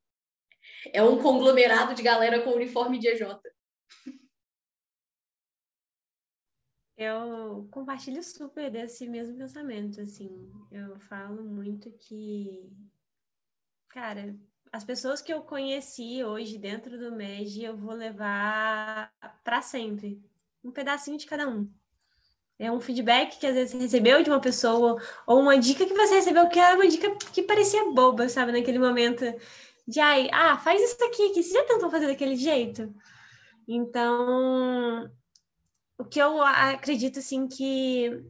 É 0.93 1.03
um 1.03 1.21
conglomerado 1.21 1.93
de 1.93 2.05
galera 2.05 2.41
com 2.43 2.51
uniforme 2.51 3.01
de 3.01 3.09
EJ. 3.09 3.23
Eu 6.97 7.69
compartilho 7.71 8.23
super 8.23 8.71
desse 8.71 9.07
mesmo 9.07 9.37
pensamento, 9.37 10.01
assim. 10.01 10.51
Eu 10.71 10.99
falo 10.99 11.43
muito 11.43 11.91
que 11.93 12.73
Cara, 13.97 14.37
as 14.71 14.85
pessoas 14.85 15.23
que 15.23 15.33
eu 15.33 15.41
conheci 15.41 16.23
hoje 16.23 16.59
dentro 16.59 16.99
do 16.99 17.17
MEG, 17.17 17.65
eu 17.65 17.75
vou 17.75 17.95
levar 17.95 19.11
para 19.43 19.63
sempre. 19.63 20.23
Um 20.63 20.71
pedacinho 20.71 21.17
de 21.17 21.25
cada 21.25 21.49
um. 21.49 21.67
É 22.59 22.71
um 22.71 22.79
feedback 22.79 23.39
que 23.39 23.47
às 23.47 23.55
vezes 23.55 23.71
você 23.71 23.79
recebeu 23.79 24.23
de 24.23 24.29
uma 24.29 24.39
pessoa, 24.39 25.01
ou 25.27 25.41
uma 25.41 25.59
dica 25.59 25.87
que 25.87 25.95
você 25.95 26.17
recebeu 26.17 26.47
que 26.51 26.59
era 26.59 26.75
uma 26.75 26.87
dica 26.87 27.17
que 27.33 27.43
parecia 27.43 27.91
boba, 27.91 28.29
sabe, 28.29 28.53
naquele 28.53 28.79
momento. 28.79 29.25
De, 29.89 29.99
ai, 29.99 30.29
ah, 30.31 30.59
faz 30.59 30.83
isso 30.83 31.03
aqui, 31.03 31.31
que 31.31 31.43
você 31.43 31.55
já 31.55 31.65
tentou 31.65 31.91
fazer 31.91 32.09
daquele 32.09 32.37
jeito? 32.37 32.95
Então, 33.67 35.11
o 35.99 36.05
que 36.05 36.21
eu 36.21 36.43
acredito, 36.43 37.19
assim, 37.19 37.49
que 37.49 38.25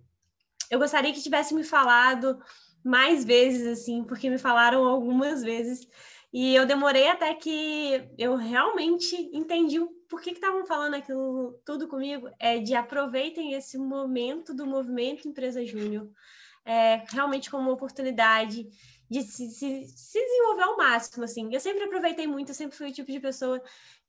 eu 0.70 0.78
gostaria 0.78 1.12
que 1.12 1.22
tivesse 1.22 1.54
me 1.54 1.64
falado 1.64 2.38
mais 2.84 3.24
vezes, 3.24 3.66
assim, 3.66 4.04
porque 4.04 4.30
me 4.30 4.38
falaram 4.38 4.84
algumas 4.84 5.42
vezes. 5.42 5.88
E 6.32 6.54
eu 6.54 6.66
demorei 6.66 7.08
até 7.08 7.34
que 7.34 8.08
eu 8.18 8.36
realmente 8.36 9.16
entendi 9.32 9.80
o 9.80 9.88
porquê 10.08 10.30
que 10.30 10.36
estavam 10.36 10.66
falando 10.66 10.94
aquilo 10.94 11.58
tudo 11.64 11.88
comigo. 11.88 12.28
É 12.38 12.58
de 12.58 12.74
aproveitem 12.74 13.54
esse 13.54 13.78
momento 13.78 14.54
do 14.54 14.66
movimento 14.66 15.26
Empresa 15.26 15.64
Júnior, 15.64 16.08
é, 16.64 17.02
realmente 17.08 17.50
como 17.50 17.64
uma 17.64 17.72
oportunidade 17.72 18.68
de 19.08 19.22
se, 19.22 19.50
se, 19.50 19.86
se 19.86 20.18
desenvolver 20.18 20.62
ao 20.62 20.76
máximo, 20.76 21.24
assim. 21.24 21.52
Eu 21.52 21.60
sempre 21.60 21.84
aproveitei 21.84 22.26
muito, 22.26 22.50
eu 22.50 22.54
sempre 22.54 22.76
fui 22.76 22.90
o 22.90 22.92
tipo 22.92 23.10
de 23.10 23.20
pessoa 23.20 23.62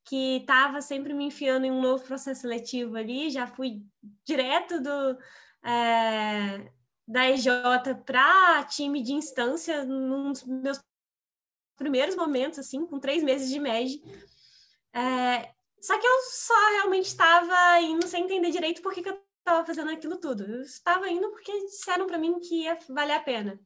que 0.07 0.37
estava 0.37 0.81
sempre 0.81 1.13
me 1.13 1.25
enfiando 1.25 1.65
em 1.65 1.71
um 1.71 1.81
novo 1.81 2.03
processo 2.03 2.41
seletivo 2.41 2.95
ali, 2.95 3.29
já 3.29 3.45
fui 3.45 3.81
direto 4.23 4.81
do, 4.81 5.17
é, 5.63 6.71
da 7.05 7.29
EJ 7.29 7.47
para 8.05 8.63
time 8.63 9.03
de 9.03 9.11
instância 9.11 9.83
nos 9.83 10.45
meus 10.45 10.81
primeiros 11.75 12.15
momentos, 12.15 12.57
assim, 12.57 12.85
com 12.85 12.99
três 12.99 13.21
meses 13.21 13.49
de 13.49 13.59
MED. 13.59 14.01
É, 14.93 15.53
só 15.81 15.99
que 15.99 16.07
eu 16.07 16.21
só 16.31 16.69
realmente 16.71 17.07
estava 17.07 17.81
indo 17.81 18.07
sem 18.07 18.23
entender 18.23 18.49
direito 18.49 18.81
por 18.81 18.93
que, 18.93 19.03
que 19.03 19.09
eu 19.09 19.21
estava 19.39 19.65
fazendo 19.65 19.91
aquilo 19.91 20.17
tudo. 20.17 20.43
Eu 20.43 20.61
estava 20.61 21.09
indo 21.09 21.29
porque 21.31 21.65
disseram 21.65 22.07
para 22.07 22.17
mim 22.17 22.39
que 22.39 22.63
ia 22.63 22.79
valer 22.89 23.13
a 23.13 23.19
pena. 23.19 23.59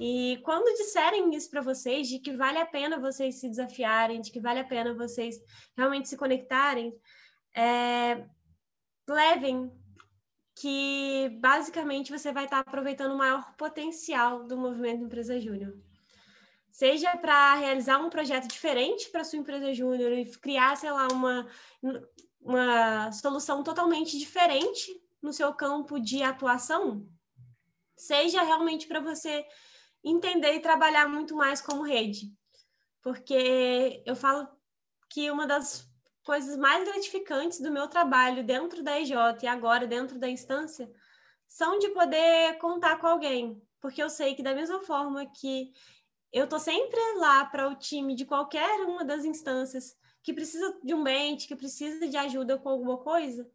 E 0.00 0.38
quando 0.44 0.76
disserem 0.76 1.34
isso 1.34 1.50
para 1.50 1.60
vocês, 1.60 2.08
de 2.08 2.18
que 2.18 2.32
vale 2.32 2.58
a 2.58 2.66
pena 2.66 3.00
vocês 3.00 3.36
se 3.36 3.48
desafiarem, 3.48 4.20
de 4.20 4.30
que 4.30 4.40
vale 4.40 4.60
a 4.60 4.64
pena 4.64 4.94
vocês 4.94 5.40
realmente 5.76 6.08
se 6.08 6.16
conectarem, 6.16 6.94
é, 7.54 8.24
levem 9.08 9.72
que 10.54 11.28
basicamente 11.40 12.10
você 12.10 12.32
vai 12.32 12.44
estar 12.44 12.60
aproveitando 12.60 13.12
o 13.12 13.18
maior 13.18 13.54
potencial 13.56 14.44
do 14.44 14.56
movimento 14.56 15.04
Empresa 15.04 15.40
Júnior. 15.40 15.76
Seja 16.70 17.16
para 17.16 17.54
realizar 17.56 17.98
um 17.98 18.10
projeto 18.10 18.46
diferente 18.46 19.10
para 19.10 19.24
sua 19.24 19.38
empresa 19.38 19.74
júnior 19.74 20.12
e 20.12 20.26
criar, 20.38 20.76
sei 20.76 20.92
lá, 20.92 21.08
uma, 21.08 21.48
uma 22.40 23.10
solução 23.10 23.64
totalmente 23.64 24.16
diferente 24.16 24.88
no 25.20 25.32
seu 25.32 25.52
campo 25.52 25.98
de 25.98 26.22
atuação, 26.22 27.04
seja 27.96 28.42
realmente 28.42 28.86
para 28.86 29.00
você 29.00 29.44
entender 30.02 30.54
e 30.54 30.60
trabalhar 30.60 31.08
muito 31.08 31.34
mais 31.34 31.60
como 31.60 31.82
rede. 31.82 32.32
Porque 33.02 34.02
eu 34.06 34.16
falo 34.16 34.48
que 35.08 35.30
uma 35.30 35.46
das 35.46 35.88
coisas 36.22 36.56
mais 36.56 36.84
gratificantes 36.84 37.60
do 37.60 37.70
meu 37.70 37.88
trabalho 37.88 38.44
dentro 38.44 38.82
da 38.82 39.00
EJ 39.00 39.12
e 39.42 39.46
agora 39.46 39.86
dentro 39.86 40.18
da 40.18 40.28
instância 40.28 40.90
são 41.46 41.78
de 41.78 41.88
poder 41.88 42.58
contar 42.58 42.98
com 42.98 43.06
alguém, 43.06 43.62
porque 43.80 44.02
eu 44.02 44.10
sei 44.10 44.34
que 44.34 44.42
da 44.42 44.54
mesma 44.54 44.80
forma 44.82 45.24
que 45.24 45.72
eu 46.30 46.46
tô 46.46 46.58
sempre 46.58 47.00
lá 47.16 47.46
para 47.46 47.68
o 47.68 47.74
time 47.74 48.14
de 48.14 48.26
qualquer 48.26 48.82
uma 48.82 49.02
das 49.04 49.24
instâncias 49.24 49.96
que 50.22 50.34
precisa 50.34 50.78
de 50.84 50.92
um 50.92 51.02
mente, 51.02 51.48
que 51.48 51.56
precisa 51.56 52.06
de 52.06 52.16
ajuda 52.18 52.58
com 52.58 52.68
alguma 52.68 52.98
coisa, 52.98 53.50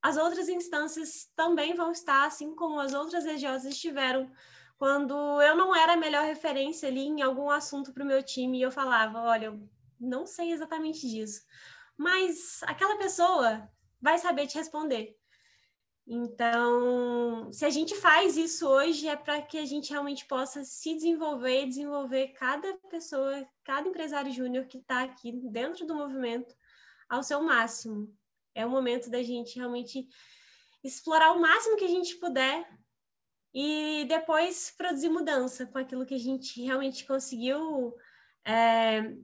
as 0.00 0.16
outras 0.16 0.48
instâncias 0.48 1.30
também 1.36 1.74
vão 1.74 1.92
estar, 1.92 2.26
assim 2.26 2.54
como 2.56 2.80
as 2.80 2.94
outras 2.94 3.24
regiões 3.24 3.64
estiveram, 3.64 4.30
quando 4.82 5.40
eu 5.40 5.56
não 5.56 5.72
era 5.76 5.92
a 5.92 5.96
melhor 5.96 6.24
referência 6.24 6.88
ali 6.88 7.02
em 7.02 7.22
algum 7.22 7.48
assunto 7.48 7.92
para 7.92 8.02
o 8.02 8.06
meu 8.06 8.20
time 8.20 8.58
e 8.58 8.62
eu 8.62 8.70
falava, 8.72 9.22
olha, 9.22 9.46
eu 9.46 9.70
não 10.00 10.26
sei 10.26 10.50
exatamente 10.50 11.08
disso, 11.08 11.40
mas 11.96 12.60
aquela 12.64 12.98
pessoa 12.98 13.70
vai 14.00 14.18
saber 14.18 14.48
te 14.48 14.58
responder. 14.58 15.16
Então, 16.04 17.48
se 17.52 17.64
a 17.64 17.70
gente 17.70 17.94
faz 17.94 18.36
isso 18.36 18.66
hoje, 18.66 19.06
é 19.06 19.14
para 19.14 19.40
que 19.40 19.56
a 19.56 19.64
gente 19.64 19.92
realmente 19.92 20.26
possa 20.26 20.64
se 20.64 20.92
desenvolver 20.96 21.62
e 21.62 21.68
desenvolver 21.68 22.32
cada 22.32 22.76
pessoa, 22.90 23.46
cada 23.62 23.88
empresário 23.88 24.32
júnior 24.32 24.66
que 24.66 24.78
está 24.78 25.04
aqui 25.04 25.30
dentro 25.48 25.86
do 25.86 25.94
movimento 25.94 26.56
ao 27.08 27.22
seu 27.22 27.40
máximo. 27.40 28.12
É 28.52 28.66
o 28.66 28.70
momento 28.70 29.08
da 29.08 29.22
gente 29.22 29.54
realmente 29.54 30.08
explorar 30.82 31.34
o 31.34 31.40
máximo 31.40 31.76
que 31.76 31.84
a 31.84 31.88
gente 31.88 32.16
puder 32.16 32.81
e 33.54 34.06
depois 34.08 34.72
produzir 34.76 35.08
mudança 35.08 35.66
com 35.66 35.78
aquilo 35.78 36.06
que 36.06 36.14
a 36.14 36.18
gente 36.18 36.62
realmente 36.62 37.06
conseguiu 37.06 37.94
é, 38.44 39.14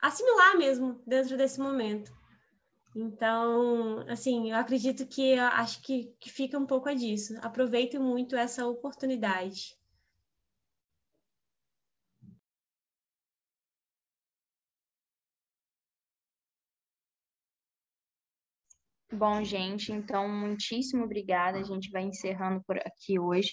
assimilar 0.00 0.58
mesmo 0.58 1.00
dentro 1.06 1.36
desse 1.36 1.60
momento. 1.60 2.12
Então, 2.96 4.00
assim, 4.08 4.50
eu 4.50 4.56
acredito 4.56 5.06
que 5.06 5.32
eu 5.32 5.44
acho 5.44 5.80
que, 5.82 6.12
que 6.18 6.30
fica 6.30 6.58
um 6.58 6.66
pouco 6.66 6.92
disso. 6.94 7.38
Aproveite 7.42 7.98
muito 7.98 8.34
essa 8.34 8.66
oportunidade. 8.66 9.77
Bom, 19.12 19.42
gente, 19.42 19.90
então, 19.90 20.28
muitíssimo 20.28 21.04
obrigada. 21.04 21.58
A 21.58 21.62
gente 21.62 21.90
vai 21.90 22.02
encerrando 22.02 22.62
por 22.66 22.76
aqui 22.78 23.18
hoje. 23.18 23.52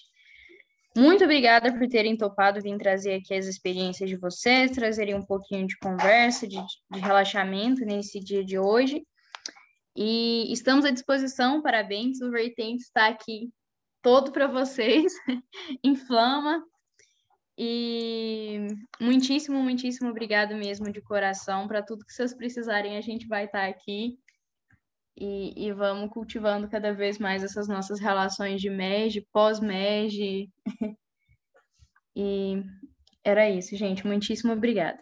Muito 0.97 1.25
obrigada 1.25 1.73
por 1.77 1.87
terem 1.89 2.15
topado 2.15 2.61
vir 2.61 2.77
trazer 2.77 3.15
aqui 3.15 3.33
as 3.33 3.45
experiências 3.47 4.09
de 4.09 4.15
vocês, 4.15 4.71
trazerem 4.71 5.15
um 5.15 5.25
pouquinho 5.25 5.67
de 5.67 5.77
conversa, 5.77 6.47
de, 6.47 6.57
de 6.89 6.99
relaxamento 6.99 7.85
nesse 7.85 8.19
dia 8.19 8.43
de 8.45 8.57
hoje. 8.57 9.05
E 9.95 10.51
estamos 10.51 10.85
à 10.85 10.91
disposição, 10.91 11.61
parabéns, 11.61 12.21
o 12.21 12.31
Vertente 12.31 12.83
está 12.83 13.07
aqui 13.07 13.49
todo 14.01 14.31
para 14.31 14.47
vocês, 14.47 15.13
inflama. 15.83 16.63
E 17.57 18.67
muitíssimo, 18.99 19.61
muitíssimo 19.61 20.09
obrigado 20.09 20.55
mesmo 20.55 20.91
de 20.91 21.01
coração. 21.01 21.67
Para 21.67 21.81
tudo 21.81 22.05
que 22.05 22.13
vocês 22.13 22.33
precisarem, 22.33 22.97
a 22.97 23.01
gente 23.01 23.27
vai 23.27 23.45
estar 23.45 23.67
aqui. 23.67 24.17
E, 25.18 25.68
e 25.68 25.72
vamos 25.72 26.11
cultivando 26.11 26.68
cada 26.70 26.93
vez 26.93 27.18
mais 27.18 27.43
essas 27.43 27.68
nossas 27.68 27.99
relações 27.99 28.59
de 28.59 28.70
MEG, 28.70 29.26
pós-MEG. 29.32 30.49
e 32.16 32.63
era 33.24 33.49
isso, 33.49 33.76
gente. 33.78 34.05
Muitíssimo 34.05 34.53
obrigada. 34.53 34.99